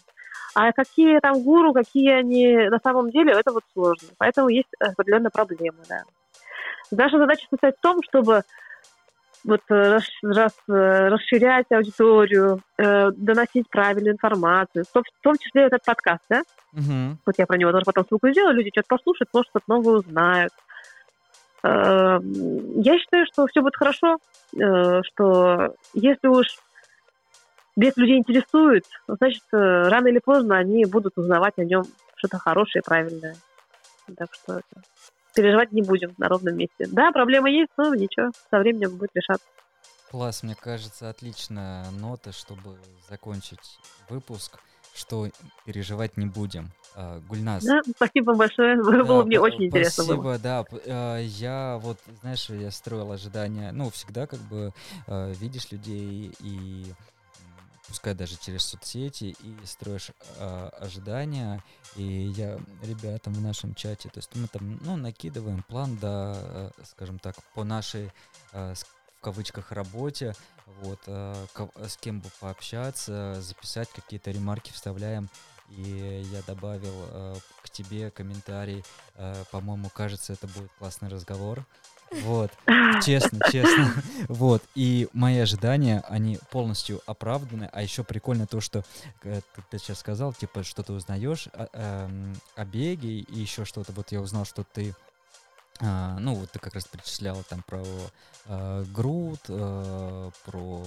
[0.61, 4.09] А какие там гуру, какие они на самом деле, это вот сложно.
[4.17, 6.03] Поэтому есть определенная проблема, да.
[6.91, 8.41] Наша задача состоит в том, чтобы
[9.45, 15.85] вот раз, раз, расширять аудиторию, э, доносить правильную информацию, в том, в том числе этот
[15.85, 16.41] подкаст, да?
[16.73, 17.17] Угу.
[17.25, 20.51] Вот я про него тоже потом ссылку сделаю, люди что-то послушают, может, что-то новое узнают.
[21.63, 22.19] Э,
[22.75, 24.17] я считаю, что все будет хорошо,
[24.57, 26.47] э, что если уж
[27.79, 31.83] весь людей интересует, значит, э, рано или поздно они будут узнавать о нем
[32.15, 33.35] что-то хорошее и правильное.
[34.17, 34.61] Так что
[35.33, 36.87] переживать не будем на ровном месте.
[36.91, 39.45] Да, проблема есть, но ничего, со временем будет решаться.
[40.11, 42.77] Класс, мне кажется, отличная нота, чтобы
[43.07, 43.79] закончить
[44.09, 44.59] выпуск,
[44.95, 45.27] что
[45.65, 46.71] переживать не будем.
[46.95, 47.63] А, Гульнас.
[47.63, 50.03] Да, спасибо большое, да, было мне очень интересно.
[50.03, 50.39] Спасибо, было.
[50.39, 50.65] да.
[50.87, 54.73] А, я вот, знаешь, я строил ожидания, ну, всегда как бы
[55.07, 56.85] видишь людей и
[57.89, 61.61] пускай даже через соцсети, и строишь э, ожидания.
[61.95, 66.71] И я ребятам в нашем чате, то есть мы там, ну, накидываем план, да, э,
[66.85, 68.11] скажем так, по нашей,
[68.53, 68.73] э,
[69.17, 70.35] в кавычках, работе,
[70.81, 71.45] вот, э,
[71.87, 75.29] с кем бы пообщаться, записать какие-то ремарки, вставляем.
[75.69, 78.83] И я добавил э, к тебе комментарий,
[79.15, 81.65] э, по-моему, кажется, это будет классный разговор.
[82.23, 82.51] Вот,
[83.05, 83.93] честно, честно.
[84.27, 87.69] Вот, и мои ожидания, они полностью оправданы.
[87.71, 88.83] А еще прикольно то, что
[89.23, 93.91] э, ты сейчас сказал, типа, что ты узнаешь о, э, о беге и еще что-то.
[93.93, 94.95] Вот я узнал, что ты
[95.81, 97.81] а, ну, вот ты как раз перечисляла там про
[98.45, 100.83] э, Груд, э, про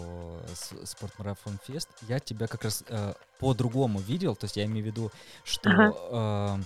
[0.85, 1.89] спортмарафон фест.
[2.09, 5.11] Я тебя как раз э, по-другому видел, то есть я имею в виду,
[5.45, 6.59] что ага.
[6.61, 6.63] э,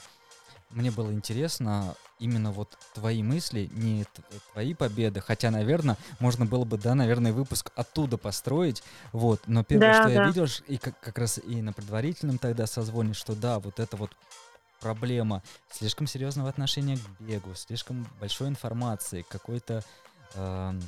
[0.70, 4.04] мне было интересно именно вот твои мысли, не
[4.52, 8.82] твои победы, хотя, наверное, можно было бы, да, наверное, выпуск оттуда построить,
[9.12, 10.14] вот, но первое, да, что да.
[10.14, 13.96] я видел, и как, как раз и на предварительном тогда созвоне, что да, вот это
[13.96, 14.10] вот
[14.80, 19.82] проблема слишком серьезного отношения к бегу, слишком большой информации, какой-то
[20.34, 20.80] э,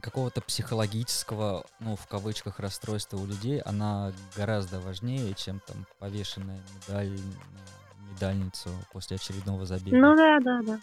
[0.00, 7.18] какого-то психологического, ну, в кавычках, расстройства у людей, она гораздо важнее, чем там повешенная медаль
[8.12, 9.96] медальницу после очередного забега.
[9.96, 10.78] Ну да, да, да.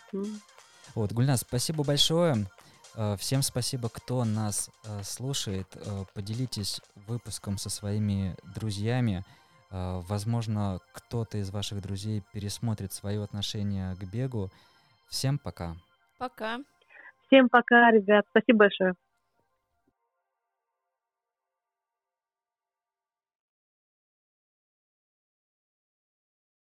[0.95, 2.47] Вот, Гульнас, спасибо большое.
[2.95, 5.67] Э, всем спасибо, кто нас э, слушает.
[5.75, 9.23] Э, поделитесь выпуском со своими друзьями.
[9.71, 14.49] Возможно, кто-то из ваших друзей пересмотрит свое отношение к бегу.
[15.09, 15.75] Всем пока.
[16.17, 16.57] Пока.
[17.27, 18.25] Всем пока, ребят.
[18.31, 18.95] Спасибо большое.